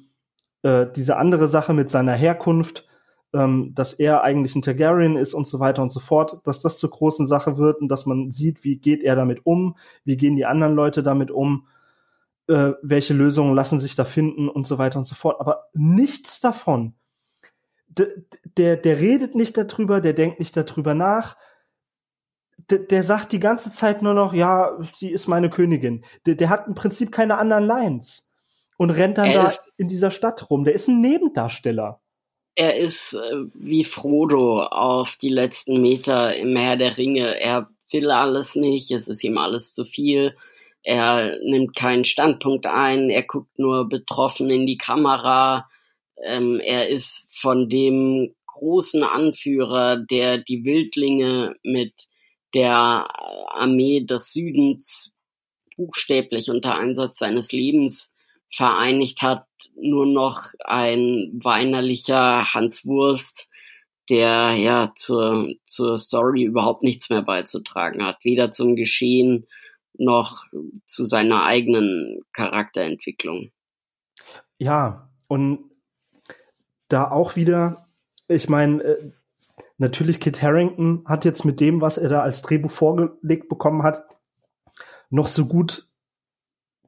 äh, 0.64 0.88
diese 0.96 1.18
andere 1.18 1.48
Sache 1.48 1.74
mit 1.74 1.90
seiner 1.90 2.14
Herkunft, 2.14 2.88
ähm, 3.34 3.74
dass 3.76 3.94
er 3.94 4.24
eigentlich 4.24 4.56
ein 4.56 4.62
Targaryen 4.62 5.18
ist 5.18 5.34
und 5.34 5.48
so 5.48 5.60
weiter 5.60 5.82
und 5.82 5.92
so 5.92 6.00
fort, 6.00 6.40
dass 6.46 6.62
das 6.62 6.78
zur 6.78 6.92
großen 6.92 7.28
Sache 7.28 7.58
wird 7.58 7.82
und 7.82 7.90
dass 7.90 8.06
man 8.06 8.32
sieht, 8.32 8.64
wie 8.64 8.78
geht 8.78 9.04
er 9.04 9.16
damit 9.16 9.46
um, 9.46 9.76
wie 10.06 10.18
gehen 10.18 10.36
die 10.36 10.46
anderen 10.46 10.76
Leute 10.76 11.04
damit 11.04 11.32
um, 11.32 11.68
äh, 12.48 12.72
welche 12.82 13.14
Lösungen 13.14 13.56
lassen 13.56 13.80
sich 13.80 13.96
da 13.96 14.04
finden 14.04 14.50
und 14.50 14.68
so 14.68 14.78
weiter 14.78 15.00
und 15.00 15.06
so 15.06 15.16
fort. 15.16 15.40
Aber 15.40 15.70
nichts 15.74 16.40
davon. 16.40 16.96
D 17.88 18.08
der, 18.58 18.78
der 18.78 19.00
redet 19.00 19.36
nicht 19.36 19.58
darüber, 19.58 20.02
der 20.02 20.14
denkt 20.14 20.40
nicht 20.40 20.56
darüber 20.58 20.94
nach, 20.94 21.38
der, 22.70 22.80
der 22.80 23.04
sagt 23.04 23.32
die 23.32 23.40
ganze 23.40 23.72
Zeit 23.72 24.02
nur 24.02 24.14
noch, 24.14 24.34
ja, 24.34 24.78
sie 24.92 25.10
ist 25.10 25.28
meine 25.28 25.50
Königin. 25.50 26.04
Der, 26.26 26.36
der 26.36 26.50
hat 26.50 26.68
im 26.68 26.76
Prinzip 26.76 27.12
keine 27.12 27.38
anderen 27.38 27.66
Lines 27.66 28.30
und 28.78 28.90
rennt 28.90 29.18
dann 29.18 29.28
er 29.28 29.46
da 29.46 29.52
in 29.78 29.88
dieser 29.88 30.12
Stadt 30.12 30.50
rum. 30.50 30.64
Der 30.64 30.74
ist 30.74 30.88
ein 30.88 31.02
Nebendarsteller. 31.02 32.02
Er 32.56 32.78
ist 32.78 33.14
äh, 33.14 33.36
wie 33.54 33.86
Frodo 33.86 34.64
auf 34.64 35.18
die 35.18 35.30
letzten 35.30 35.82
Meter 35.82 36.36
im 36.36 36.54
Meer 36.54 36.76
der 36.76 36.98
Ringe. 36.98 37.40
Er 37.40 37.70
will 37.92 38.12
alles 38.12 38.56
nicht, 38.56 38.92
es 38.92 39.08
ist 39.08 39.24
ihm 39.24 39.38
alles 39.38 39.74
zu 39.74 39.86
viel. 39.86 40.36
Er 40.84 41.38
nimmt 41.44 41.76
keinen 41.76 42.04
Standpunkt 42.04 42.66
ein, 42.66 43.10
er 43.10 43.24
guckt 43.24 43.60
nur 43.60 43.88
betroffen 43.88 44.50
in 44.50 44.66
die 44.66 44.78
Kamera. 44.78 45.70
Ähm, 46.24 46.60
er 46.60 46.90
ist 46.90 47.28
von 47.32 47.70
dem 47.70 48.34
großen 48.48 49.04
Anführer, 49.04 49.98
der 49.98 50.38
die 50.38 50.66
Wildlinge 50.66 51.56
mit 51.64 52.08
der 52.54 53.08
Armee 53.54 54.02
des 54.02 54.34
Südens 54.34 55.14
buchstäblich 55.78 56.50
unter 56.50 56.78
Einsatz 56.78 57.20
seines 57.20 57.52
Lebens 57.52 58.14
vereinigt 58.50 59.22
hat 59.22 59.46
nur 59.76 60.06
noch 60.06 60.50
ein 60.60 61.32
weinerlicher 61.42 62.54
Hans 62.54 62.86
Wurst, 62.86 63.50
der 64.10 64.54
ja 64.54 64.92
zur, 64.96 65.54
zur 65.66 65.98
Story 65.98 66.44
überhaupt 66.44 66.84
nichts 66.84 67.10
mehr 67.10 67.22
beizutragen 67.22 68.06
hat, 68.06 68.24
weder 68.24 68.52
zum 68.52 68.76
Geschehen 68.76 69.48
noch 69.98 70.46
zu 70.86 71.04
seiner 71.04 71.44
eigenen 71.44 72.22
Charakterentwicklung. 72.34 73.52
Ja, 74.58 75.10
und 75.28 75.72
da 76.88 77.10
auch 77.10 77.36
wieder, 77.36 77.86
ich 78.28 78.50
meine, 78.50 78.84
äh, 78.84 79.12
natürlich 79.78 80.20
Kit 80.20 80.42
Harrington 80.42 81.04
hat 81.06 81.26
jetzt 81.26 81.46
mit 81.46 81.60
dem, 81.60 81.82
was 81.82 81.98
er 81.98 82.10
da 82.10 82.22
als 82.22 82.42
Drehbuch 82.42 82.72
vorgelegt 82.72 83.50
bekommen 83.50 83.84
hat, 83.84 84.06
noch 85.10 85.28
so 85.28 85.46
gut 85.46 85.86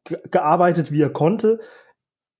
gearbeitet, 0.03 0.91
wie 0.91 1.01
er 1.01 1.09
konnte. 1.09 1.59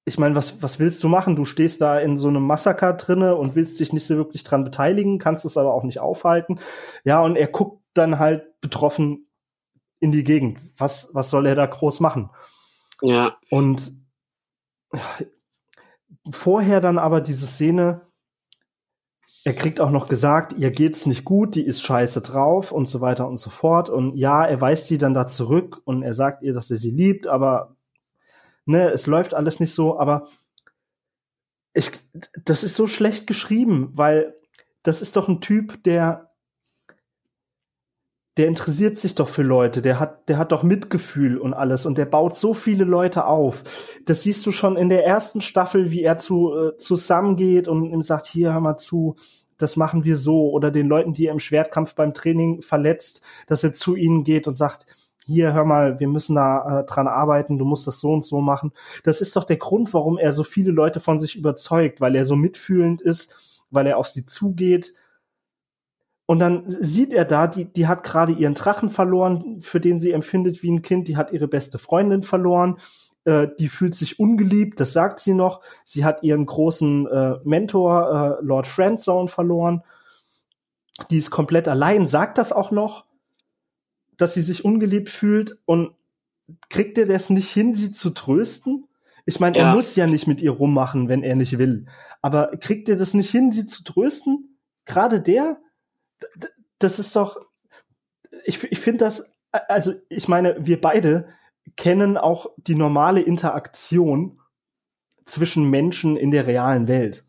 Ich 0.05 0.17
meine, 0.17 0.35
was, 0.35 0.61
was 0.61 0.79
willst 0.79 1.01
du 1.03 1.07
machen? 1.07 1.35
Du 1.35 1.45
stehst 1.45 1.79
da 1.79 1.97
in 1.97 2.17
so 2.17 2.27
einem 2.27 2.43
Massaker 2.43 2.93
drinne 2.93 3.35
und 3.35 3.55
willst 3.55 3.79
dich 3.79 3.93
nicht 3.93 4.05
so 4.05 4.17
wirklich 4.17 4.43
dran 4.43 4.65
beteiligen, 4.65 5.17
kannst 5.17 5.45
es 5.45 5.57
aber 5.57 5.73
auch 5.73 5.83
nicht 5.83 5.99
aufhalten. 5.99 6.59
Ja, 7.05 7.21
und 7.21 7.37
er 7.37 7.47
guckt 7.47 7.81
dann 7.93 8.19
halt 8.19 8.59
betroffen 8.59 9.27
in 10.03 10.11
die 10.11 10.25
Gegend. 10.25 10.59
Was, 10.77 11.09
was 11.13 11.29
soll 11.29 11.45
er 11.45 11.55
da 11.55 11.65
groß 11.65 12.01
machen? 12.01 12.29
Ja. 13.01 13.37
Und 13.49 13.93
vorher 16.29 16.81
dann 16.81 16.97
aber 16.97 17.21
diese 17.21 17.47
Szene, 17.47 18.01
er 19.45 19.53
kriegt 19.53 19.79
auch 19.79 19.91
noch 19.91 20.09
gesagt, 20.09 20.53
ihr 20.53 20.71
geht's 20.71 21.05
nicht 21.05 21.23
gut, 21.23 21.55
die 21.55 21.65
ist 21.65 21.81
scheiße 21.81 22.21
drauf 22.21 22.73
und 22.73 22.87
so 22.87 22.99
weiter 22.99 23.27
und 23.29 23.37
so 23.37 23.49
fort. 23.49 23.89
Und 23.89 24.17
ja, 24.17 24.45
er 24.45 24.59
weist 24.59 24.87
sie 24.87 24.97
dann 24.97 25.13
da 25.13 25.25
zurück 25.25 25.81
und 25.85 26.03
er 26.03 26.13
sagt 26.13 26.43
ihr, 26.43 26.53
dass 26.53 26.69
er 26.69 26.77
sie 26.77 26.91
liebt, 26.91 27.25
aber 27.25 27.77
ne, 28.65 28.91
es 28.91 29.07
läuft 29.07 29.33
alles 29.33 29.61
nicht 29.61 29.73
so. 29.73 29.97
Aber 29.97 30.27
ich, 31.73 31.91
das 32.43 32.65
ist 32.65 32.75
so 32.75 32.87
schlecht 32.87 33.25
geschrieben, 33.25 33.91
weil 33.93 34.35
das 34.83 35.01
ist 35.01 35.15
doch 35.15 35.29
ein 35.29 35.39
Typ, 35.39 35.81
der 35.85 36.32
der 38.37 38.47
interessiert 38.47 38.97
sich 38.97 39.13
doch 39.13 39.29
für 39.29 39.43
Leute, 39.43 39.81
der 39.81 39.99
hat, 39.99 40.27
der 40.27 40.37
hat 40.37 40.51
doch 40.51 40.63
Mitgefühl 40.63 41.37
und 41.37 41.53
alles 41.53 41.85
und 41.85 41.97
der 41.97 42.05
baut 42.05 42.35
so 42.35 42.53
viele 42.53 42.83
Leute 42.83 43.25
auf. 43.25 43.63
Das 44.05 44.23
siehst 44.23 44.45
du 44.45 44.51
schon 44.51 44.75
in 44.75 44.89
der 44.89 45.05
ersten 45.05 45.41
Staffel, 45.41 45.91
wie 45.91 46.01
er 46.01 46.17
zu, 46.17 46.53
äh, 46.55 46.77
zusammengeht 46.77 47.67
und 47.67 47.85
ihm 47.85 48.01
sagt, 48.01 48.25
hier 48.25 48.53
hör 48.53 48.59
mal 48.59 48.77
zu, 48.77 49.15
das 49.59 49.75
machen 49.75 50.03
wir 50.03 50.17
so. 50.17 50.49
Oder 50.49 50.71
den 50.71 50.87
Leuten, 50.87 51.13
die 51.13 51.27
er 51.27 51.31
im 51.31 51.39
Schwertkampf 51.39 51.93
beim 51.93 52.13
Training 52.13 52.63
verletzt, 52.63 53.23
dass 53.45 53.63
er 53.63 53.73
zu 53.73 53.95
ihnen 53.95 54.23
geht 54.23 54.47
und 54.47 54.55
sagt, 54.55 54.87
hier, 55.25 55.53
hör 55.53 55.63
mal, 55.63 55.99
wir 55.99 56.07
müssen 56.07 56.35
da 56.35 56.79
äh, 56.79 56.85
dran 56.85 57.07
arbeiten, 57.07 57.57
du 57.57 57.65
musst 57.65 57.87
das 57.87 57.99
so 57.99 58.11
und 58.11 58.25
so 58.25 58.41
machen. 58.41 58.71
Das 59.03 59.21
ist 59.21 59.35
doch 59.35 59.43
der 59.43 59.57
Grund, 59.57 59.93
warum 59.93 60.17
er 60.17 60.33
so 60.33 60.43
viele 60.43 60.71
Leute 60.71 60.99
von 60.99 61.19
sich 61.19 61.35
überzeugt, 61.37 62.01
weil 62.01 62.15
er 62.15 62.25
so 62.25 62.35
mitfühlend 62.35 63.01
ist, 63.01 63.63
weil 63.69 63.87
er 63.87 63.97
auf 63.97 64.07
sie 64.07 64.25
zugeht, 64.25 64.93
und 66.33 66.39
dann 66.39 66.65
sieht 66.67 67.13
er 67.13 67.25
da, 67.25 67.45
die, 67.45 67.65
die 67.65 67.85
hat 67.85 68.03
gerade 68.03 68.31
ihren 68.31 68.55
Drachen 68.55 68.89
verloren, 68.89 69.61
für 69.61 69.79
den 69.79 69.99
sie 69.99 70.09
empfindet 70.09 70.63
wie 70.63 70.71
ein 70.71 70.81
Kind. 70.81 71.07
Die 71.07 71.15
hat 71.15 71.31
ihre 71.31 71.47
beste 71.47 71.77
Freundin 71.77 72.23
verloren. 72.23 72.77
Äh, 73.23 73.49
die 73.59 73.69
fühlt 73.69 73.93
sich 73.93 74.19
ungeliebt, 74.19 74.79
das 74.79 74.93
sagt 74.93 75.19
sie 75.19 75.35
noch. 75.35 75.61
Sie 75.85 76.03
hat 76.03 76.23
ihren 76.23 76.47
großen 76.47 77.05
äh, 77.05 77.35
Mentor, 77.43 78.39
äh, 78.41 78.43
Lord 78.43 78.65
Friendzone, 78.65 79.27
verloren. 79.27 79.83
Die 81.11 81.19
ist 81.19 81.29
komplett 81.29 81.67
allein, 81.67 82.07
sagt 82.07 82.39
das 82.39 82.51
auch 82.51 82.71
noch, 82.71 83.05
dass 84.17 84.33
sie 84.33 84.41
sich 84.41 84.65
ungeliebt 84.65 85.09
fühlt. 85.09 85.59
Und 85.65 85.91
kriegt 86.71 86.97
er 86.97 87.05
das 87.05 87.29
nicht 87.29 87.51
hin, 87.51 87.75
sie 87.75 87.91
zu 87.91 88.09
trösten? 88.09 88.87
Ich 89.27 89.39
meine, 89.39 89.55
ja. 89.55 89.67
er 89.67 89.75
muss 89.75 89.95
ja 89.95 90.07
nicht 90.07 90.25
mit 90.25 90.41
ihr 90.41 90.49
rummachen, 90.49 91.09
wenn 91.09 91.21
er 91.21 91.35
nicht 91.35 91.59
will. 91.59 91.85
Aber 92.23 92.57
kriegt 92.59 92.89
er 92.89 92.95
das 92.95 93.13
nicht 93.13 93.29
hin, 93.29 93.51
sie 93.51 93.67
zu 93.67 93.83
trösten? 93.83 94.57
Gerade 94.85 95.21
der? 95.21 95.59
Das 96.79 96.99
ist 96.99 97.15
doch, 97.15 97.39
ich, 98.45 98.63
ich 98.63 98.79
finde 98.79 99.05
das, 99.05 99.31
also 99.51 99.93
ich 100.09 100.27
meine, 100.27 100.55
wir 100.59 100.81
beide 100.81 101.29
kennen 101.75 102.17
auch 102.17 102.47
die 102.57 102.75
normale 102.75 103.21
Interaktion 103.21 104.39
zwischen 105.25 105.69
Menschen 105.69 106.17
in 106.17 106.31
der 106.31 106.47
realen 106.47 106.87
Welt. 106.87 107.25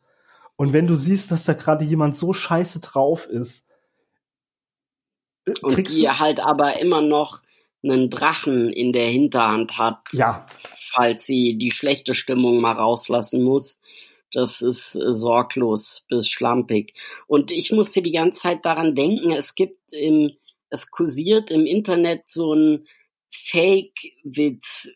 Und 0.56 0.72
wenn 0.72 0.86
du 0.86 0.96
siehst, 0.96 1.30
dass 1.30 1.44
da 1.44 1.52
gerade 1.52 1.84
jemand 1.84 2.16
so 2.16 2.32
scheiße 2.32 2.80
drauf 2.80 3.26
ist, 3.26 3.68
äh, 5.46 5.52
und 5.62 5.88
die 5.88 6.08
halt 6.08 6.40
aber 6.40 6.80
immer 6.80 7.00
noch 7.00 7.42
einen 7.82 8.08
Drachen 8.08 8.70
in 8.70 8.92
der 8.92 9.06
Hinterhand 9.06 9.76
hat, 9.78 10.00
ja. 10.12 10.46
falls 10.92 11.26
sie 11.26 11.58
die 11.58 11.70
schlechte 11.70 12.14
Stimmung 12.14 12.60
mal 12.60 12.72
rauslassen 12.72 13.42
muss. 13.42 13.78
Das 14.34 14.60
ist 14.60 14.96
äh, 14.96 15.14
sorglos 15.14 16.04
bis 16.08 16.28
schlampig. 16.28 16.92
Und 17.26 17.50
ich 17.50 17.72
musste 17.72 18.02
die 18.02 18.12
ganze 18.12 18.40
Zeit 18.40 18.64
daran 18.66 18.94
denken, 18.94 19.30
es 19.30 19.54
gibt 19.54 19.92
im, 19.92 20.32
es 20.68 20.90
kursiert 20.90 21.50
im 21.50 21.64
Internet 21.64 22.24
so 22.26 22.52
ein 22.52 22.86
Fake-Witz 23.30 24.90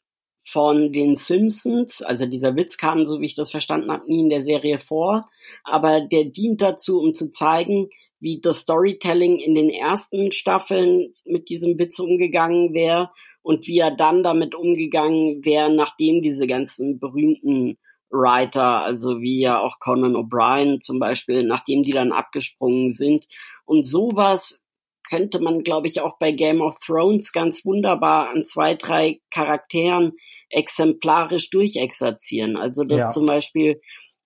von 0.45 0.93
den 0.93 1.15
Simpsons. 1.15 2.03
Also 2.03 2.27
dieser 2.27 2.57
Witz 2.57 2.79
kam, 2.79 3.07
so 3.07 3.21
wie 3.21 3.27
ich 3.27 3.37
das 3.37 3.51
verstanden 3.51 3.93
habe, 3.93 4.07
nie 4.09 4.21
in 4.21 4.29
der 4.29 4.43
Serie 4.43 4.81
vor. 4.81 5.31
Aber 5.63 6.01
der 6.01 6.25
dient 6.25 6.61
dazu, 6.61 7.01
um 7.01 7.15
zu 7.15 7.31
zeigen, 7.31 7.89
wie 8.19 8.41
das 8.41 8.61
Storytelling 8.61 9.39
in 9.39 9.55
den 9.55 9.71
ersten 9.71 10.33
Staffeln 10.33 11.15
mit 11.25 11.49
diesem 11.49 11.79
Witz 11.79 12.01
umgegangen 12.01 12.75
wäre 12.75 13.11
und 13.43 13.69
wie 13.69 13.79
er 13.79 13.93
dann 13.93 14.25
damit 14.25 14.57
umgegangen 14.57 15.45
wäre, 15.45 15.73
nachdem 15.73 16.23
diese 16.23 16.49
ganzen 16.49 16.99
berühmten 16.99 17.79
Writer, 18.11 18.83
also 18.85 19.21
wie 19.21 19.41
ja 19.41 19.61
auch 19.61 19.79
Conan 19.79 20.17
O'Brien 20.17 20.81
zum 20.81 20.99
Beispiel, 20.99 21.43
nachdem 21.43 21.83
die 21.83 21.93
dann 21.93 22.13
abgesprungen 22.13 22.93
sind. 22.93 23.27
Und 23.65 23.87
sowas 23.87 24.63
könnte 25.09 25.41
man, 25.41 25.63
glaube 25.63 25.87
ich, 25.87 26.01
auch 26.01 26.19
bei 26.19 26.33
Game 26.33 26.61
of 26.61 26.77
Thrones 26.85 27.33
ganz 27.33 27.65
wunderbar 27.65 28.31
an 28.31 28.45
zwei, 28.45 28.75
drei 28.75 29.21
Charakteren 29.31 30.13
exemplarisch 30.51 31.51
durchexerzieren. 31.51 32.57
Also 32.57 32.85
dass 32.85 33.01
ja. 33.01 33.11
zum 33.11 33.27
Beispiel 33.27 33.81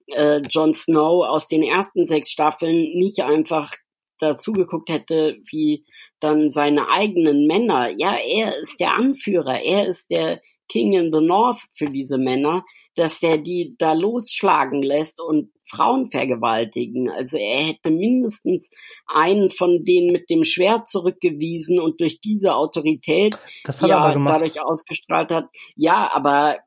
äh, 0.09 0.41
Jon 0.49 0.74
Snow 0.74 1.24
aus 1.24 1.47
den 1.47 1.62
ersten 1.62 2.07
sechs 2.07 2.30
Staffeln 2.30 2.99
nicht 2.99 3.22
einfach 3.22 3.72
dazugeguckt 4.18 4.89
hätte, 4.89 5.39
wie 5.51 5.85
dann 6.20 6.51
seine 6.51 6.89
eigenen 6.89 7.47
Männer, 7.47 7.91
ja, 7.97 8.14
er 8.16 8.57
ist 8.62 8.78
der 8.78 8.95
Anführer, 8.95 9.61
er 9.61 9.89
ist 9.89 10.11
der 10.11 10.41
King 10.68 10.93
in 10.93 11.12
the 11.12 11.20
North 11.20 11.61
für 11.74 11.91
diese 11.91 12.18
Männer, 12.18 12.64
dass 12.95 13.20
der 13.20 13.38
die 13.38 13.74
da 13.78 13.93
losschlagen 13.93 14.82
lässt 14.82 15.20
und 15.20 15.51
Frauen 15.64 16.11
vergewaltigen. 16.11 17.09
Also 17.11 17.38
er 17.38 17.64
hätte 17.64 17.90
mindestens 17.90 18.70
einen 19.07 19.51
von 19.51 19.84
denen 19.84 20.12
mit 20.12 20.28
dem 20.28 20.45
Schwert 20.45 20.88
zurückgewiesen 20.88 21.80
und 21.80 22.01
durch 22.01 22.20
diese 22.20 22.55
Autorität, 22.55 23.38
die 23.66 23.90
er 23.90 24.14
dadurch 24.14 24.61
ausgestrahlt 24.61 25.32
hat, 25.32 25.47
ja, 25.74 26.11
aber 26.12 26.59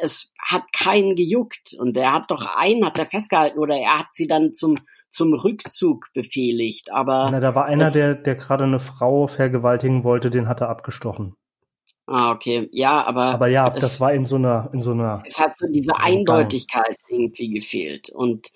es 0.00 0.32
hat 0.38 0.64
keinen 0.72 1.14
gejuckt 1.14 1.74
und 1.78 1.96
er 1.96 2.12
hat 2.12 2.30
doch 2.30 2.44
einen, 2.56 2.84
hat 2.84 2.98
er 2.98 3.06
festgehalten 3.06 3.58
oder 3.58 3.76
er 3.76 4.00
hat 4.00 4.08
sie 4.14 4.26
dann 4.26 4.52
zum 4.52 4.76
zum 5.10 5.32
Rückzug 5.32 6.06
befehligt. 6.12 6.92
Aber 6.92 7.30
Na, 7.30 7.40
da 7.40 7.54
war 7.54 7.64
einer, 7.64 7.90
der 7.90 8.14
der 8.14 8.34
gerade 8.34 8.64
eine 8.64 8.80
Frau 8.80 9.26
vergewaltigen 9.26 10.04
wollte, 10.04 10.30
den 10.30 10.48
hat 10.48 10.60
er 10.60 10.68
abgestochen. 10.68 11.34
Ah, 12.10 12.32
okay. 12.32 12.68
Ja, 12.72 13.04
aber. 13.04 13.34
Aber 13.34 13.48
ja, 13.48 13.70
es, 13.74 13.82
das 13.82 14.00
war 14.00 14.14
in 14.14 14.24
so 14.24 14.36
einer, 14.36 14.70
in 14.72 14.80
so 14.80 14.92
einer. 14.92 15.22
Es 15.26 15.38
hat 15.38 15.58
so 15.58 15.66
diese 15.68 15.94
Eindeutigkeit 15.96 16.96
irgendwie 17.08 17.50
gefehlt. 17.50 18.08
Und, 18.08 18.50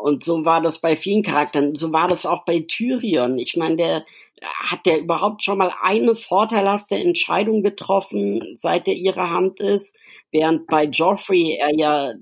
und 0.00 0.22
so 0.22 0.44
war 0.44 0.62
das 0.62 0.78
bei 0.78 0.96
vielen 0.96 1.24
Charakteren. 1.24 1.74
So 1.74 1.92
war 1.92 2.06
das 2.06 2.26
auch 2.26 2.44
bei 2.44 2.60
Tyrion. 2.60 3.38
Ich 3.38 3.56
meine, 3.56 3.76
der, 3.76 4.02
hat 4.40 4.86
der 4.86 5.00
überhaupt 5.00 5.42
schon 5.42 5.58
mal 5.58 5.72
eine 5.82 6.14
vorteilhafte 6.14 6.96
Entscheidung 6.96 7.62
getroffen, 7.62 8.54
seit 8.54 8.86
er 8.86 8.94
ihre 8.94 9.30
Hand 9.30 9.60
ist? 9.60 9.94
Während 10.30 10.66
bei 10.66 10.84
Joffrey 10.84 11.56
er 11.58 11.74
ja 11.74 12.12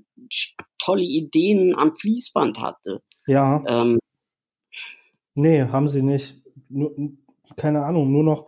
tolle 0.79 1.03
Ideen 1.03 1.75
am 1.75 1.95
Fließband 1.95 2.59
hatte. 2.59 3.01
Ja. 3.27 3.63
Ähm, 3.67 3.99
nee, 5.35 5.63
haben 5.63 5.89
sie 5.89 6.01
nicht. 6.01 6.41
Nur, 6.69 6.91
keine 7.55 7.85
Ahnung, 7.85 8.11
nur 8.11 8.23
noch 8.23 8.47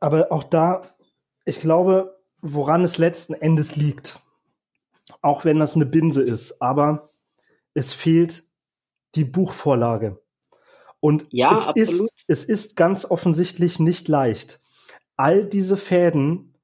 aber 0.00 0.32
auch 0.32 0.44
da, 0.44 0.94
ich 1.44 1.60
glaube, 1.60 2.18
woran 2.40 2.84
es 2.84 2.98
letzten 2.98 3.34
Endes 3.34 3.76
liegt, 3.76 4.20
auch 5.22 5.44
wenn 5.44 5.58
das 5.58 5.76
eine 5.76 5.86
Binse 5.86 6.22
ist, 6.22 6.60
aber 6.60 7.08
es 7.74 7.92
fehlt 7.92 8.44
die 9.14 9.24
Buchvorlage. 9.24 10.20
Und 11.00 11.26
ja, 11.30 11.72
es, 11.74 11.88
ist, 11.88 12.14
es 12.26 12.44
ist 12.44 12.76
ganz 12.76 13.04
offensichtlich 13.04 13.78
nicht 13.78 14.08
leicht, 14.08 14.60
all 15.16 15.44
diese 15.44 15.76
Fäden 15.76 16.54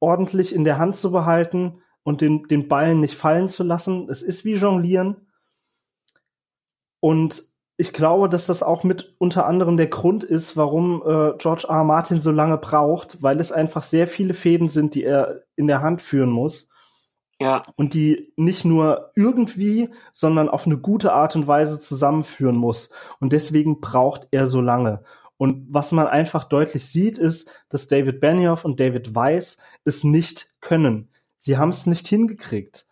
ordentlich 0.00 0.54
in 0.54 0.64
der 0.64 0.78
Hand 0.78 0.96
zu 0.96 1.10
behalten 1.10 1.82
und 2.02 2.20
den, 2.20 2.44
den 2.44 2.68
Ballen 2.68 3.00
nicht 3.00 3.14
fallen 3.14 3.48
zu 3.48 3.64
lassen. 3.64 4.08
Es 4.08 4.22
ist 4.22 4.44
wie 4.44 4.54
Jonglieren. 4.54 5.26
Und 7.00 7.44
ich 7.78 7.92
glaube, 7.92 8.28
dass 8.28 8.46
das 8.46 8.62
auch 8.62 8.84
mit 8.84 9.14
unter 9.18 9.46
anderem 9.46 9.76
der 9.76 9.88
Grund 9.88 10.24
ist, 10.24 10.56
warum 10.56 11.02
äh, 11.02 11.36
George 11.36 11.66
R. 11.68 11.76
R. 11.76 11.84
Martin 11.84 12.20
so 12.20 12.30
lange 12.30 12.56
braucht, 12.56 13.22
weil 13.22 13.38
es 13.38 13.52
einfach 13.52 13.82
sehr 13.82 14.06
viele 14.06 14.34
Fäden 14.34 14.68
sind, 14.68 14.94
die 14.94 15.04
er 15.04 15.42
in 15.56 15.66
der 15.66 15.82
Hand 15.82 16.00
führen 16.00 16.30
muss. 16.30 16.68
Ja. 17.38 17.60
Und 17.76 17.92
die 17.92 18.32
nicht 18.36 18.64
nur 18.64 19.12
irgendwie, 19.14 19.90
sondern 20.14 20.48
auf 20.48 20.64
eine 20.64 20.78
gute 20.78 21.12
Art 21.12 21.36
und 21.36 21.46
Weise 21.46 21.78
zusammenführen 21.78 22.56
muss. 22.56 22.90
Und 23.20 23.34
deswegen 23.34 23.80
braucht 23.82 24.28
er 24.30 24.46
so 24.46 24.62
lange. 24.62 25.02
Und 25.36 25.66
was 25.74 25.92
man 25.92 26.06
einfach 26.06 26.44
deutlich 26.44 26.86
sieht, 26.86 27.18
ist, 27.18 27.50
dass 27.68 27.88
David 27.88 28.20
Benioff 28.20 28.64
und 28.64 28.80
David 28.80 29.14
Weiss 29.14 29.58
es 29.84 30.02
nicht 30.02 30.54
können. 30.62 31.10
Sie 31.36 31.58
haben 31.58 31.68
es 31.68 31.84
nicht 31.84 32.08
hingekriegt. 32.08 32.86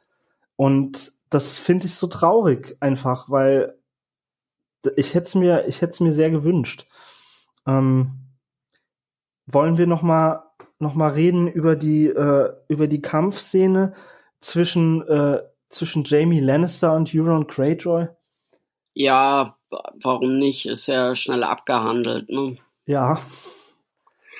Und 0.57 1.13
das 1.31 1.59
finde 1.59 1.87
ich 1.87 1.95
so 1.95 2.07
traurig 2.07 2.77
einfach, 2.81 3.31
weil 3.31 3.79
ich 4.97 5.15
hätte 5.15 5.27
es 5.27 5.35
mir, 5.35 5.67
ich 5.67 5.81
hätte 5.81 6.03
mir 6.03 6.13
sehr 6.13 6.31
gewünscht. 6.31 6.87
Ähm, 7.67 8.13
wollen 9.47 9.79
wir 9.79 9.87
noch 9.87 10.03
mal, 10.03 10.45
noch 10.79 10.95
mal 10.95 11.13
reden 11.13 11.49
über 11.49 11.77
die, 11.77 12.07
äh, 12.07 12.53
über 12.69 12.87
die 12.87 13.03
Kampfszene 13.03 13.95
zwischen, 14.41 15.07
äh, 15.09 15.43
zwischen 15.69 16.05
Jamie 16.05 16.41
Lannister 16.41 16.95
und 16.95 17.15
Euron 17.15 17.47
Greyjoy? 17.47 18.09
Ja, 18.95 19.57
warum 20.03 20.39
nicht? 20.39 20.67
Ist 20.67 20.87
ja 20.87 21.15
schnell 21.15 21.43
abgehandelt, 21.43 22.29
ne? 22.29 22.57
Ja. 22.87 23.21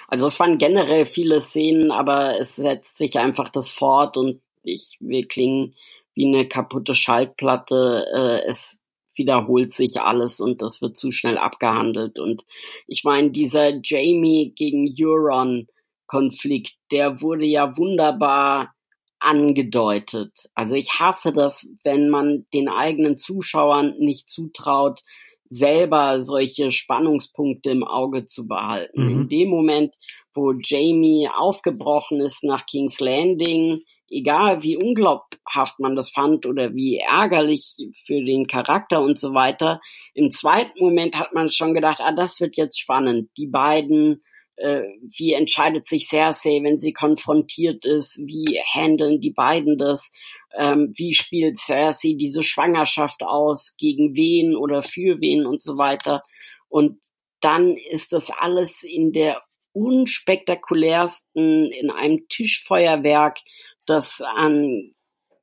Also 0.09 0.27
es 0.27 0.39
waren 0.39 0.59
generell 0.59 1.07
viele 1.07 1.41
Szenen, 1.41 1.91
aber 1.91 2.39
es 2.39 2.57
setzt 2.57 2.99
sich 2.99 3.19
einfach 3.19 3.49
das 3.49 3.71
fort 3.71 4.17
und 4.17 4.41
ich, 4.63 4.97
wir 5.01 5.27
klingen 5.27 5.75
wie 6.15 6.27
eine 6.27 6.49
kaputte 6.49 6.95
Schaltplatte. 6.95 8.07
Äh, 8.15 8.49
es 8.49 8.81
wiederholt 9.17 9.73
sich 9.73 10.01
alles 10.01 10.41
und 10.41 10.63
das 10.63 10.83
wird 10.83 10.97
zu 10.97 11.11
schnell 11.11 11.39
abgehandelt. 11.39 12.19
Und 12.19 12.45
ich 12.87 13.05
meine, 13.05 13.31
dieser 13.31 13.81
Jamie 13.83 14.53
gegen 14.55 14.93
Euron 14.99 15.67
Konflikt, 16.07 16.77
der 16.91 17.23
wurde 17.23 17.47
ja 17.47 17.77
wunderbar 17.77 18.73
angedeutet. 19.19 20.33
Also 20.55 20.75
ich 20.75 20.99
hasse 21.01 21.33
das, 21.33 21.67
wenn 21.83 22.11
man 22.11 22.47
den 22.53 22.69
eigenen 22.69 23.17
Zuschauern 23.17 23.95
nicht 23.99 24.31
zutraut, 24.31 25.01
selber 25.47 26.21
solche 26.21 26.71
Spannungspunkte 26.71 27.71
im 27.71 27.85
Auge 27.85 28.27
zu 28.27 28.47
behalten. 28.47 29.05
Mhm. 29.05 29.11
In 29.11 29.29
dem 29.29 29.49
Moment, 29.49 29.95
wo 30.35 30.53
Jamie 30.53 31.29
aufgebrochen 31.35 32.21
ist 32.21 32.45
nach 32.45 32.67
King's 32.67 33.01
Landing, 33.01 33.83
egal 34.11 34.63
wie 34.63 34.77
unglaubhaft 34.77 35.79
man 35.79 35.97
das 35.97 36.11
fand 36.11 36.47
oder 36.47 36.75
wie 36.75 36.99
ärgerlich 36.99 37.77
für 38.07 38.23
den 38.23 38.47
Charakter 38.47 39.01
und 39.01 39.19
so 39.19 39.35
weiter, 39.35 39.81
im 40.15 40.31
zweiten 40.31 40.79
Moment 40.79 41.17
hat 41.17 41.33
man 41.33 41.49
schon 41.49 41.75
gedacht, 41.75 42.01
ah, 42.01 42.13
das 42.13 42.41
wird 42.41 42.57
jetzt 42.57 42.79
spannend. 42.79 43.31
Die 43.37 43.47
beiden, 43.47 44.23
äh, 44.57 44.83
wie 45.17 45.33
entscheidet 45.33 45.89
sich 45.89 46.09
Cersei, 46.09 46.61
wenn 46.63 46.79
sie 46.79 46.93
konfrontiert 46.93 47.85
ist? 47.85 48.19
Wie 48.19 48.61
handeln 48.73 49.21
die 49.21 49.33
beiden 49.33 49.79
das? 49.79 50.13
Ähm, 50.57 50.93
wie 50.97 51.15
spielt 51.15 51.59
Cersei 51.59 52.15
diese 52.17 52.43
Schwangerschaft 52.43 53.23
aus? 53.23 53.75
Gegen 53.77 54.15
wen 54.15 54.55
oder 54.55 54.83
für 54.83 55.21
wen 55.21 55.47
und 55.47 55.63
so 55.63 55.79
weiter? 55.79 56.23
Und 56.69 56.99
dann 57.41 57.77
ist 57.77 58.13
das 58.13 58.31
alles 58.31 58.83
in 58.83 59.13
der 59.13 59.43
unspektakulärsten, 59.75 61.67
in 61.67 61.91
einem 61.91 62.29
Tischfeuerwerk 62.29 63.39
das 63.87 64.21
an 64.21 64.95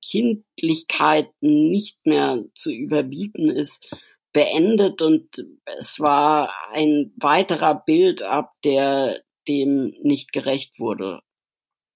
Kindlichkeit 0.03 1.29
nicht 1.41 2.05
mehr 2.05 2.43
zu 2.55 2.71
überbieten 2.71 3.49
ist, 3.49 3.89
beendet 4.33 5.01
und 5.01 5.45
es 5.77 5.99
war 5.99 6.51
ein 6.71 7.13
weiterer 7.17 7.75
Build-up, 7.75 8.53
der 8.63 9.21
dem 9.47 9.93
nicht 10.01 10.31
gerecht 10.31 10.79
wurde. 10.79 11.21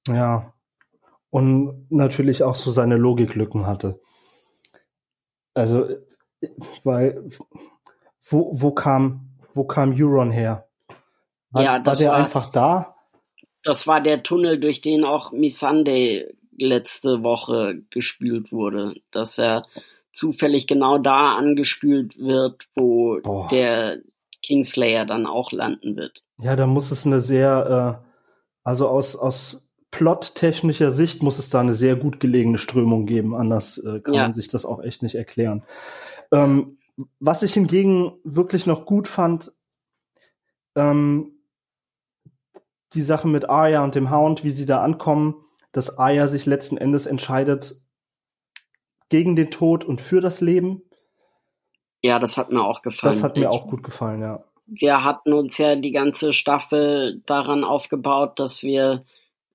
Ja. 0.08 0.54
Und 1.30 1.88
natürlich 1.92 2.44
auch 2.44 2.56
so 2.56 2.72
seine 2.72 2.98
Logiklücken 2.98 3.66
hatte. 3.66 4.00
Also, 5.54 5.88
weil 6.84 7.30
wo, 8.28 8.52
wo 8.54 8.72
kam, 8.72 9.38
wo 9.54 9.66
kam 9.66 9.94
Euron 9.98 10.32
her? 10.32 10.68
War, 11.52 11.64
ja, 11.64 11.80
das 11.80 12.00
war 12.00 12.04
der 12.04 12.12
war, 12.12 12.18
einfach 12.18 12.52
da? 12.52 12.95
Das 13.66 13.88
war 13.88 14.00
der 14.00 14.24
Tunnel, 14.24 14.60
durch 14.60 14.82
den 14.82 15.04
auch 15.04 15.32
Missandei 15.32 16.34
letzte 16.58 17.24
Woche 17.24 17.82
gespült 17.90 18.52
wurde, 18.52 18.96
dass 19.12 19.38
er 19.38 19.66
zufällig 20.12 20.68
genau 20.68 20.98
da 20.98 21.36
angespült 21.36 22.18
wird, 22.18 22.68
wo 22.76 23.20
Boah. 23.22 23.50
der 23.50 24.00
Kingslayer 24.42 25.06
dann 25.06 25.26
auch 25.26 25.52
landen 25.52 25.98
wird. 25.98 26.24
Ja, 26.38 26.56
da 26.56 26.68
muss 26.68 26.92
es 26.92 27.06
eine 27.06 27.20
sehr, 27.20 28.02
äh, 28.04 28.08
also 28.64 28.88
aus, 28.88 29.16
aus 29.16 29.68
plottechnischer 29.92 30.92
Sicht 30.92 31.24
muss 31.24 31.40
es 31.40 31.50
da 31.50 31.60
eine 31.60 31.74
sehr 31.74 31.96
gut 31.96 32.20
gelegene 32.20 32.58
Strömung 32.58 33.06
geben, 33.06 33.36
anders 33.36 33.78
äh, 33.78 34.00
kann 34.00 34.14
ja. 34.14 34.22
man 34.24 34.34
sich 34.34 34.48
das 34.48 34.66
auch 34.66 34.82
echt 34.82 35.04
nicht 35.04 35.16
erklären. 35.16 35.64
Ähm, 36.32 36.78
was 37.20 37.44
ich 37.44 37.54
hingegen 37.54 38.14
wirklich 38.24 38.68
noch 38.68 38.86
gut 38.86 39.08
fand, 39.08 39.52
ähm, 40.76 41.35
die 42.94 43.02
Sache 43.02 43.28
mit 43.28 43.50
Arya 43.50 43.84
und 43.84 43.96
dem 43.96 44.12
Hound, 44.12 44.44
wie 44.44 44.50
sie 44.50 44.66
da 44.66 44.82
ankommen, 44.82 45.36
dass 45.72 45.98
Arya 45.98 46.28
sich 46.28 46.46
letzten 46.46 46.78
Endes 46.78 47.06
entscheidet 47.06 47.82
gegen 49.10 49.36
den 49.36 49.52
Tod 49.52 49.84
und 49.84 50.02
für 50.02 50.22
das 50.22 50.42
Leben. 50.42 50.82
Ja, 52.02 52.20
das 52.20 52.38
hat 52.38 52.52
mir 52.52 52.64
auch 52.64 52.82
gefallen. 52.82 53.14
Das 53.14 53.24
hat 53.24 53.36
mir 53.36 53.44
ich, 53.44 53.48
auch 53.50 53.68
gut 53.68 53.84
gefallen, 53.84 54.22
ja. 54.22 54.44
Wir 54.68 55.04
hatten 55.04 55.34
uns 55.34 55.58
ja 55.58 55.76
die 55.76 55.92
ganze 55.92 56.34
Staffel 56.34 57.22
daran 57.26 57.64
aufgebaut, 57.64 58.40
dass 58.40 58.64
wir 58.64 59.06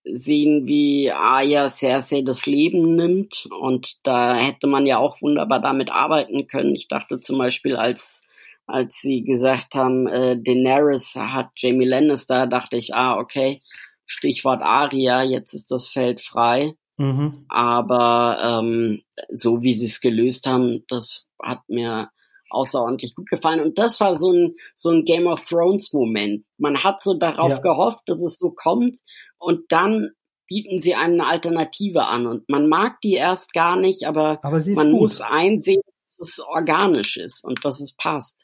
sehen, 0.05 0.67
wie 0.67 1.11
Arya 1.11 1.69
Cersei 1.69 2.23
das 2.23 2.47
Leben 2.47 2.95
nimmt. 2.95 3.49
Und 3.61 4.07
da 4.07 4.35
hätte 4.35 4.67
man 4.67 4.87
ja 4.87 4.99
auch 4.99 5.21
wunderbar 5.21 5.61
damit 5.61 5.91
arbeiten 5.91 6.47
können. 6.47 6.75
Ich 6.75 6.89
dachte 6.89 7.21
zum 7.21 7.39
Beispiel, 7.39 7.77
als, 7.77 8.23
als 8.71 9.01
sie 9.01 9.23
gesagt 9.23 9.75
haben, 9.75 10.07
äh, 10.07 10.41
Daenerys 10.41 11.17
hat 11.17 11.51
Jamie 11.57 11.87
Lannister, 11.87 12.47
dachte 12.47 12.77
ich, 12.77 12.95
ah, 12.95 13.19
okay, 13.19 13.63
Stichwort 14.07 14.63
Arya, 14.63 15.23
jetzt 15.23 15.55
ist 15.55 15.71
das 15.71 15.89
Feld 15.89 16.21
frei. 16.21 16.75
Mhm. 16.97 17.47
Aber 17.49 18.61
ähm, 18.61 19.03
so 19.31 19.63
wie 19.63 19.73
sie 19.73 19.87
es 19.87 20.01
gelöst 20.01 20.47
haben, 20.47 20.85
das 20.89 21.29
hat 21.43 21.61
mir 21.69 22.11
außerordentlich 22.51 23.15
gut 23.15 23.29
gefallen. 23.31 23.61
Und 23.61 23.79
das 23.79 24.01
war 24.01 24.17
so 24.17 24.33
ein, 24.33 24.57
so 24.75 24.91
ein 24.91 25.05
Game 25.05 25.27
of 25.27 25.45
Thrones 25.45 25.93
Moment. 25.93 26.45
Man 26.59 26.83
hat 26.83 27.01
so 27.03 27.15
darauf 27.15 27.51
ja. 27.51 27.59
gehofft, 27.59 28.03
dass 28.07 28.21
es 28.21 28.39
so 28.39 28.51
kommt 28.51 28.99
und 29.39 29.73
dann 29.73 30.11
bieten 30.47 30.83
sie 30.83 30.95
einem 30.95 31.21
eine 31.21 31.27
Alternative 31.27 32.07
an. 32.07 32.27
Und 32.27 32.49
man 32.49 32.69
mag 32.69 33.01
die 33.03 33.15
erst 33.15 33.53
gar 33.53 33.77
nicht, 33.77 34.05
aber, 34.05 34.41
aber 34.43 34.61
man 34.75 34.91
gut. 34.91 35.01
muss 35.01 35.21
einsehen, 35.21 35.81
dass 36.19 36.29
es 36.29 36.41
organisch 36.41 37.17
ist 37.17 37.45
und 37.45 37.65
dass 37.65 37.81
es 37.81 37.95
passt. 37.97 38.37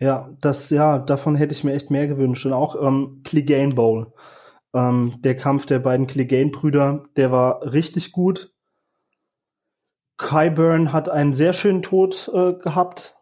Ja, 0.00 0.30
das, 0.40 0.70
ja, 0.70 0.98
davon 0.98 1.36
hätte 1.36 1.54
ich 1.54 1.62
mir 1.62 1.74
echt 1.74 1.90
mehr 1.90 2.08
gewünscht. 2.08 2.46
Und 2.46 2.54
auch 2.54 2.74
ähm, 2.80 3.20
Clegane 3.22 3.74
Bowl. 3.74 4.12
Ähm, 4.72 5.20
der 5.20 5.36
Kampf 5.36 5.66
der 5.66 5.78
beiden 5.78 6.06
Clegane-Brüder, 6.06 7.04
der 7.16 7.30
war 7.30 7.72
richtig 7.72 8.12
gut. 8.12 8.54
Kyburn 10.16 10.92
hat 10.92 11.08
einen 11.10 11.34
sehr 11.34 11.52
schönen 11.52 11.82
Tod 11.82 12.30
äh, 12.34 12.54
gehabt. 12.54 13.18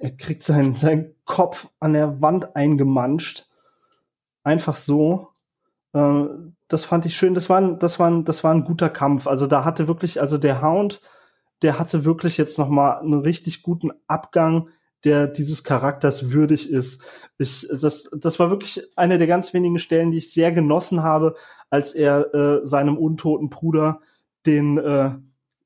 Er 0.00 0.16
kriegt 0.16 0.42
seinen, 0.42 0.74
seinen 0.74 1.14
Kopf 1.24 1.68
an 1.78 1.92
der 1.92 2.20
Wand 2.20 2.56
eingemanscht. 2.56 3.44
Einfach 4.42 4.76
so. 4.76 5.28
Äh, 5.92 6.24
das 6.66 6.84
fand 6.86 7.06
ich 7.06 7.16
schön. 7.16 7.34
Das 7.34 7.48
war, 7.48 7.60
ein, 7.60 7.78
das, 7.78 8.00
war 8.00 8.10
ein, 8.10 8.24
das 8.24 8.42
war 8.42 8.52
ein 8.52 8.64
guter 8.64 8.90
Kampf. 8.90 9.28
Also 9.28 9.46
da 9.46 9.64
hatte 9.64 9.86
wirklich, 9.86 10.20
also 10.20 10.38
der 10.38 10.60
Hound, 10.60 11.00
der 11.62 11.78
hatte 11.78 12.04
wirklich 12.04 12.36
jetzt 12.36 12.58
noch 12.58 12.68
mal 12.68 12.98
einen 12.98 13.20
richtig 13.20 13.62
guten 13.62 13.92
Abgang, 14.08 14.70
der 15.04 15.26
dieses 15.28 15.64
Charakters 15.64 16.32
würdig 16.32 16.70
ist. 16.70 17.02
Ich, 17.38 17.66
das, 17.70 18.10
das 18.12 18.38
war 18.38 18.50
wirklich 18.50 18.82
eine 18.96 19.18
der 19.18 19.26
ganz 19.26 19.54
wenigen 19.54 19.78
Stellen, 19.78 20.10
die 20.10 20.16
ich 20.16 20.32
sehr 20.32 20.52
genossen 20.52 21.02
habe, 21.02 21.36
als 21.70 21.94
er 21.94 22.34
äh, 22.34 22.66
seinem 22.66 22.96
untoten 22.96 23.48
Bruder 23.48 24.00
den 24.44 24.78
äh, 24.78 25.12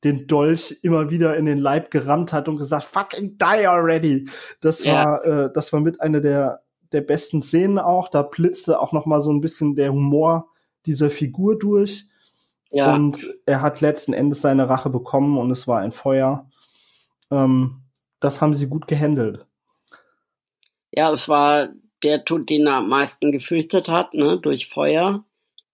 den 0.05 0.27
Dolch 0.27 0.79
immer 0.83 1.11
wieder 1.11 1.37
in 1.37 1.47
den 1.47 1.59
Leib 1.59 1.91
gerammt 1.91 2.33
hat 2.33 2.49
und 2.49 2.59
gesagt, 2.59 2.85
fucking 2.85 3.39
die 3.39 3.67
already. 3.67 4.29
Das 4.61 4.85
ja. 4.85 5.05
war, 5.05 5.25
äh, 5.25 5.53
das 5.53 5.73
war 5.73 5.81
mit 5.81 6.01
einer 6.01 6.21
der, 6.21 6.63
der 6.91 7.03
besten 7.03 7.41
Szenen 7.41 7.79
auch. 7.79 8.09
Da 8.09 8.23
blitzte 8.23 8.81
auch 8.81 8.93
noch 8.93 9.07
mal 9.07 9.21
so 9.21 9.33
ein 9.33 9.41
bisschen 9.41 9.77
der 9.77 9.93
Humor 9.93 10.49
dieser 10.87 11.11
Figur 11.11 11.59
durch. 11.59 12.07
Ja. 12.71 12.95
Und 12.95 13.33
er 13.47 13.61
hat 13.61 13.81
letzten 13.81 14.13
Endes 14.13 14.41
seine 14.41 14.69
Rache 14.69 14.91
bekommen 14.91 15.39
und 15.39 15.51
es 15.51 15.69
war 15.69 15.81
ein 15.81 15.93
Feuer. 15.93 16.49
Ähm, 17.31 17.82
das 18.23 18.41
haben 18.41 18.55
sie 18.55 18.69
gut 18.69 18.87
gehandelt. 18.87 19.47
Ja, 20.93 21.11
es 21.11 21.29
war 21.29 21.71
der 22.03 22.25
Tod, 22.25 22.49
den 22.51 22.67
er 22.67 22.77
am 22.77 22.89
meisten 22.89 23.33
gefürchtet 23.33 23.89
hat, 23.89 24.15
ne, 24.15 24.39
durch 24.39 24.69
Feuer. 24.69 25.25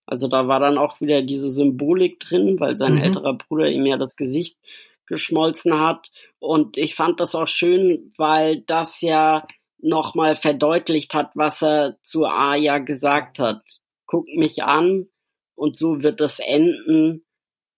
Also 0.05 0.27
da 0.27 0.47
war 0.47 0.59
dann 0.59 0.77
auch 0.77 1.01
wieder 1.01 1.21
diese 1.21 1.49
Symbolik 1.49 2.19
drin, 2.19 2.59
weil 2.59 2.77
sein 2.77 2.95
mhm. 2.95 3.01
älterer 3.01 3.33
Bruder 3.35 3.69
ihm 3.69 3.85
ja 3.85 3.97
das 3.97 4.15
Gesicht 4.15 4.57
geschmolzen 5.05 5.79
hat. 5.79 6.09
Und 6.39 6.77
ich 6.77 6.95
fand 6.95 7.19
das 7.19 7.35
auch 7.35 7.47
schön, 7.47 8.11
weil 8.17 8.61
das 8.61 9.01
ja 9.01 9.45
nochmal 9.77 10.35
verdeutlicht 10.35 11.13
hat, 11.13 11.31
was 11.35 11.61
er 11.61 11.97
zu 12.03 12.25
Aya 12.25 12.79
gesagt 12.79 13.39
hat. 13.39 13.61
Guck 14.05 14.27
mich 14.27 14.63
an 14.63 15.07
und 15.55 15.77
so 15.77 16.01
wird 16.01 16.21
es 16.21 16.39
enden. 16.39 17.25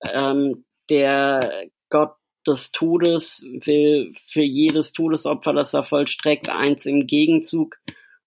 Ähm, 0.04 0.66
der 0.90 1.68
Gott 1.90 2.16
des 2.48 2.72
Todes 2.72 3.44
will 3.44 4.14
für 4.28 4.42
jedes 4.42 4.94
Todesopfer, 4.94 5.54
das 5.54 5.74
er 5.74 5.84
vollstreckt, 5.84 6.50
eins 6.50 6.86
im 6.86 7.08
Gegenzug. 7.08 7.78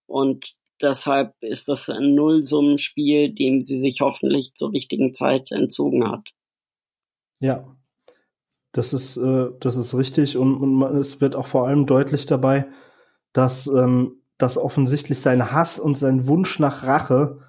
Und 0.07 0.57
Deshalb 0.85 1.35
ist 1.41 1.69
das 1.69 1.89
ein 1.89 2.15
Nullsummenspiel, 2.15 3.33
dem 3.33 3.63
sie 3.63 3.79
sich 3.79 4.01
hoffentlich 4.01 4.55
zur 4.55 4.73
richtigen 4.73 5.15
Zeit 5.15 5.51
entzogen 5.53 6.11
hat. 6.11 6.35
Ja, 7.39 7.77
das 8.73 8.93
ist, 8.93 9.17
äh, 9.17 9.51
das 9.61 9.77
ist 9.77 9.95
richtig 9.97 10.37
und, 10.37 10.57
und 10.57 10.75
man, 10.75 10.97
es 10.97 11.21
wird 11.21 11.37
auch 11.37 11.47
vor 11.47 11.67
allem 11.67 11.87
deutlich 11.87 12.27
dabei, 12.27 12.67
dass, 13.33 13.67
ähm, 13.67 14.21
dass 14.37 14.59
offensichtlich 14.59 15.21
sein 15.21 15.53
Hass 15.53 15.79
und 15.79 15.97
sein 15.97 16.27
Wunsch 16.27 16.59
nach 16.59 16.83
Rache 16.83 17.41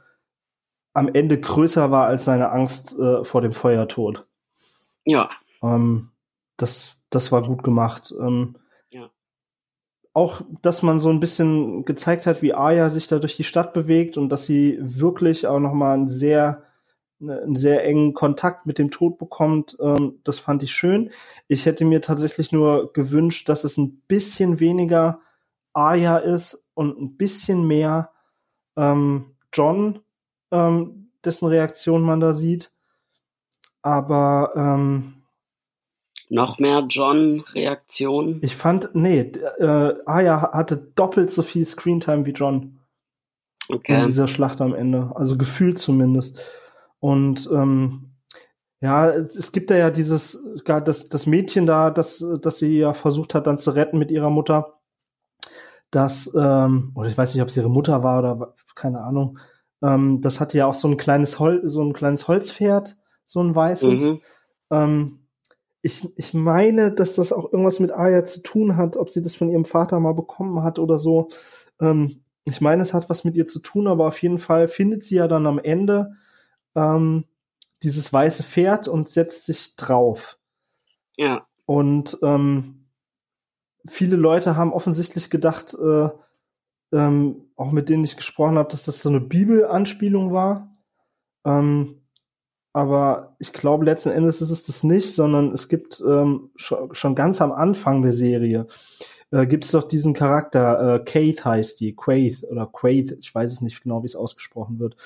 am 0.94 1.10
Ende 1.10 1.40
größer 1.40 1.92
war 1.92 2.06
als 2.06 2.26
seine 2.26 2.52
Angst 2.52 2.98
äh, 2.98 3.24
vor 3.24 3.42
dem 3.42 3.54
Feuertod. 3.54 4.28
Ja. 5.04 5.30
Ähm, 5.62 6.12
das, 6.58 6.98
das 7.10 7.32
war 7.32 7.42
gut 7.44 7.64
gemacht. 7.64 8.14
Ähm, 8.20 8.56
auch, 10.16 10.42
dass 10.62 10.82
man 10.82 11.02
so 11.02 11.10
ein 11.10 11.20
bisschen 11.20 11.84
gezeigt 11.84 12.26
hat, 12.26 12.42
wie 12.42 12.54
Aya 12.54 12.90
sich 12.90 13.08
da 13.10 13.20
durch 13.20 13.36
die 13.36 13.44
Stadt 13.44 13.74
bewegt 13.74 14.16
und 14.16 14.30
dass 14.30 14.46
sie 14.46 14.78
wirklich 14.80 15.46
auch 15.46 15.60
nochmal 15.60 15.96
einen 15.96 16.08
sehr, 16.08 16.64
ne, 17.20 17.42
einen 17.42 17.58
sehr 17.58 17.84
engen 17.84 18.14
Kontakt 18.14 18.66
mit 18.66 18.80
dem 18.80 18.92
Tod 18.92 19.18
bekommt. 19.18 19.76
Ähm, 19.82 20.22
das 20.24 20.40
fand 20.40 20.64
ich 20.64 20.72
schön. 20.72 21.12
Ich 21.50 21.66
hätte 21.66 21.84
mir 21.84 22.00
tatsächlich 22.00 22.54
nur 22.54 22.94
gewünscht, 22.94 23.50
dass 23.50 23.66
es 23.66 23.76
ein 23.76 24.04
bisschen 24.08 24.62
weniger 24.62 25.20
Aya 25.74 26.18
ist 26.18 26.70
und 26.76 26.98
ein 26.98 27.18
bisschen 27.18 27.68
mehr 27.68 28.14
ähm, 28.78 29.36
John, 29.52 30.00
ähm, 30.50 31.12
dessen 31.26 31.50
Reaktion 31.50 32.02
man 32.02 32.22
da 32.22 32.32
sieht. 32.32 32.72
Aber 33.82 34.54
ähm, 34.56 35.25
noch 36.30 36.60
mehr 36.60 36.86
John-Reaktionen? 36.90 38.40
Ich 38.42 38.56
fand, 38.56 38.90
nee, 38.94 39.20
äh, 39.20 39.94
Aya 40.06 40.52
hatte 40.54 40.78
doppelt 40.96 41.30
so 41.30 41.42
viel 41.44 41.66
Screentime 41.66 42.26
wie 42.26 42.32
John. 42.32 42.80
Okay. 43.70 44.00
In 44.00 44.08
dieser 44.08 44.28
Schlacht 44.28 44.62
am 44.62 44.76
Ende. 44.76 45.12
Also 45.16 45.38
gefühlt 45.38 45.80
zumindest. 45.80 46.40
Und 47.00 47.50
ähm, 47.52 48.12
ja, 48.82 49.10
es, 49.10 49.52
gibt 49.52 49.72
da 49.72 49.76
ja 49.76 49.90
dieses, 49.90 50.40
das, 50.66 51.10
das 51.10 51.26
Mädchen 51.26 51.66
da, 51.66 51.90
das, 51.90 52.24
das 52.42 52.60
sie 52.60 52.78
ja 52.78 52.94
versucht 52.94 53.34
hat, 53.34 53.48
dann 53.48 53.58
zu 53.58 53.72
retten 53.72 53.98
mit 53.98 54.12
ihrer 54.12 54.30
Mutter. 54.30 54.80
Das, 55.92 56.32
ähm, 56.36 56.92
oder 56.96 57.10
ich 57.10 57.18
weiß 57.18 57.34
nicht, 57.34 57.42
ob 57.42 57.48
es 57.48 57.58
ihre 57.58 57.70
Mutter 57.70 58.04
war 58.04 58.20
oder 58.20 58.54
keine 58.76 59.02
Ahnung. 59.02 59.40
Ähm, 59.82 60.22
das 60.22 60.40
hatte 60.40 60.58
ja 60.58 60.66
auch 60.66 60.76
so 60.76 60.88
ein 60.88 60.98
kleines 60.98 61.40
Hol 61.40 61.62
so 61.68 61.84
ein 61.84 61.94
kleines 61.94 62.28
Holzpferd, 62.28 62.98
so 63.26 63.42
ein 63.42 63.56
weißes. 63.56 64.02
Mhm. 64.02 64.22
Ähm, 64.72 65.25
ich, 65.86 66.12
ich 66.18 66.34
meine, 66.34 66.92
dass 66.92 67.14
das 67.14 67.32
auch 67.32 67.54
irgendwas 67.54 67.80
mit 67.80 67.92
Aya 67.92 68.26
zu 68.26 68.42
tun 68.42 68.76
hat, 68.76 68.98
ob 68.98 69.12
sie 69.12 69.22
das 69.22 69.36
von 69.36 69.50
ihrem 69.50 69.66
Vater 69.66 70.00
mal 70.00 70.16
bekommen 70.16 70.64
hat 70.64 70.80
oder 70.80 70.98
so. 70.98 71.30
Ähm, 71.80 72.24
ich 72.44 72.60
meine, 72.60 72.82
es 72.82 72.92
hat 72.96 73.08
was 73.08 73.24
mit 73.24 73.36
ihr 73.36 73.46
zu 73.46 73.60
tun, 73.60 73.86
aber 73.86 74.08
auf 74.08 74.20
jeden 74.20 74.40
Fall 74.40 74.68
findet 74.68 75.04
sie 75.04 75.18
ja 75.18 75.28
dann 75.28 75.46
am 75.46 75.60
Ende 75.60 76.16
ähm, 76.74 77.26
dieses 77.84 78.12
weiße 78.12 78.42
Pferd 78.42 78.88
und 78.88 79.10
setzt 79.10 79.46
sich 79.46 79.76
drauf. 79.76 80.40
Ja. 81.18 81.46
Und 81.68 82.18
ähm, 82.24 82.88
viele 83.86 84.16
Leute 84.16 84.56
haben 84.56 84.74
offensichtlich 84.74 85.30
gedacht, 85.30 85.76
äh, 85.76 86.10
ähm, 86.94 87.52
auch 87.56 87.72
mit 87.72 87.90
denen 87.90 88.04
ich 88.04 88.18
gesprochen 88.18 88.58
habe, 88.58 88.70
dass 88.70 88.86
das 88.86 89.04
so 89.04 89.10
eine 89.10 89.22
Bibelanspielung 89.22 90.34
war. 90.34 90.76
Ähm, 91.46 92.02
aber 92.76 93.38
ich 93.40 93.54
glaube, 93.54 93.86
letzten 93.86 94.10
Endes 94.10 94.42
ist 94.42 94.50
es 94.50 94.66
das 94.66 94.84
nicht, 94.84 95.16
sondern 95.16 95.54
es 95.54 95.70
gibt 95.70 96.04
ähm, 96.06 96.50
schon, 96.58 96.94
schon 96.94 97.16
ganz 97.16 97.40
am 97.40 97.54
Anfang 97.54 98.02
der 98.02 98.12
Serie 98.12 98.68
äh, 99.32 99.48
gibt 99.48 99.64
es 99.64 99.72
doch 99.72 99.88
diesen 99.88 100.14
Charakter, 100.14 100.96
äh, 100.96 101.00
Keith 101.00 101.46
heißt 101.46 101.80
die, 101.80 101.96
Quaith 101.96 102.44
oder 102.44 102.68
Quaith, 102.68 103.16
ich 103.18 103.34
weiß 103.34 103.50
es 103.50 103.62
nicht 103.62 103.82
genau, 103.82 104.04
wie 104.04 104.08
es 104.08 104.18
ausgesprochen 104.18 104.78
wird. 104.78 104.98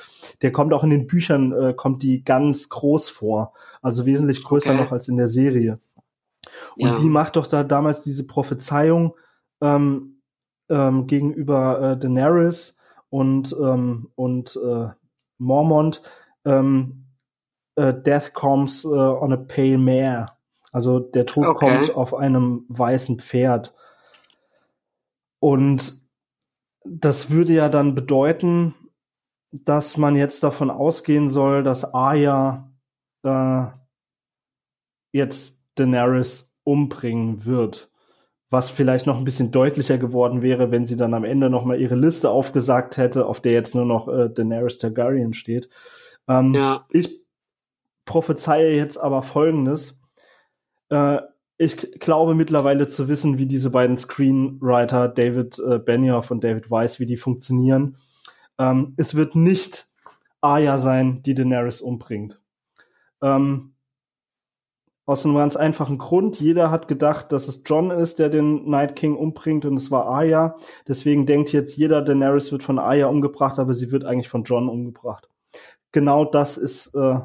Der 0.42 0.52
kommt 0.52 0.74
auch 0.74 0.84
in 0.84 0.90
den 0.90 1.06
Büchern, 1.06 1.52
äh, 1.52 1.76
kommt 1.76 2.02
die 2.02 2.24
ganz 2.24 2.70
groß 2.70 3.12
vor, 3.12 3.54
also 3.84 4.08
wesentlich 4.08 4.44
größer 4.44 4.72
okay. 4.72 4.82
noch 4.82 4.92
als 4.92 5.08
in 5.08 5.18
der 5.18 5.28
Serie. 5.28 5.80
Und 6.76 6.88
ja. 6.88 6.96
die 6.96 7.08
macht 7.08 7.36
doch 7.36 7.46
da 7.46 7.64
damals 7.64 8.02
diese 8.02 8.26
Prophezeiung 8.26 9.14
ähm, 9.62 10.22
ähm, 10.70 11.06
gegenüber 11.06 11.92
äh, 11.92 12.00
Daenerys 12.00 12.78
und, 13.10 13.56
ähm, 13.62 14.10
und 14.16 14.60
äh, 14.66 14.88
Mormont, 15.38 16.02
ähm, 16.46 17.06
äh, 17.80 18.02
Death 18.02 18.34
comes 18.34 18.86
uh, 18.86 19.18
on 19.22 19.34
a 19.34 19.38
pale 19.38 19.78
mare. 19.78 20.28
Also 20.72 21.00
der 21.00 21.26
Tod 21.26 21.48
okay. 21.48 21.70
kommt 21.70 21.96
auf 21.96 22.14
einem 22.14 22.66
weißen 22.68 23.20
Pferd. 23.20 23.74
Und 25.40 25.94
das 26.84 27.32
würde 27.32 27.54
ja 27.54 27.70
dann 27.70 27.96
bedeuten, 27.96 28.76
dass 29.52 29.98
man 29.98 30.16
jetzt 30.16 30.44
davon 30.44 30.70
ausgehen 30.70 31.30
soll, 31.30 31.64
dass 31.64 31.94
Arya 31.94 32.72
äh, 33.24 33.66
jetzt 35.12 35.64
Daenerys 35.76 36.54
umbringen 36.64 37.46
wird. 37.46 37.90
Was 38.52 38.70
vielleicht 38.70 39.06
noch 39.06 39.18
ein 39.18 39.24
bisschen 39.24 39.52
deutlicher 39.52 39.98
geworden 39.98 40.42
wäre, 40.42 40.72
wenn 40.72 40.86
sie 40.86 40.98
dann 40.98 41.14
am 41.14 41.24
Ende 41.24 41.50
noch 41.50 41.66
mal 41.66 41.80
ihre 41.80 41.96
Liste 41.96 42.30
aufgesagt 42.30 42.98
hätte, 42.98 43.26
auf 43.26 43.40
der 43.40 43.54
jetzt 43.54 43.76
nur 43.76 43.86
noch 43.86 44.08
äh, 44.08 44.30
Daenerys 44.30 44.78
Targaryen 44.78 45.34
steht. 45.34 45.70
Ähm, 46.28 46.54
ja. 46.54 46.86
Ich 46.90 47.22
prophezeie 48.10 48.76
jetzt 48.76 48.98
aber 48.98 49.22
Folgendes. 49.22 50.02
Äh, 50.90 51.20
ich 51.58 52.00
glaube 52.00 52.34
mittlerweile 52.34 52.88
zu 52.88 53.08
wissen, 53.08 53.38
wie 53.38 53.46
diese 53.46 53.70
beiden 53.70 53.98
Screenwriter, 53.98 55.08
David 55.08 55.60
äh, 55.60 55.78
Benioff 55.78 56.32
und 56.32 56.44
David 56.44 56.72
Weiss, 56.72 57.00
wie 57.00 57.06
die 57.06 57.18
funktionieren. 57.18 57.98
Ähm, 58.58 58.96
es 58.98 59.14
wird 59.14 59.36
nicht 59.36 59.86
Arya 60.42 60.80
sein, 60.80 61.22
die 61.22 61.36
Daenerys 61.36 61.82
umbringt. 61.82 62.42
Ähm, 63.22 63.76
aus 65.06 65.24
einem 65.26 65.36
ganz 65.36 65.56
einfachen 65.56 66.00
Grund. 66.00 66.40
Jeder 66.40 66.72
hat 66.72 66.88
gedacht, 66.88 67.32
dass 67.32 67.48
es 67.48 67.62
John 67.64 67.92
ist, 67.92 68.18
der 68.18 68.30
den 68.30 68.68
Night 68.70 68.96
King 68.96 69.16
umbringt 69.16 69.66
und 69.66 69.78
es 69.78 69.92
war 69.92 70.08
Arya. 70.08 70.56
Deswegen 70.88 71.28
denkt 71.28 71.52
jetzt 71.52 71.78
jeder, 71.78 72.02
Daenerys 72.02 72.52
wird 72.52 72.64
von 72.64 72.80
Arya 72.80 73.06
umgebracht, 73.06 73.60
aber 73.60 73.76
sie 73.76 73.92
wird 73.92 74.04
eigentlich 74.04 74.30
von 74.30 74.46
John 74.46 74.68
umgebracht. 74.68 75.30
Genau 75.92 76.26
das 76.26 76.58
ist 76.58 76.96
äh, 76.96 77.20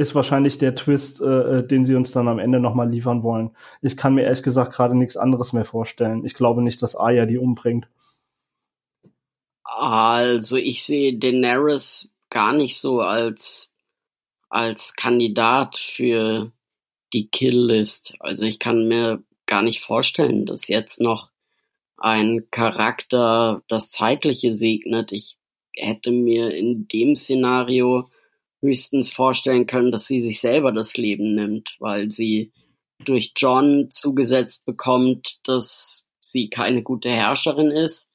ist 0.00 0.14
wahrscheinlich 0.14 0.56
der 0.56 0.74
Twist, 0.74 1.20
äh, 1.20 1.58
äh, 1.58 1.66
den 1.66 1.84
sie 1.84 1.94
uns 1.94 2.10
dann 2.10 2.26
am 2.26 2.38
Ende 2.38 2.58
nochmal 2.58 2.88
liefern 2.88 3.22
wollen. 3.22 3.50
Ich 3.82 3.98
kann 3.98 4.14
mir 4.14 4.22
ehrlich 4.22 4.42
gesagt 4.42 4.72
gerade 4.72 4.96
nichts 4.96 5.18
anderes 5.18 5.52
mehr 5.52 5.66
vorstellen. 5.66 6.24
Ich 6.24 6.32
glaube 6.32 6.62
nicht, 6.62 6.80
dass 6.80 6.96
Arya 6.96 7.26
die 7.26 7.36
umbringt. 7.36 7.86
Also 9.62 10.56
ich 10.56 10.84
sehe 10.84 11.18
Daenerys 11.18 12.14
gar 12.30 12.54
nicht 12.54 12.78
so 12.78 13.02
als, 13.02 13.70
als 14.48 14.94
Kandidat 14.94 15.76
für 15.76 16.50
die 17.12 17.28
Kill-List. 17.28 18.14
Also 18.20 18.46
ich 18.46 18.58
kann 18.58 18.88
mir 18.88 19.22
gar 19.44 19.60
nicht 19.60 19.82
vorstellen, 19.82 20.46
dass 20.46 20.68
jetzt 20.68 21.02
noch 21.02 21.28
ein 21.98 22.46
Charakter 22.50 23.62
das 23.68 23.90
Zeitliche 23.90 24.54
segnet. 24.54 25.12
Ich 25.12 25.36
hätte 25.74 26.10
mir 26.10 26.54
in 26.54 26.88
dem 26.88 27.16
Szenario 27.16 28.08
höchstens 28.60 29.10
vorstellen 29.10 29.66
können, 29.66 29.92
dass 29.92 30.06
sie 30.06 30.20
sich 30.20 30.40
selber 30.40 30.72
das 30.72 30.96
Leben 30.96 31.34
nimmt, 31.34 31.76
weil 31.78 32.10
sie 32.10 32.52
durch 33.04 33.32
John 33.36 33.90
zugesetzt 33.90 34.64
bekommt, 34.64 35.40
dass 35.44 36.04
sie 36.20 36.50
keine 36.50 36.82
gute 36.82 37.10
Herrscherin 37.10 37.70
ist. 37.70 38.08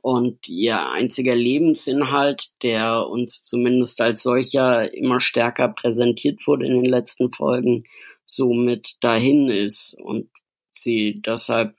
Und 0.00 0.48
ihr 0.48 0.90
einziger 0.90 1.36
Lebensinhalt, 1.36 2.50
der 2.62 3.06
uns 3.06 3.44
zumindest 3.44 4.00
als 4.00 4.24
solcher 4.24 4.92
immer 4.92 5.20
stärker 5.20 5.68
präsentiert 5.68 6.44
wurde 6.46 6.66
in 6.66 6.82
den 6.82 6.90
letzten 6.90 7.32
Folgen, 7.32 7.84
somit 8.24 8.96
dahin 9.00 9.48
ist. 9.48 9.94
Und 10.02 10.28
sie 10.72 11.22
deshalb, 11.24 11.76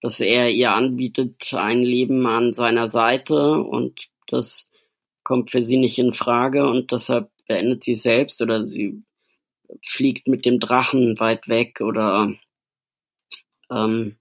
dass 0.00 0.20
er 0.20 0.50
ihr 0.50 0.72
anbietet, 0.72 1.52
ein 1.52 1.82
Leben 1.82 2.24
an 2.26 2.54
seiner 2.54 2.88
Seite 2.88 3.54
und 3.54 4.08
das 4.28 4.69
kommt 5.30 5.52
für 5.52 5.62
sie 5.62 5.76
nicht 5.76 5.96
in 5.96 6.12
Frage 6.12 6.68
und 6.68 6.90
deshalb 6.90 7.30
beendet 7.46 7.84
sie 7.84 7.94
selbst 7.94 8.42
oder 8.42 8.64
sie 8.64 9.00
fliegt 9.80 10.26
mit 10.26 10.44
dem 10.44 10.58
Drachen 10.58 11.20
weit 11.20 11.46
weg 11.46 11.80
oder 11.80 12.34
ähm, 13.70 14.16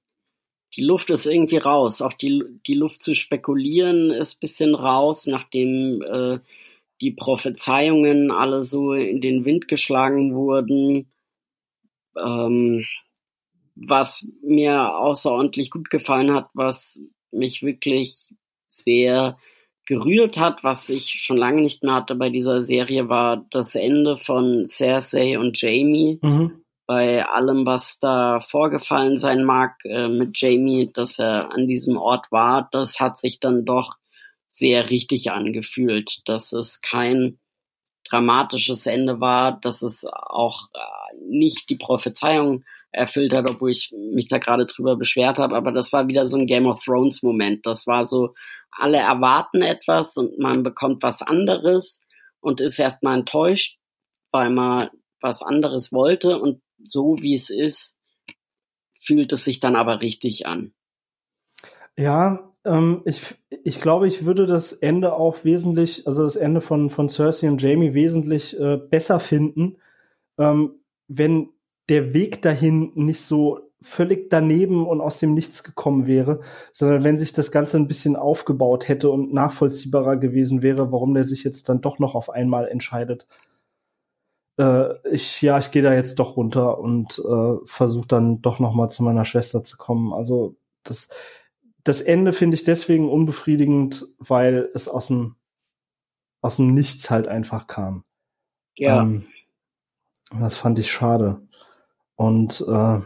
die 0.76 0.84
Luft 0.84 1.10
ist 1.10 1.26
irgendwie 1.26 1.58
raus. 1.58 2.04
Auch 2.04 2.14
die, 2.14 2.44
die 2.68 2.76
Luft 2.76 3.02
zu 3.02 3.16
spekulieren 3.16 4.12
ist 4.12 4.40
bisschen 4.40 4.76
raus, 4.76 5.26
nachdem 5.26 6.04
äh, 6.04 6.38
die 7.02 7.10
Prophezeiungen 7.10 8.30
alle 8.30 8.64
so 8.64 8.94
in 8.94 9.20
den 9.20 9.46
Wind 9.46 9.68
geschlagen 9.68 10.36
wurden. 10.36 11.12
Ähm, 12.16 12.86
was 13.74 14.28
mir 14.44 14.96
außerordentlich 14.96 15.72
gut 15.72 15.90
gefallen 15.90 16.36
hat, 16.36 16.50
was 16.54 17.00
mich 17.32 17.64
wirklich 17.64 18.30
sehr 18.68 19.40
gerührt 19.90 20.38
hat, 20.38 20.64
was 20.64 20.88
ich 20.90 21.16
schon 21.18 21.36
lange 21.36 21.64
nicht 21.64 21.82
mehr 21.82 21.96
hatte 21.96 22.14
bei 22.14 22.30
dieser 22.30 22.62
Serie, 22.62 23.10
war 23.10 23.44
das 23.50 23.74
Ende 23.74 24.18
von 24.18 24.68
Cersei 24.68 25.40
und 25.40 25.60
Jamie. 25.60 26.20
Mhm. 26.22 26.64
Bei 26.86 27.26
allem, 27.26 27.66
was 27.66 27.98
da 27.98 28.40
vorgefallen 28.40 29.18
sein 29.18 29.44
mag 29.44 29.78
äh, 29.86 30.08
mit 30.08 30.40
Jamie, 30.40 30.92
dass 30.94 31.18
er 31.18 31.52
an 31.52 31.68
diesem 31.68 31.98
Ort 31.98 32.32
war, 32.32 32.70
das 32.72 33.00
hat 33.00 33.20
sich 33.20 33.40
dann 33.40 33.66
doch 33.66 33.96
sehr 34.48 34.92
richtig 34.92 35.32
angefühlt, 35.32 36.22
dass 36.26 36.54
es 36.54 36.82
kein 36.82 37.40
dramatisches 38.08 38.86
Ende 38.86 39.20
war, 39.20 39.60
dass 39.60 39.82
es 39.82 40.06
auch 40.06 40.68
äh, 40.76 41.16
nicht 41.28 41.68
die 41.72 41.78
Prophezeiung 41.78 42.64
erfüllt 42.92 43.36
hat, 43.36 43.50
obwohl 43.50 43.72
ich 43.72 43.92
mich 44.14 44.28
da 44.28 44.38
gerade 44.38 44.68
drüber 44.68 44.96
beschwert 44.96 45.40
habe. 45.40 45.56
Aber 45.56 45.72
das 45.72 45.92
war 45.94 46.08
wieder 46.08 46.28
so 46.28 46.38
ein 46.38 46.46
Game 46.46 46.68
of 46.68 46.84
Thrones 46.84 47.24
Moment. 47.24 47.66
Das 47.66 47.88
war 47.88 48.06
so, 48.06 48.34
alle 48.72 48.98
erwarten 48.98 49.62
etwas 49.62 50.16
und 50.18 50.40
man 50.40 50.64
bekommt 50.64 51.04
was 51.04 51.22
anderes 51.22 52.04
und 52.40 52.62
ist 52.62 52.80
erstmal 52.80 53.20
enttäuscht, 53.20 53.78
weil 54.32 54.50
man 54.50 54.90
was 55.22 55.42
anderes 55.42 55.92
wollte 55.92 56.40
und 56.40 56.62
so 56.84 57.18
wie 57.20 57.34
es 57.34 57.50
ist, 57.50 57.98
fühlt 59.02 59.34
es 59.34 59.46
sich 59.46 59.60
dann 59.60 59.76
aber 59.76 60.02
richtig 60.02 60.46
an. 60.46 60.74
Ja, 61.98 62.54
ähm, 62.66 63.02
ich, 63.06 63.36
ich 63.64 63.82
glaube, 63.82 64.08
ich 64.08 64.26
würde 64.26 64.46
das 64.46 64.72
Ende 64.72 65.14
auch 65.14 65.44
wesentlich, 65.44 66.08
also 66.08 66.24
das 66.24 66.36
Ende 66.36 66.62
von, 66.62 66.90
von 66.90 67.10
Cersei 67.10 67.50
und 67.50 67.62
Jamie 67.62 67.94
wesentlich 67.94 68.58
äh, 68.60 68.78
besser 68.78 69.20
finden, 69.20 69.78
ähm, 70.38 70.80
wenn 71.08 71.50
der 71.90 72.14
Weg 72.14 72.42
dahin 72.42 72.92
nicht 72.96 73.22
so 73.22 73.69
völlig 73.82 74.30
daneben 74.30 74.86
und 74.88 75.02
aus 75.02 75.20
dem 75.20 75.34
Nichts 75.34 75.64
gekommen 75.64 76.06
wäre, 76.06 76.42
sondern 76.74 77.04
wenn 77.04 77.18
sich 77.18 77.32
das 77.32 77.52
Ganze 77.52 77.78
ein 77.78 77.88
bisschen 77.88 78.16
aufgebaut 78.16 78.88
hätte 78.88 79.10
und 79.10 79.34
nachvollziehbarer 79.34 80.18
gewesen 80.18 80.62
wäre, 80.62 80.92
warum 80.92 81.14
der 81.14 81.24
sich 81.24 81.44
jetzt 81.44 81.70
dann 81.70 81.82
doch 81.82 82.00
noch 82.00 82.16
auf 82.16 82.30
einmal 82.30 82.68
entscheidet. 82.68 83.28
Äh, 84.58 84.96
ich, 85.10 85.42
ja, 85.42 85.58
ich 85.58 85.72
gehe 85.72 85.82
da 85.82 85.94
jetzt 85.94 86.20
doch 86.20 86.36
runter 86.36 86.80
und 86.80 87.20
äh, 87.20 87.66
versuche 87.66 88.08
dann 88.08 88.42
doch 88.42 88.60
noch 88.60 88.74
mal 88.74 88.90
zu 88.90 89.04
meiner 89.04 89.24
Schwester 89.24 89.64
zu 89.64 89.78
kommen. 89.78 90.14
Also 90.14 90.58
das, 90.84 91.08
das 91.86 92.02
Ende 92.02 92.34
finde 92.34 92.56
ich 92.56 92.66
deswegen 92.66 93.10
unbefriedigend, 93.10 94.08
weil 94.18 94.70
es 94.74 94.90
aus 94.90 95.08
dem, 95.08 95.36
aus 96.42 96.58
dem 96.58 96.74
Nichts 96.74 97.10
halt 97.10 97.30
einfach 97.30 97.68
kam. 97.68 98.04
Ja. 98.78 99.02
Ähm, 99.02 99.26
das 100.38 100.58
fand 100.58 100.80
ich 100.80 100.92
schade. 100.92 101.42
Und 102.16 102.62
äh, 102.68 103.00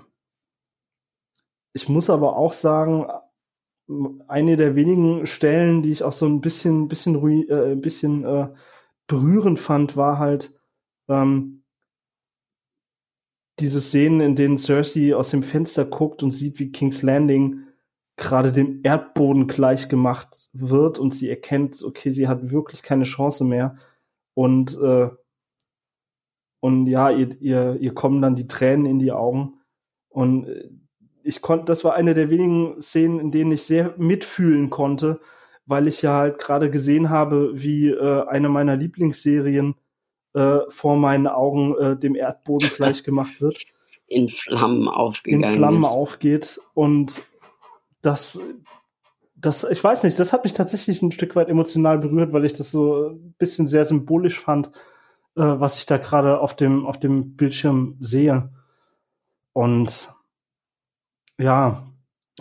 ich 1.74 1.89
muss 1.89 2.09
aber 2.09 2.38
auch 2.38 2.53
sagen, 2.53 3.07
eine 4.28 4.55
der 4.55 4.76
wenigen 4.76 5.26
Stellen, 5.26 5.84
die 5.84 5.91
ich 5.91 6.03
auch 6.03 6.13
so 6.13 6.26
ein 6.26 6.41
bisschen, 6.41 6.88
bisschen, 6.88 7.15
äh, 7.49 7.71
ein 7.71 7.82
bisschen 7.82 8.24
äh, 8.24 8.49
berührend 9.07 9.59
fand, 9.59 9.97
war 9.97 10.19
halt 10.19 10.57
ähm, 11.09 11.63
diese 13.59 13.82
Szenen, 13.82 14.21
in 14.21 14.36
denen 14.36 14.57
Cersei 14.57 15.15
aus 15.15 15.32
dem 15.32 15.43
Fenster 15.43 15.86
guckt 15.86 16.24
und 16.24 16.32
sieht, 16.32 16.59
wie 16.59 16.71
King's 16.71 17.01
Landing 17.01 17.65
gerade 18.15 18.51
dem 18.51 18.82
Erdboden 18.84 19.47
gleich 19.47 19.89
gemacht 19.89 20.49
wird 20.53 20.99
und 20.99 21.13
sie 21.13 21.30
erkennt, 21.30 21.84
okay, 21.84 22.11
sie 22.11 22.28
hat 22.28 22.51
wirklich 22.51 22.84
keine 22.84 23.05
Chance 23.05 23.43
mehr 23.43 23.76
und 24.36 24.78
äh, 24.82 25.09
und 26.63 26.88
ja, 26.88 27.09
ihr, 27.09 27.41
ihr, 27.41 27.76
ihr 27.82 27.93
kommen 27.93 28.21
dann 28.21 28.38
die 28.38 28.47
Tränen 28.47 28.86
in 28.86 28.97
die 28.97 29.11
Augen. 29.11 29.59
Und 30.07 30.47
äh, 30.47 30.69
ich 31.24 31.41
konnte, 31.41 31.65
das 31.65 31.84
war 31.84 31.93
eine 31.93 32.13
der 32.13 32.30
wenigen 32.30 32.82
Szenen, 32.82 33.19
in 33.19 33.32
denen 33.32 33.51
ich 33.51 33.63
sehr 33.63 33.93
mitfühlen 33.97 34.69
konnte, 34.69 35.19
weil 35.65 35.88
ich 35.88 36.01
ja 36.01 36.17
halt 36.17 36.39
gerade 36.39 36.69
gesehen 36.69 37.09
habe, 37.09 37.51
wie 37.53 37.89
äh, 37.89 38.28
eine 38.28 38.49
meiner 38.49 38.76
Lieblingsserien 38.76 39.76
äh, 40.34 40.59
vor 40.67 40.97
meinen 40.97 41.28
Augen 41.28 41.76
äh, 41.78 41.95
dem 41.97 42.15
Erdboden 42.15 42.69
gleich 42.76 43.03
gemacht 43.03 43.41
wird. 43.41 43.57
In 44.07 44.30
Flammen 44.30 44.88
aufgegangen. 44.88 45.43
In 45.43 45.57
Flammen 45.57 45.84
ist. 45.84 45.89
aufgeht. 45.89 46.59
Und 46.74 47.24
das, 48.01 48.39
das, 49.36 49.63
ich 49.63 49.82
weiß 49.84 50.03
nicht, 50.03 50.19
das 50.19 50.34
hat 50.34 50.43
mich 50.43 50.53
tatsächlich 50.53 51.01
ein 51.01 51.11
Stück 51.11 51.36
weit 51.36 51.49
emotional 51.49 51.99
berührt, 51.99 52.34
weil 52.34 52.45
ich 52.45 52.53
das 52.53 52.71
so 52.71 53.09
ein 53.11 53.34
bisschen 53.38 53.67
sehr 53.67 53.86
symbolisch 53.86 54.39
fand, 54.39 54.67
äh, 55.36 55.41
was 55.41 55.78
ich 55.78 55.86
da 55.86 55.97
gerade 55.97 56.39
auf 56.39 56.55
dem, 56.55 56.86
auf 56.86 56.99
dem 56.99 57.36
Bildschirm 57.38 57.97
sehe. 58.01 58.51
Und 59.53 60.13
ja, 61.38 61.84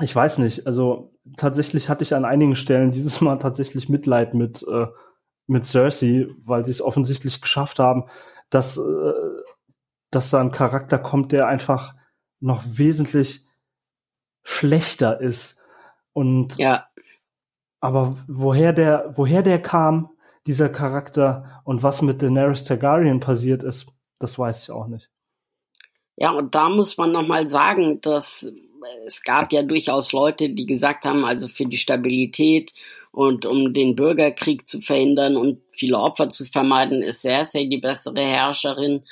ich 0.01 0.14
weiß 0.14 0.38
nicht, 0.38 0.66
also 0.66 1.12
tatsächlich 1.36 1.88
hatte 1.88 2.05
ich 2.05 2.14
an 2.14 2.24
einigen 2.24 2.57
Stellen 2.57 2.93
dieses 2.93 3.20
Mal 3.20 3.38
tatsächlich 3.38 3.88
Mitleid 3.88 4.34
mit, 4.34 4.66
äh, 4.68 4.86
mit 5.47 5.64
Cersei, 5.64 6.28
weil 6.45 6.64
sie 6.64 6.70
es 6.70 6.82
offensichtlich 6.82 7.40
geschafft 7.40 7.78
haben, 7.78 8.05
dass, 8.51 8.78
äh, 8.78 9.12
dass 10.11 10.30
da 10.30 10.40
ein 10.40 10.53
Charakter 10.53 10.99
kommt, 10.99 11.32
der 11.32 11.47
einfach 11.47 11.95
noch 12.40 12.62
wesentlich 12.66 13.47
schlechter 14.43 15.20
ist. 15.20 15.64
Und 16.12 16.57
ja. 16.59 16.86
aber 17.80 18.16
woher 18.26 18.72
der, 18.72 19.12
woher 19.16 19.43
der 19.43 19.62
kam, 19.62 20.11
dieser 20.47 20.68
Charakter 20.68 21.62
und 21.64 21.82
was 21.82 22.03
mit 22.03 22.20
Daenerys 22.20 22.64
Targaryen 22.64 23.20
passiert 23.20 23.62
ist, 23.62 23.93
das 24.18 24.38
weiß 24.38 24.64
ich 24.64 24.70
auch 24.70 24.88
nicht. 24.88 25.09
Ja, 26.16 26.32
und 26.32 26.55
da 26.55 26.68
muss 26.68 26.99
man 26.99 27.12
nochmal 27.12 27.49
sagen, 27.49 28.01
dass 28.01 28.53
es 29.07 29.22
gab 29.22 29.53
ja 29.53 29.62
durchaus 29.62 30.12
Leute, 30.12 30.51
die 30.51 30.66
gesagt 30.66 31.05
haben, 31.05 31.24
also 31.24 31.49
für 31.49 31.66
die 31.66 31.76
Stabilität 31.76 32.72
und 33.11 33.45
um 33.47 33.74
den 33.74 33.95
Bürgerkrieg 33.95 34.66
zu 34.66 34.80
verhindern 34.80 35.36
und 35.36 35.61
viele 35.70 35.99
Opfer 35.99 36.30
zu 36.30 36.47
vermeiden, 36.47 37.03
ist 37.03 37.22
Cersei 37.22 37.64
die 37.64 37.78
bessere 37.78 38.20
Herrscherin. 38.20 39.05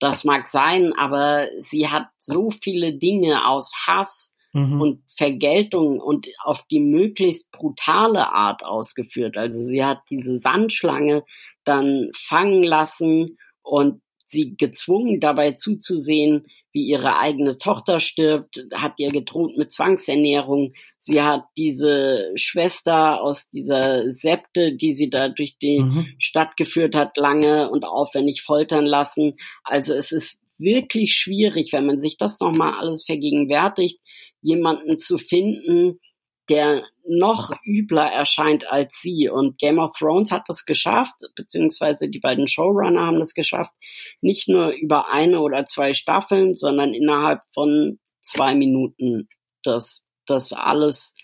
Das 0.00 0.24
mag 0.24 0.48
sein, 0.48 0.92
aber 0.98 1.48
sie 1.60 1.88
hat 1.88 2.08
so 2.18 2.50
viele 2.50 2.94
Dinge 2.94 3.46
aus 3.46 3.72
Hass 3.86 4.34
mhm. 4.52 4.80
und 4.80 5.02
Vergeltung 5.06 6.00
und 6.00 6.28
auf 6.42 6.64
die 6.70 6.80
möglichst 6.80 7.50
brutale 7.52 8.32
Art 8.32 8.64
ausgeführt. 8.64 9.36
Also 9.36 9.62
sie 9.62 9.84
hat 9.84 10.00
diese 10.10 10.36
Sandschlange 10.36 11.24
dann 11.64 12.10
fangen 12.14 12.62
lassen 12.62 13.38
und 13.62 14.00
sie 14.26 14.56
gezwungen 14.56 15.20
dabei 15.20 15.52
zuzusehen, 15.52 16.46
wie 16.74 16.84
ihre 16.84 17.18
eigene 17.18 17.56
Tochter 17.56 18.00
stirbt, 18.00 18.66
hat 18.74 18.94
ihr 18.98 19.12
gedroht 19.12 19.56
mit 19.56 19.72
Zwangsernährung. 19.72 20.74
Sie 20.98 21.22
hat 21.22 21.44
diese 21.56 22.32
Schwester 22.34 23.22
aus 23.22 23.48
dieser 23.48 24.10
Septe, 24.10 24.74
die 24.74 24.92
sie 24.92 25.08
da 25.08 25.28
durch 25.28 25.56
die 25.56 25.78
mhm. 25.78 26.06
Stadt 26.18 26.56
geführt 26.56 26.96
hat, 26.96 27.16
lange 27.16 27.70
und 27.70 27.84
aufwendig 27.84 28.42
foltern 28.42 28.84
lassen. 28.84 29.36
Also 29.62 29.94
es 29.94 30.10
ist 30.10 30.40
wirklich 30.58 31.14
schwierig, 31.14 31.72
wenn 31.72 31.86
man 31.86 32.00
sich 32.00 32.16
das 32.16 32.40
nochmal 32.40 32.74
alles 32.76 33.04
vergegenwärtigt, 33.04 34.00
jemanden 34.40 34.98
zu 34.98 35.18
finden, 35.18 36.00
der 36.48 36.84
noch 37.06 37.52
übler 37.64 38.10
erscheint 38.10 38.66
als 38.70 39.00
sie. 39.00 39.28
Und 39.28 39.58
Game 39.58 39.78
of 39.78 39.92
Thrones 39.98 40.32
hat 40.32 40.44
das 40.48 40.64
geschafft, 40.64 41.14
beziehungsweise 41.34 42.08
die 42.08 42.20
beiden 42.20 42.48
Showrunner 42.48 43.06
haben 43.06 43.18
das 43.18 43.34
geschafft, 43.34 43.72
nicht 44.20 44.48
nur 44.48 44.70
über 44.70 45.10
eine 45.12 45.40
oder 45.40 45.66
zwei 45.66 45.94
Staffeln, 45.94 46.54
sondern 46.54 46.94
innerhalb 46.94 47.40
von 47.52 47.98
zwei 48.20 48.54
Minuten 48.54 49.28
das, 49.62 50.02
das 50.26 50.52
alles 50.52 51.14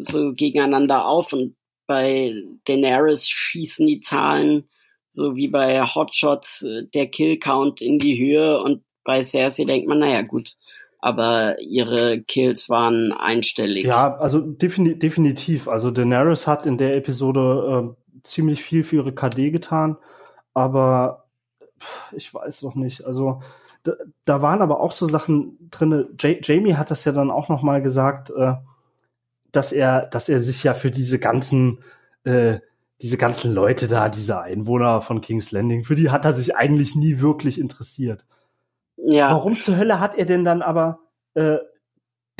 so 0.00 0.32
gegeneinander 0.32 1.06
auf. 1.06 1.32
Und 1.32 1.56
bei 1.86 2.34
Daenerys 2.64 3.28
schießen 3.28 3.86
die 3.86 4.00
Zahlen, 4.00 4.68
so 5.10 5.36
wie 5.36 5.48
bei 5.48 5.82
Hotshots, 5.82 6.66
der 6.94 7.06
Killcount 7.08 7.80
in 7.80 7.98
die 7.98 8.18
Höhe. 8.18 8.60
Und 8.62 8.84
bei 9.04 9.22
Cersei 9.22 9.64
denkt 9.64 9.86
man, 9.86 9.98
naja, 9.98 10.22
gut, 10.22 10.56
aber 11.04 11.60
ihre 11.60 12.22
Kills 12.22 12.70
waren 12.70 13.12
einstellig. 13.12 13.84
Ja, 13.84 14.16
also 14.16 14.40
defini 14.40 14.98
definitiv. 14.98 15.68
Also 15.68 15.90
Daenerys 15.90 16.46
hat 16.46 16.64
in 16.64 16.78
der 16.78 16.96
Episode 16.96 17.94
äh, 17.94 18.20
ziemlich 18.22 18.62
viel 18.62 18.84
für 18.84 18.96
ihre 18.96 19.14
KD 19.14 19.50
getan, 19.50 19.98
aber 20.54 21.26
ich 22.12 22.32
weiß 22.32 22.62
noch 22.62 22.74
nicht. 22.74 23.04
Also 23.04 23.42
da, 23.82 23.92
da 24.24 24.40
waren 24.40 24.62
aber 24.62 24.80
auch 24.80 24.92
so 24.92 25.06
Sachen 25.06 25.68
drinne. 25.70 26.08
Jamie 26.18 26.76
hat 26.76 26.90
das 26.90 27.04
ja 27.04 27.12
dann 27.12 27.30
auch 27.30 27.50
noch 27.50 27.60
mal 27.60 27.82
gesagt, 27.82 28.30
äh, 28.30 28.54
dass 29.52 29.72
er, 29.72 30.06
dass 30.06 30.30
er 30.30 30.40
sich 30.40 30.64
ja 30.64 30.72
für 30.72 30.90
diese 30.90 31.18
ganzen 31.18 31.80
äh, 32.24 32.60
diese 33.02 33.18
ganzen 33.18 33.52
Leute 33.52 33.88
da, 33.88 34.08
diese 34.08 34.40
Einwohner 34.40 35.02
von 35.02 35.20
King's 35.20 35.52
Landing, 35.52 35.84
für 35.84 35.96
die 35.96 36.08
hat 36.08 36.24
er 36.24 36.32
sich 36.32 36.56
eigentlich 36.56 36.94
nie 36.94 37.20
wirklich 37.20 37.60
interessiert. 37.60 38.24
Ja. 39.06 39.30
Warum 39.30 39.56
zur 39.56 39.76
Hölle 39.76 40.00
hat 40.00 40.16
er 40.16 40.24
denn 40.24 40.44
dann 40.44 40.62
aber 40.62 41.00
äh, 41.34 41.58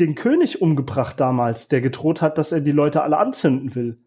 den 0.01 0.15
König 0.15 0.63
umgebracht 0.63 1.21
damals, 1.21 1.69
der 1.69 1.81
gedroht 1.81 2.23
hat, 2.23 2.39
dass 2.39 2.53
er 2.53 2.61
die 2.61 2.73
Leute 2.73 3.03
alle 3.03 3.19
anzünden 3.19 3.75
will? 3.75 4.03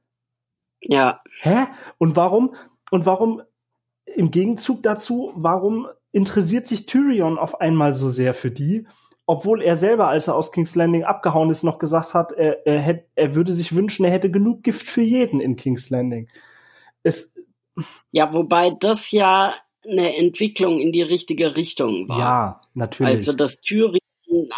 Ja. 0.82 1.22
Hä? 1.42 1.68
Und 1.98 2.16
warum? 2.16 2.56
Und 2.90 3.06
warum 3.06 3.42
im 4.06 4.32
Gegenzug 4.32 4.82
dazu, 4.84 5.32
warum 5.36 5.88
interessiert 6.12 6.66
sich 6.66 6.86
Tyrion 6.88 7.38
auf 7.38 7.62
einmal 7.62 7.94
so 7.94 8.10
sehr 8.10 8.34
für 8.34 8.50
die, 8.50 8.88
obwohl 9.28 9.62
er 9.62 9.78
selber, 9.78 10.08
als 10.08 10.28
er 10.28 10.36
aus 10.36 10.52
King's 10.52 10.76
Landing 10.76 11.04
abgehauen 11.04 11.50
ist, 11.50 11.64
noch 11.64 11.78
gesagt 11.78 12.14
hat, 12.14 12.32
er, 12.32 12.66
er, 12.66 12.80
hätte, 12.80 13.06
er 13.16 13.36
würde 13.36 13.54
sich 13.54 13.76
wünschen, 13.76 14.06
er 14.06 14.12
hätte 14.12 14.32
genug 14.32 14.64
Gift 14.64 14.88
für 14.88 15.02
jeden 15.02 15.42
in 15.42 15.58
King's 15.58 15.90
Landing. 15.90 16.30
Es, 17.04 17.36
ja, 18.10 18.34
wobei 18.34 18.72
das 18.72 19.12
ja 19.12 19.54
eine 19.90 20.16
Entwicklung 20.16 20.80
in 20.80 20.92
die 20.92 21.02
richtige 21.02 21.56
Richtung 21.56 22.08
war. 22.10 22.20
Ja, 22.20 22.62
natürlich. 22.74 23.16
Also 23.16 23.34
das 23.34 23.62
Tyrion, 23.62 24.00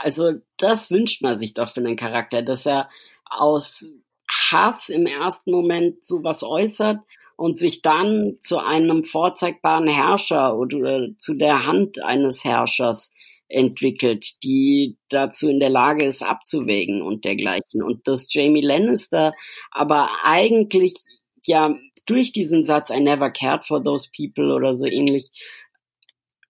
also 0.02 0.34
das 0.58 0.92
wünscht 0.92 1.22
man 1.22 1.40
sich 1.40 1.54
doch 1.54 1.70
für 1.70 1.80
einen 1.80 1.96
Charakter, 1.96 2.42
dass 2.42 2.66
er 2.66 2.90
aus 3.26 3.88
Hass 4.30 4.90
im 4.90 5.06
ersten 5.06 5.52
Moment 5.52 6.06
sowas 6.06 6.44
äußert 6.44 7.00
und 7.36 7.58
sich 7.58 7.82
dann 7.82 8.38
zu 8.40 8.58
einem 8.58 9.04
vorzeigbaren 9.04 9.88
Herrscher 9.88 10.58
oder 10.58 11.08
zu 11.18 11.36
der 11.36 11.66
Hand 11.66 12.04
eines 12.04 12.44
Herrschers 12.44 13.14
entwickelt, 13.48 14.44
die 14.44 14.98
dazu 15.10 15.50
in 15.50 15.60
der 15.60 15.70
Lage 15.70 16.06
ist, 16.06 16.22
abzuwägen 16.22 17.02
und 17.02 17.26
dergleichen. 17.26 17.82
Und 17.82 18.08
dass 18.08 18.32
Jamie 18.32 18.62
Lannister 18.62 19.32
aber 19.72 20.10
eigentlich 20.24 20.96
ja 21.48 21.76
durch 22.10 22.32
diesen 22.32 22.66
Satz 22.66 22.90
I 22.90 23.00
never 23.00 23.32
cared 23.32 23.66
for 23.66 23.84
those 23.84 24.10
people 24.16 24.54
oder 24.54 24.76
so 24.76 24.86
ähnlich 24.86 25.32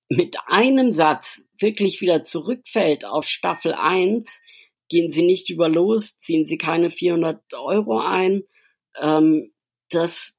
mit 0.09 0.37
einem 0.47 0.91
Satz 0.91 1.41
wirklich 1.59 2.01
wieder 2.01 2.23
zurückfällt 2.23 3.05
auf 3.05 3.25
Staffel 3.25 3.73
1, 3.73 4.41
gehen 4.89 5.11
sie 5.11 5.23
nicht 5.23 5.49
über 5.49 5.69
los, 5.69 6.17
ziehen 6.17 6.47
sie 6.47 6.57
keine 6.57 6.89
400 6.89 7.53
Euro 7.53 7.99
ein. 7.99 8.43
Ähm, 8.99 9.51
das 9.91 10.35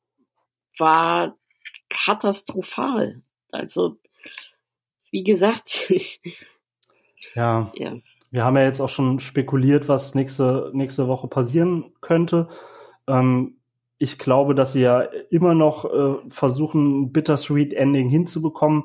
war 0.76 1.38
katastrophal. 1.88 3.22
Also, 3.52 3.98
wie 5.10 5.22
gesagt. 5.22 5.92
ja. 7.34 7.70
ja. 7.74 7.96
Wir 8.32 8.44
haben 8.44 8.56
ja 8.56 8.64
jetzt 8.64 8.80
auch 8.80 8.88
schon 8.88 9.20
spekuliert, 9.20 9.88
was 9.88 10.14
nächste, 10.14 10.70
nächste 10.72 11.06
Woche 11.06 11.28
passieren 11.28 11.92
könnte. 12.00 12.48
Ähm, 13.06 13.59
ich 14.02 14.18
glaube, 14.18 14.54
dass 14.54 14.72
sie 14.72 14.80
ja 14.80 15.02
immer 15.28 15.54
noch 15.54 15.84
äh, 15.84 16.16
versuchen, 16.30 17.02
ein 17.02 17.12
Bittersweet 17.12 17.74
Ending 17.74 18.08
hinzubekommen. 18.08 18.84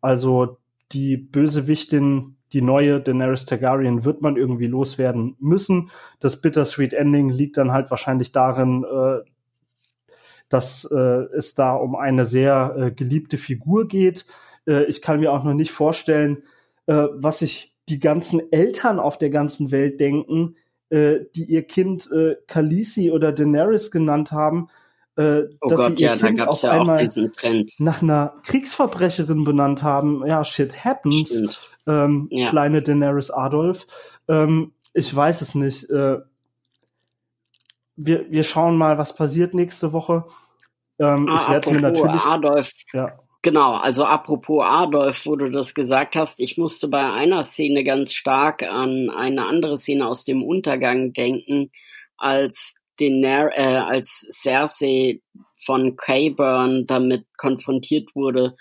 Also 0.00 0.58
die 0.92 1.16
Bösewichtin, 1.16 2.36
die 2.52 2.62
neue 2.62 3.00
Daenerys 3.00 3.44
Targaryen, 3.44 4.04
wird 4.04 4.22
man 4.22 4.36
irgendwie 4.36 4.68
loswerden 4.68 5.34
müssen. 5.40 5.90
Das 6.20 6.40
Bittersweet 6.40 6.92
Ending 6.92 7.28
liegt 7.28 7.56
dann 7.56 7.72
halt 7.72 7.90
wahrscheinlich 7.90 8.30
darin, 8.30 8.84
äh, 8.84 9.28
dass 10.48 10.84
äh, 10.84 11.24
es 11.36 11.56
da 11.56 11.74
um 11.74 11.96
eine 11.96 12.24
sehr 12.24 12.76
äh, 12.78 12.90
geliebte 12.92 13.38
Figur 13.38 13.88
geht. 13.88 14.26
Äh, 14.68 14.84
ich 14.84 15.02
kann 15.02 15.18
mir 15.18 15.32
auch 15.32 15.42
noch 15.42 15.54
nicht 15.54 15.72
vorstellen, 15.72 16.44
äh, 16.86 17.08
was 17.14 17.40
sich 17.40 17.76
die 17.88 17.98
ganzen 17.98 18.40
Eltern 18.52 19.00
auf 19.00 19.18
der 19.18 19.30
ganzen 19.30 19.72
Welt 19.72 19.98
denken, 19.98 20.54
äh, 20.92 21.24
die 21.34 21.44
ihr 21.44 21.62
Kind 21.62 22.10
äh, 22.12 22.36
Khaleesi 22.46 23.10
oder 23.10 23.32
Daenerys 23.32 23.90
genannt 23.90 24.30
haben, 24.30 24.68
äh, 25.16 25.44
oh 25.60 25.68
dass 25.68 25.80
Gott, 25.80 25.96
sie 25.96 26.04
ihr 26.04 26.14
ja, 26.14 26.16
kind 26.16 26.42
auf 26.42 26.62
ja 26.62 26.72
einmal 26.72 27.08
nach 27.78 28.02
einer 28.02 28.34
Kriegsverbrecherin 28.44 29.44
benannt 29.44 29.82
haben. 29.82 30.26
Ja, 30.26 30.44
shit 30.44 30.84
happens. 30.84 31.76
Ähm, 31.86 32.28
ja. 32.30 32.50
Kleine 32.50 32.82
Daenerys 32.82 33.30
Adolf. 33.30 33.86
Ähm, 34.28 34.72
ich 34.92 35.14
weiß 35.14 35.40
es 35.40 35.54
nicht. 35.54 35.88
Äh, 35.88 36.18
wir, 37.96 38.30
wir 38.30 38.42
schauen 38.42 38.76
mal, 38.76 38.98
was 38.98 39.16
passiert 39.16 39.54
nächste 39.54 39.92
Woche. 39.92 40.26
Ähm, 40.98 41.26
ah, 41.28 41.36
ich 41.36 41.48
werde 41.48 41.72
mir 41.72 41.80
natürlich. 41.80 42.22
Adolf. 42.22 42.70
Ja. 42.92 43.18
Genau, 43.44 43.72
also 43.74 44.04
apropos 44.04 44.62
Adolf, 44.64 45.26
wo 45.26 45.34
du 45.34 45.50
das 45.50 45.74
gesagt 45.74 46.14
hast, 46.14 46.38
ich 46.38 46.58
musste 46.58 46.86
bei 46.86 47.10
einer 47.10 47.42
Szene 47.42 47.82
ganz 47.82 48.12
stark 48.12 48.62
an 48.62 49.10
eine 49.10 49.46
andere 49.46 49.76
Szene 49.76 50.06
aus 50.06 50.24
dem 50.24 50.44
Untergang 50.44 51.12
denken, 51.12 51.72
als 52.16 52.76
den 53.00 53.24
äh, 53.24 53.50
als 53.58 54.28
Cersei 54.30 55.22
von 55.56 55.96
Cayburn 55.96 56.86
damit 56.86 57.26
konfrontiert 57.36 58.14
wurde, 58.14 58.56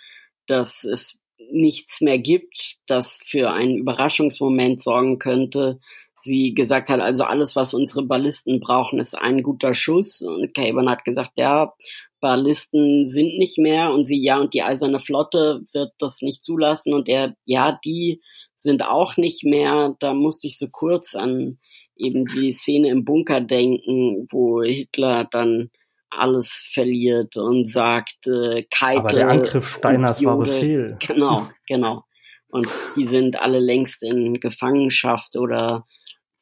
dass 0.48 0.84
es 0.84 1.20
nichts 1.52 2.02
mehr 2.02 2.18
gibt, 2.18 2.78
das 2.88 3.20
für 3.24 3.52
einen 3.52 3.78
Überraschungsmoment 3.78 4.82
sorgen 4.82 5.20
könnte, 5.20 5.80
sie 6.22 6.54
gesagt 6.54 6.90
hat, 6.90 7.02
also 7.02 7.24
alles, 7.24 7.56
was 7.56 7.74
unsere 7.74 8.04
Ballisten 8.04 8.60
brauchen, 8.60 9.00
ist 9.00 9.16
ein 9.16 9.44
guter 9.44 9.74
Schuss. 9.74 10.22
Und 10.22 10.54
Caban 10.54 10.90
hat 10.90 11.04
gesagt, 11.04 11.32
ja, 11.36 11.74
Ballisten 12.22 13.10
sind 13.10 13.38
nicht 13.38 13.58
mehr. 13.58 13.92
Und 13.92 14.06
sie, 14.06 14.24
ja, 14.24 14.40
und 14.40 14.54
die 14.54 14.64
Eiserne 14.64 15.00
Flotte 15.00 15.64
wird 15.74 15.92
das 16.00 16.22
nicht 16.22 16.44
zulassen. 16.44 16.94
Und 16.94 17.10
er, 17.10 17.36
ja, 17.46 17.78
die 17.84 18.22
sind 18.56 18.84
auch 18.84 19.18
nicht 19.18 19.44
mehr. 19.44 19.96
Da 20.00 20.14
musste 20.14 20.48
ich 20.48 20.58
so 20.58 20.70
kurz 20.70 21.16
an 21.16 21.58
eben 21.98 22.26
die 22.26 22.52
Szene 22.52 22.90
im 22.90 23.04
Bunker 23.04 23.42
denken, 23.42 24.28
wo 24.32 24.64
Hitler 24.64 25.28
dann 25.30 25.70
alles 26.10 26.68
verliert 26.74 27.38
und 27.38 27.70
sagt, 27.70 28.28
äh, 28.28 28.64
Keitel. 28.64 29.00
Aber 29.00 29.10
der 29.10 29.30
Angriff 29.30 29.68
Steiners 29.68 30.24
war 30.24 30.38
Befehl. 30.38 30.98
Genau, 31.08 31.48
genau. 31.68 32.04
Und 32.50 32.68
die 32.98 33.08
sind 33.08 33.40
alle 33.40 33.60
längst 33.60 34.04
in 34.04 34.40
Gefangenschaft 34.40 35.38
oder 35.38 35.88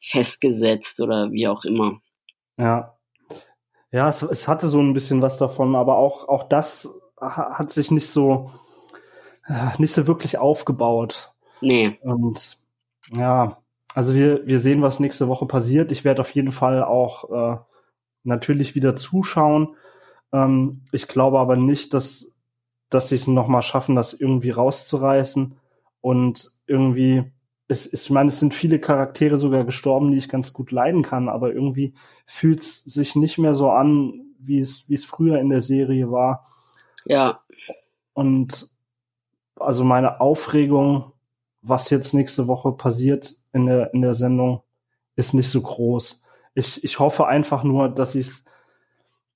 festgesetzt 0.00 1.00
oder 1.00 1.30
wie 1.30 1.46
auch 1.46 1.64
immer. 1.64 2.00
Ja. 2.58 2.96
Ja, 3.92 4.08
es, 4.08 4.22
es 4.22 4.48
hatte 4.48 4.68
so 4.68 4.80
ein 4.80 4.92
bisschen 4.92 5.22
was 5.22 5.38
davon, 5.38 5.74
aber 5.74 5.98
auch, 5.98 6.28
auch 6.28 6.44
das 6.44 7.00
hat 7.20 7.70
sich 7.70 7.90
nicht 7.90 8.08
so, 8.08 8.50
nicht 9.78 9.92
so 9.92 10.06
wirklich 10.06 10.38
aufgebaut. 10.38 11.32
Nee. 11.60 11.98
Und 12.02 12.58
ja, 13.12 13.58
also 13.94 14.14
wir, 14.14 14.46
wir 14.46 14.60
sehen, 14.60 14.82
was 14.82 15.00
nächste 15.00 15.28
Woche 15.28 15.46
passiert. 15.46 15.92
Ich 15.92 16.04
werde 16.04 16.22
auf 16.22 16.30
jeden 16.30 16.52
Fall 16.52 16.82
auch 16.82 17.30
äh, 17.30 17.58
natürlich 18.22 18.74
wieder 18.74 18.94
zuschauen. 18.94 19.76
Ähm, 20.32 20.82
ich 20.92 21.08
glaube 21.08 21.38
aber 21.40 21.56
nicht, 21.56 21.92
dass, 21.92 22.34
dass 22.88 23.08
sie 23.08 23.16
es 23.16 23.26
nochmal 23.26 23.62
schaffen, 23.62 23.96
das 23.96 24.12
irgendwie 24.12 24.50
rauszureißen. 24.50 25.56
Und 26.00 26.52
irgendwie, 26.66 27.30
es, 27.70 27.92
ich 27.92 28.10
meine, 28.10 28.28
es 28.28 28.40
sind 28.40 28.52
viele 28.52 28.80
Charaktere 28.80 29.36
sogar 29.36 29.64
gestorben, 29.64 30.10
die 30.10 30.18
ich 30.18 30.28
ganz 30.28 30.52
gut 30.52 30.72
leiden 30.72 31.02
kann, 31.02 31.28
aber 31.28 31.52
irgendwie 31.52 31.94
fühlt 32.26 32.60
es 32.60 32.82
sich 32.82 33.14
nicht 33.14 33.38
mehr 33.38 33.54
so 33.54 33.70
an, 33.70 34.34
wie 34.38 34.58
es, 34.58 34.88
wie 34.88 34.94
es 34.94 35.04
früher 35.04 35.38
in 35.38 35.50
der 35.50 35.60
Serie 35.60 36.10
war. 36.10 36.46
Ja. 37.04 37.40
Und 38.12 38.68
also 39.54 39.84
meine 39.84 40.20
Aufregung, 40.20 41.12
was 41.62 41.90
jetzt 41.90 42.12
nächste 42.12 42.48
Woche 42.48 42.72
passiert 42.72 43.34
in 43.52 43.66
der, 43.66 43.94
in 43.94 44.02
der 44.02 44.14
Sendung, 44.14 44.62
ist 45.14 45.32
nicht 45.32 45.48
so 45.48 45.60
groß. 45.60 46.22
Ich, 46.54 46.82
ich 46.82 46.98
hoffe 46.98 47.28
einfach 47.28 47.62
nur, 47.62 47.88
dass 47.88 48.16
ich's, 48.16 48.46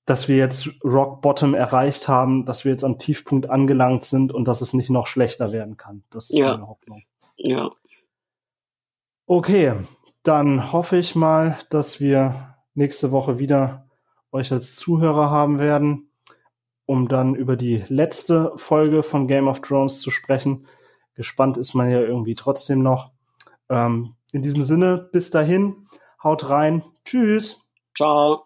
dass 0.05 0.27
wir 0.27 0.35
jetzt 0.35 0.69
Rock 0.83 1.21
Bottom 1.21 1.53
erreicht 1.53 2.09
haben, 2.09 2.45
dass 2.45 2.65
wir 2.65 2.71
jetzt 2.71 2.83
am 2.83 2.97
Tiefpunkt 2.97 3.49
angelangt 3.49 4.03
sind 4.03 4.33
und 4.33 4.45
dass 4.45 4.59
es 4.59 4.73
nicht 4.73 4.89
noch 4.89 5.07
schlechter 5.07 5.53
werden 5.53 5.77
kann. 5.77 6.03
Das 6.09 6.29
ist 6.29 6.37
ja. 6.37 6.51
meine 6.51 6.67
Hoffnung. 6.67 7.03
Ja. 7.37 7.71
Okay, 9.27 9.73
dann 10.21 10.71
hoffe 10.71 10.97
ich 10.97 11.15
mal, 11.15 11.57
dass 11.71 11.99
wir 11.99 12.55
nächste 12.75 13.11
Woche 13.11 13.39
wieder 13.39 13.89
euch 14.31 14.51
als 14.51 14.75
Zuhörer 14.75 15.31
haben 15.31 15.57
werden, 15.57 16.11
um 16.85 17.07
dann 17.07 17.33
über 17.33 17.55
die 17.55 17.83
letzte 17.87 18.51
Folge 18.55 19.01
von 19.01 19.27
Game 19.27 19.47
of 19.47 19.61
Thrones 19.61 19.99
zu 20.01 20.11
sprechen. 20.11 20.67
Gespannt 21.15 21.57
ist 21.57 21.73
man 21.73 21.89
ja 21.89 22.01
irgendwie 22.01 22.35
trotzdem 22.35 22.83
noch. 22.83 23.13
Ähm, 23.69 24.15
in 24.31 24.43
diesem 24.43 24.61
Sinne, 24.61 25.09
bis 25.11 25.31
dahin, 25.31 25.87
haut 26.23 26.49
rein. 26.49 26.83
Tschüss. 27.03 27.61
Ciao. 27.95 28.45